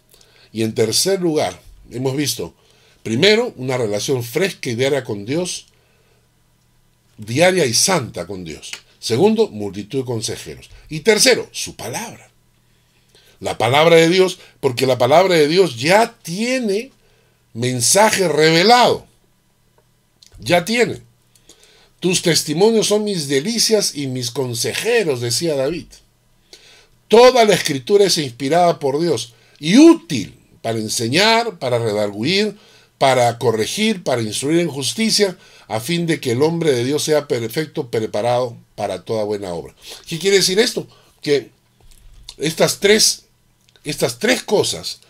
Y 0.53 0.62
en 0.62 0.75
tercer 0.75 1.21
lugar, 1.21 1.61
hemos 1.91 2.16
visto, 2.16 2.55
primero, 3.03 3.53
una 3.57 3.77
relación 3.77 4.23
fresca 4.23 4.71
y 4.71 4.77
diaria 4.77 5.05
con 5.05 5.27
Dios, 5.27 5.66
diaria 7.19 7.66
y 7.66 7.75
santa 7.75 8.27
con 8.27 8.45
Dios. 8.45 8.71
Segundo, 9.09 9.49
multitud 9.49 10.01
de 10.01 10.05
consejeros. 10.05 10.69
Y 10.91 11.01
tercero, 11.01 11.49
su 11.51 11.77
palabra. 11.77 12.31
La 13.41 13.57
palabra 13.57 13.97
de 13.97 14.11
Dios, 14.11 14.39
porque 14.61 14.87
la 14.87 14.99
palabra 14.99 15.35
de 15.35 15.49
Dios 15.49 15.81
ya 15.81 16.19
tiene 16.21 16.93
mensaje 17.55 18.29
revelado. 18.29 19.07
Ya 20.39 20.67
tiene. 20.67 21.01
Tus 22.01 22.21
testimonios 22.21 22.89
son 22.89 23.05
mis 23.05 23.29
delicias 23.29 23.95
y 23.95 24.09
mis 24.09 24.31
consejeros, 24.31 25.23
decía 25.23 25.57
David. 25.57 25.87
Toda 27.09 27.47
la 27.47 27.55
escritura 27.55 28.05
es 28.05 28.19
inspirada 28.19 28.79
por 28.79 29.01
Dios 29.01 29.33
y 29.59 29.79
útil 29.79 30.39
para 30.61 30.81
enseñar, 30.81 31.59
para 31.59 31.79
redarguir, 31.79 32.59
para 32.99 33.39
corregir, 33.39 34.05
para 34.05 34.21
instruir 34.21 34.61
en 34.61 34.69
justicia, 34.69 35.39
a 35.69 35.81
fin 35.81 36.07
de 36.07 36.21
que 36.21 36.33
el 36.33 36.43
hombre 36.43 36.73
de 36.73 36.85
Dios 36.85 37.05
sea 37.05 37.29
perfecto, 37.29 37.91
preparado 37.91 38.57
para 38.75 39.03
toda 39.03 39.25
buena 39.25 39.53
obra. 39.53 39.75
¿Qué 40.07 40.19
quiere 40.19 40.39
decir 40.39 40.59
esto? 40.59 40.89
Que 41.21 41.51
estas 42.39 42.81
tres, 42.81 43.25
estas 43.85 44.19
tres 44.19 44.43
cosas, 44.43 45.01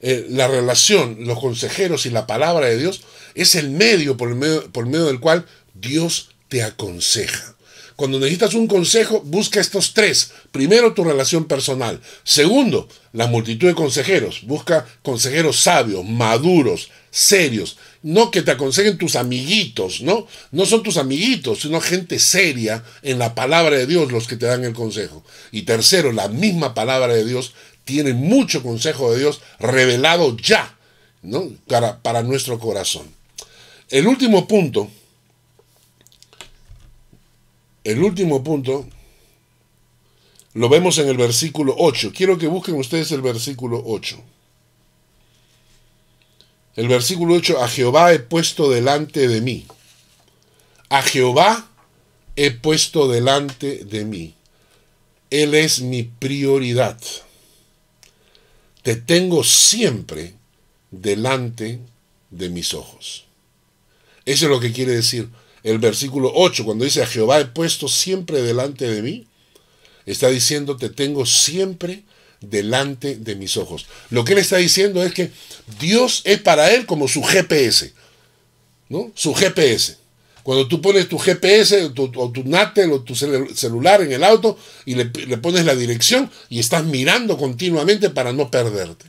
eh, 0.00 0.26
la 0.28 0.48
relación, 0.48 1.18
los 1.20 1.38
consejeros 1.38 2.06
y 2.06 2.10
la 2.10 2.26
palabra 2.26 2.66
de 2.66 2.78
Dios, 2.78 3.02
es 3.34 3.54
el 3.54 3.70
medio 3.70 4.16
por, 4.16 4.30
el 4.30 4.34
medio 4.34 4.70
por 4.72 4.86
medio 4.86 5.06
del 5.06 5.20
cual 5.20 5.46
Dios 5.74 6.30
te 6.48 6.62
aconseja. 6.62 7.54
Cuando 8.00 8.18
necesitas 8.18 8.54
un 8.54 8.66
consejo, 8.66 9.20
busca 9.20 9.60
estos 9.60 9.92
tres. 9.92 10.32
Primero, 10.52 10.94
tu 10.94 11.04
relación 11.04 11.44
personal. 11.44 12.00
Segundo, 12.24 12.88
la 13.12 13.26
multitud 13.26 13.68
de 13.68 13.74
consejeros. 13.74 14.40
Busca 14.46 14.86
consejeros 15.02 15.60
sabios, 15.60 16.02
maduros, 16.06 16.88
serios. 17.10 17.76
No 18.02 18.30
que 18.30 18.42
te 18.42 18.52
aconsejen 18.52 18.96
tus 18.96 19.16
amiguitos, 19.16 20.00
¿no? 20.00 20.26
No 20.52 20.64
son 20.64 20.82
tus 20.82 20.96
amiguitos, 20.96 21.60
sino 21.60 21.80
gente 21.80 22.18
seria 22.18 22.82
en 23.02 23.18
la 23.18 23.34
palabra 23.34 23.76
de 23.76 23.86
Dios 23.86 24.10
los 24.10 24.26
que 24.26 24.36
te 24.36 24.46
dan 24.46 24.64
el 24.64 24.72
consejo. 24.72 25.22
Y 25.52 25.62
tercero, 25.62 26.12
la 26.12 26.28
misma 26.28 26.72
palabra 26.74 27.12
de 27.12 27.24
Dios 27.24 27.52
tiene 27.84 28.14
mucho 28.14 28.62
consejo 28.62 29.12
de 29.12 29.18
Dios 29.18 29.40
revelado 29.58 30.36
ya, 30.36 30.78
¿no? 31.22 31.50
Para, 31.66 32.00
para 32.02 32.22
nuestro 32.22 32.58
corazón. 32.58 33.06
El 33.90 34.06
último 34.06 34.48
punto 34.48 34.88
el 37.84 38.02
último 38.02 38.44
punto 38.44 38.86
lo 40.52 40.68
vemos 40.68 40.98
en 40.98 41.08
el 41.08 41.16
versículo 41.16 41.74
8. 41.78 42.12
Quiero 42.14 42.36
que 42.36 42.46
busquen 42.46 42.74
ustedes 42.74 43.10
el 43.12 43.22
versículo 43.22 43.82
8. 43.84 44.20
El 46.80 46.88
versículo 46.88 47.34
8, 47.34 47.62
a 47.62 47.68
Jehová 47.68 48.14
he 48.14 48.20
puesto 48.20 48.70
delante 48.70 49.28
de 49.28 49.42
mí. 49.42 49.66
A 50.88 51.02
Jehová 51.02 51.68
he 52.36 52.52
puesto 52.52 53.06
delante 53.06 53.84
de 53.84 54.06
mí. 54.06 54.34
Él 55.28 55.54
es 55.54 55.82
mi 55.82 56.04
prioridad. 56.04 56.98
Te 58.80 58.96
tengo 58.96 59.44
siempre 59.44 60.36
delante 60.90 61.80
de 62.30 62.48
mis 62.48 62.72
ojos. 62.72 63.26
Eso 64.24 64.46
es 64.46 64.50
lo 64.50 64.58
que 64.58 64.72
quiere 64.72 64.92
decir 64.92 65.28
el 65.62 65.80
versículo 65.80 66.32
8, 66.34 66.64
cuando 66.64 66.86
dice 66.86 67.02
a 67.02 67.06
Jehová 67.06 67.40
he 67.40 67.44
puesto 67.44 67.88
siempre 67.88 68.40
delante 68.40 68.90
de 68.90 69.02
mí, 69.02 69.26
está 70.06 70.30
diciendo 70.30 70.78
te 70.78 70.88
tengo 70.88 71.26
siempre 71.26 72.04
delante 72.40 73.16
de 73.16 73.34
mis 73.36 73.56
ojos. 73.56 73.86
Lo 74.10 74.24
que 74.24 74.32
él 74.32 74.38
está 74.38 74.56
diciendo 74.56 75.02
es 75.02 75.12
que 75.12 75.30
Dios 75.78 76.22
es 76.24 76.40
para 76.40 76.72
él 76.72 76.86
como 76.86 77.08
su 77.08 77.22
GPS, 77.22 77.92
¿no? 78.88 79.12
Su 79.14 79.34
GPS. 79.34 79.98
Cuando 80.42 80.66
tú 80.66 80.80
pones 80.80 81.08
tu 81.08 81.18
GPS 81.18 81.84
o 81.84 82.30
tu 82.30 82.44
Natel 82.44 82.92
o 82.92 83.02
tu 83.02 83.14
celular 83.14 84.00
en 84.00 84.12
el 84.12 84.24
auto 84.24 84.58
y 84.86 84.94
le, 84.94 85.04
le 85.04 85.38
pones 85.38 85.64
la 85.64 85.74
dirección 85.74 86.30
y 86.48 86.60
estás 86.60 86.84
mirando 86.84 87.36
continuamente 87.36 88.10
para 88.10 88.32
no 88.32 88.50
perderte. 88.50 89.06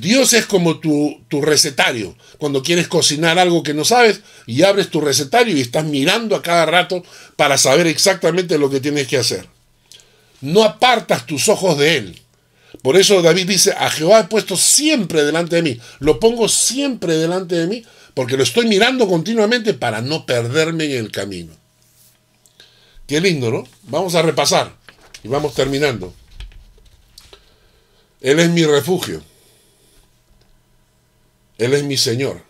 Dios 0.00 0.32
es 0.32 0.46
como 0.46 0.80
tu, 0.80 1.20
tu, 1.28 1.42
recetario. 1.42 2.16
Cuando 2.38 2.62
quieres 2.62 2.88
cocinar 2.88 3.38
algo 3.38 3.62
que 3.62 3.74
no 3.74 3.84
sabes 3.84 4.20
y 4.46 4.62
abres 4.62 4.88
tu 4.88 5.00
recetario 5.00 5.56
y 5.56 5.60
estás 5.60 5.84
mirando 5.84 6.34
a 6.34 6.42
cada 6.42 6.64
rato 6.64 7.04
para 7.36 7.58
saber 7.58 7.86
exactamente 7.86 8.58
lo 8.58 8.70
que 8.70 8.80
tienes 8.80 9.06
que 9.06 9.18
hacer. 9.18 9.46
No 10.42 10.62
apartas 10.64 11.24
tus 11.24 11.48
ojos 11.48 11.78
de 11.78 11.96
Él. 11.96 12.22
Por 12.82 12.96
eso 12.96 13.22
David 13.22 13.48
dice, 13.48 13.72
a 13.72 13.88
Jehová 13.90 14.20
he 14.20 14.24
puesto 14.24 14.56
siempre 14.56 15.24
delante 15.24 15.56
de 15.56 15.62
mí. 15.62 15.80
Lo 16.00 16.20
pongo 16.20 16.48
siempre 16.48 17.16
delante 17.16 17.54
de 17.54 17.66
mí 17.66 17.84
porque 18.14 18.36
lo 18.36 18.42
estoy 18.42 18.66
mirando 18.66 19.08
continuamente 19.08 19.72
para 19.72 20.02
no 20.02 20.26
perderme 20.26 20.84
en 20.84 21.04
el 21.04 21.10
camino. 21.10 21.54
Qué 23.06 23.20
lindo, 23.20 23.50
¿no? 23.50 23.66
Vamos 23.84 24.14
a 24.14 24.22
repasar 24.22 24.74
y 25.22 25.28
vamos 25.28 25.54
terminando. 25.54 26.12
Él 28.20 28.38
es 28.40 28.50
mi 28.50 28.64
refugio. 28.64 29.22
Él 31.58 31.74
es 31.74 31.84
mi 31.84 31.96
Señor. 31.96 32.42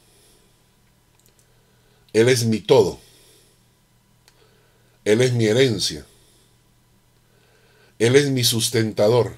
Él 2.13 2.29
es 2.29 2.45
mi 2.45 2.61
todo. 2.61 3.01
Él 5.05 5.21
es 5.21 5.33
mi 5.33 5.47
herencia. 5.47 6.07
Él 8.03 8.17
es 8.17 8.31
mi 8.31 8.43
sustentador. 8.43 9.37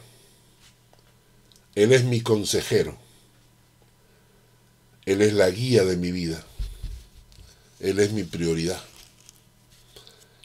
Él 1.75 1.93
es 1.93 2.05
mi 2.05 2.23
consejero. 2.23 2.97
Él 5.05 5.21
es 5.21 5.35
la 5.35 5.51
guía 5.51 5.85
de 5.85 5.99
mi 5.99 6.11
vida. 6.13 6.43
Él 7.79 7.99
es 7.99 8.13
mi 8.13 8.23
prioridad. 8.23 8.83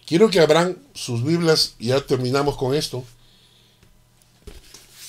Quiero 0.06 0.30
que 0.30 0.42
abran 0.42 0.78
sus 0.94 1.24
Biblias, 1.24 1.76
ya 1.80 2.06
terminamos 2.06 2.58
con 2.58 2.76
esto, 2.76 3.06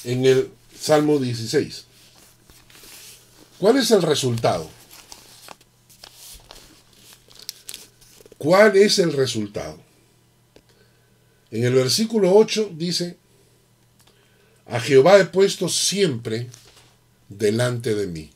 en 0.04 0.24
el 0.24 0.52
Salmo 0.80 1.18
16. 1.18 1.86
¿Cuál 3.58 3.78
es 3.78 3.90
el 3.90 4.02
resultado? 4.02 4.70
¿Cuál 8.38 8.76
es 8.76 9.00
el 9.00 9.12
resultado? 9.12 9.89
En 11.50 11.64
el 11.64 11.74
versículo 11.74 12.34
8 12.34 12.72
dice, 12.74 13.16
a 14.66 14.80
Jehová 14.80 15.18
he 15.18 15.24
puesto 15.24 15.68
siempre 15.68 16.48
delante 17.28 17.94
de 17.94 18.06
mí. 18.06 18.30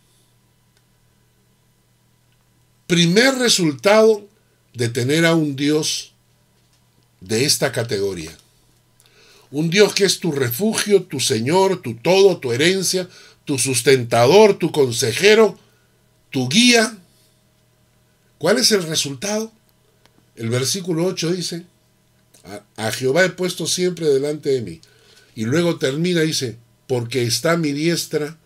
Primer 2.86 3.36
resultado 3.36 4.26
de 4.72 4.88
tener 4.88 5.24
a 5.24 5.34
un 5.34 5.54
Dios 5.54 6.12
de 7.20 7.44
esta 7.44 7.72
categoría. 7.72 8.36
Un 9.50 9.70
Dios 9.70 9.94
que 9.94 10.04
es 10.04 10.18
tu 10.18 10.32
refugio, 10.32 11.04
tu 11.04 11.20
Señor, 11.20 11.80
tu 11.80 11.94
todo, 11.94 12.38
tu 12.38 12.52
herencia, 12.52 13.08
tu 13.44 13.58
sustentador, 13.58 14.58
tu 14.58 14.72
consejero, 14.72 15.56
tu 16.30 16.48
guía. 16.48 16.98
¿Cuál 18.38 18.58
es 18.58 18.72
el 18.72 18.82
resultado? 18.82 19.52
El 20.34 20.50
versículo 20.50 21.04
8 21.06 21.32
dice, 21.32 21.64
a, 22.76 22.92
Jehová 22.92 23.24
he 23.24 23.30
puesto 23.30 23.66
siempre 23.66 24.08
delante 24.08 24.50
de 24.50 24.60
mí. 24.60 24.80
Y 25.34 25.44
luego 25.44 25.78
termina, 25.78 26.20
dice, 26.20 26.58
porque 26.86 27.22
está 27.22 27.56
mi 27.56 27.72
diestra, 27.72 28.38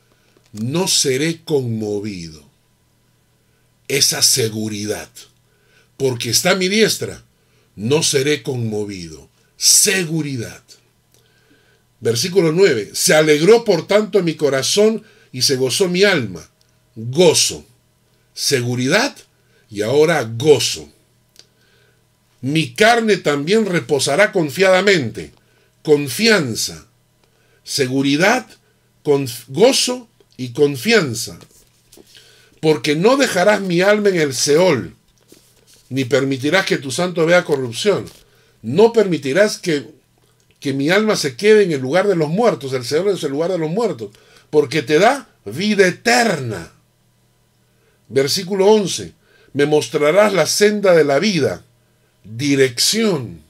no 0.53 0.89
seré 0.89 1.43
conmovido. 1.45 2.49
Esa 3.89 4.23
seguridad. 4.23 5.11
Porque 5.97 6.31
está 6.31 6.55
mi 6.55 6.69
diestra, 6.69 7.25
no 7.75 8.03
seré 8.03 8.43
conmovido. 8.43 9.29
Seguridad. 9.57 10.63
Versículo 12.01 12.53
9. 12.53 12.91
Se 12.95 13.15
alegró 13.15 13.65
por 13.65 13.87
tanto 13.87 14.23
mi 14.23 14.35
corazón 14.35 15.03
y 15.33 15.43
se 15.43 15.57
gozó 15.57 15.89
mi 15.89 16.05
alma. 16.05 16.49
Gozo. 16.95 17.67
Seguridad 18.35 19.17
y 19.69 19.83
ahora 19.83 20.23
gozo. 20.23 20.93
Mi 22.41 22.75
carne 22.75 23.17
también 23.17 23.67
reposará 23.67 24.33
confiadamente. 24.33 25.33
Confianza. 25.83 26.87
Seguridad, 27.65 28.47
gozo 29.49 30.09
y 30.37 30.53
confianza. 30.53 31.39
Porque 32.61 32.97
no 32.97 33.17
dejarás 33.17 33.61
mi 33.61 33.81
alma 33.81 34.09
en 34.11 34.21
el 34.21 34.35
Seol, 34.35 34.97
ni 35.91 36.05
permitirás 36.05 36.67
que 36.67 36.79
tu 36.79 36.91
santo 36.91 37.25
vea 37.27 37.45
corrupción. 37.45 38.07
no 38.61 38.93
permitirás 38.93 39.59
que, 39.59 39.87
que 40.59 40.73
mi 40.73 40.91
alma 40.91 41.15
se 41.15 41.37
quede 41.37 41.63
en 41.63 41.73
el 41.73 41.81
lugar 41.81 42.09
de 42.09 42.17
los 42.17 42.29
muertos, 42.29 42.73
el 42.73 42.85
Señor 42.85 43.11
es 43.11 43.23
el 43.23 43.31
lugar 43.31 43.53
de 43.53 43.59
los 43.59 43.71
muertos, 43.71 44.11
porque 44.51 44.83
te 44.83 44.99
da 44.99 45.29
vida 45.45 45.87
eterna. 45.87 46.73
Versículo 48.09 48.67
11, 48.67 49.13
me 49.53 49.67
mostrarás 49.67 50.33
la 50.33 50.47
senda 50.47 50.95
de 50.95 51.05
la 51.05 51.21
vida, 51.21 51.65
dirección. 52.37 53.41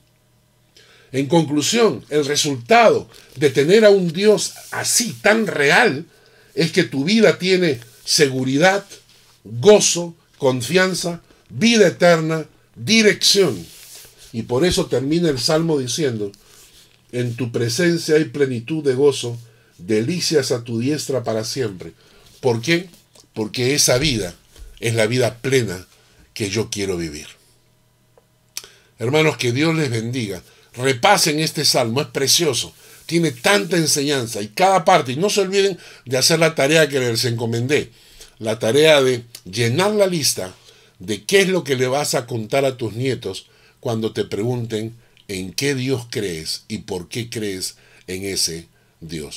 En 1.10 1.26
conclusión, 1.26 2.04
el 2.10 2.26
resultado 2.26 3.08
de 3.36 3.50
tener 3.50 3.84
a 3.84 3.90
un 3.90 4.12
Dios 4.12 4.54
así 4.70 5.12
tan 5.22 5.46
real 5.46 6.04
es 6.54 6.72
que 6.72 6.84
tu 6.84 7.04
vida 7.04 7.38
tiene 7.38 7.80
seguridad, 8.04 8.84
gozo, 9.44 10.14
confianza, 10.36 11.22
vida 11.48 11.86
eterna, 11.86 12.46
dirección. 12.74 13.64
Y 14.32 14.42
por 14.42 14.64
eso 14.64 14.86
termina 14.86 15.30
el 15.30 15.38
Salmo 15.38 15.78
diciendo, 15.78 16.30
en 17.12 17.36
tu 17.36 17.50
presencia 17.50 18.16
hay 18.16 18.24
plenitud 18.24 18.84
de 18.84 18.94
gozo, 18.94 19.38
delicias 19.78 20.52
a 20.52 20.64
tu 20.64 20.78
diestra 20.78 21.24
para 21.24 21.44
siempre. 21.44 21.92
¿Por 22.40 22.60
qué? 22.60 22.90
Porque 23.32 23.74
esa 23.74 23.96
vida 23.96 24.34
es 24.80 24.94
la 24.94 25.06
vida 25.06 25.38
plena 25.38 25.86
que 26.34 26.50
yo 26.50 26.68
quiero 26.70 26.96
vivir. 26.96 27.37
Hermanos, 28.98 29.36
que 29.36 29.52
Dios 29.52 29.74
les 29.74 29.90
bendiga. 29.90 30.42
Repasen 30.74 31.38
este 31.40 31.64
salmo, 31.64 32.00
es 32.00 32.08
precioso. 32.08 32.72
Tiene 33.06 33.30
tanta 33.32 33.76
enseñanza 33.76 34.42
y 34.42 34.48
cada 34.48 34.84
parte. 34.84 35.12
Y 35.12 35.16
no 35.16 35.30
se 35.30 35.40
olviden 35.40 35.78
de 36.04 36.18
hacer 36.18 36.38
la 36.38 36.54
tarea 36.54 36.88
que 36.88 37.00
les 37.00 37.24
encomendé. 37.24 37.90
La 38.38 38.58
tarea 38.58 39.02
de 39.02 39.24
llenar 39.44 39.92
la 39.92 40.06
lista 40.06 40.54
de 40.98 41.24
qué 41.24 41.42
es 41.42 41.48
lo 41.48 41.64
que 41.64 41.76
le 41.76 41.86
vas 41.86 42.14
a 42.14 42.26
contar 42.26 42.64
a 42.64 42.76
tus 42.76 42.94
nietos 42.94 43.46
cuando 43.80 44.12
te 44.12 44.24
pregunten 44.24 44.94
en 45.28 45.52
qué 45.52 45.74
Dios 45.74 46.06
crees 46.10 46.64
y 46.68 46.78
por 46.78 47.08
qué 47.08 47.30
crees 47.30 47.76
en 48.06 48.24
ese 48.24 48.66
Dios. 49.00 49.36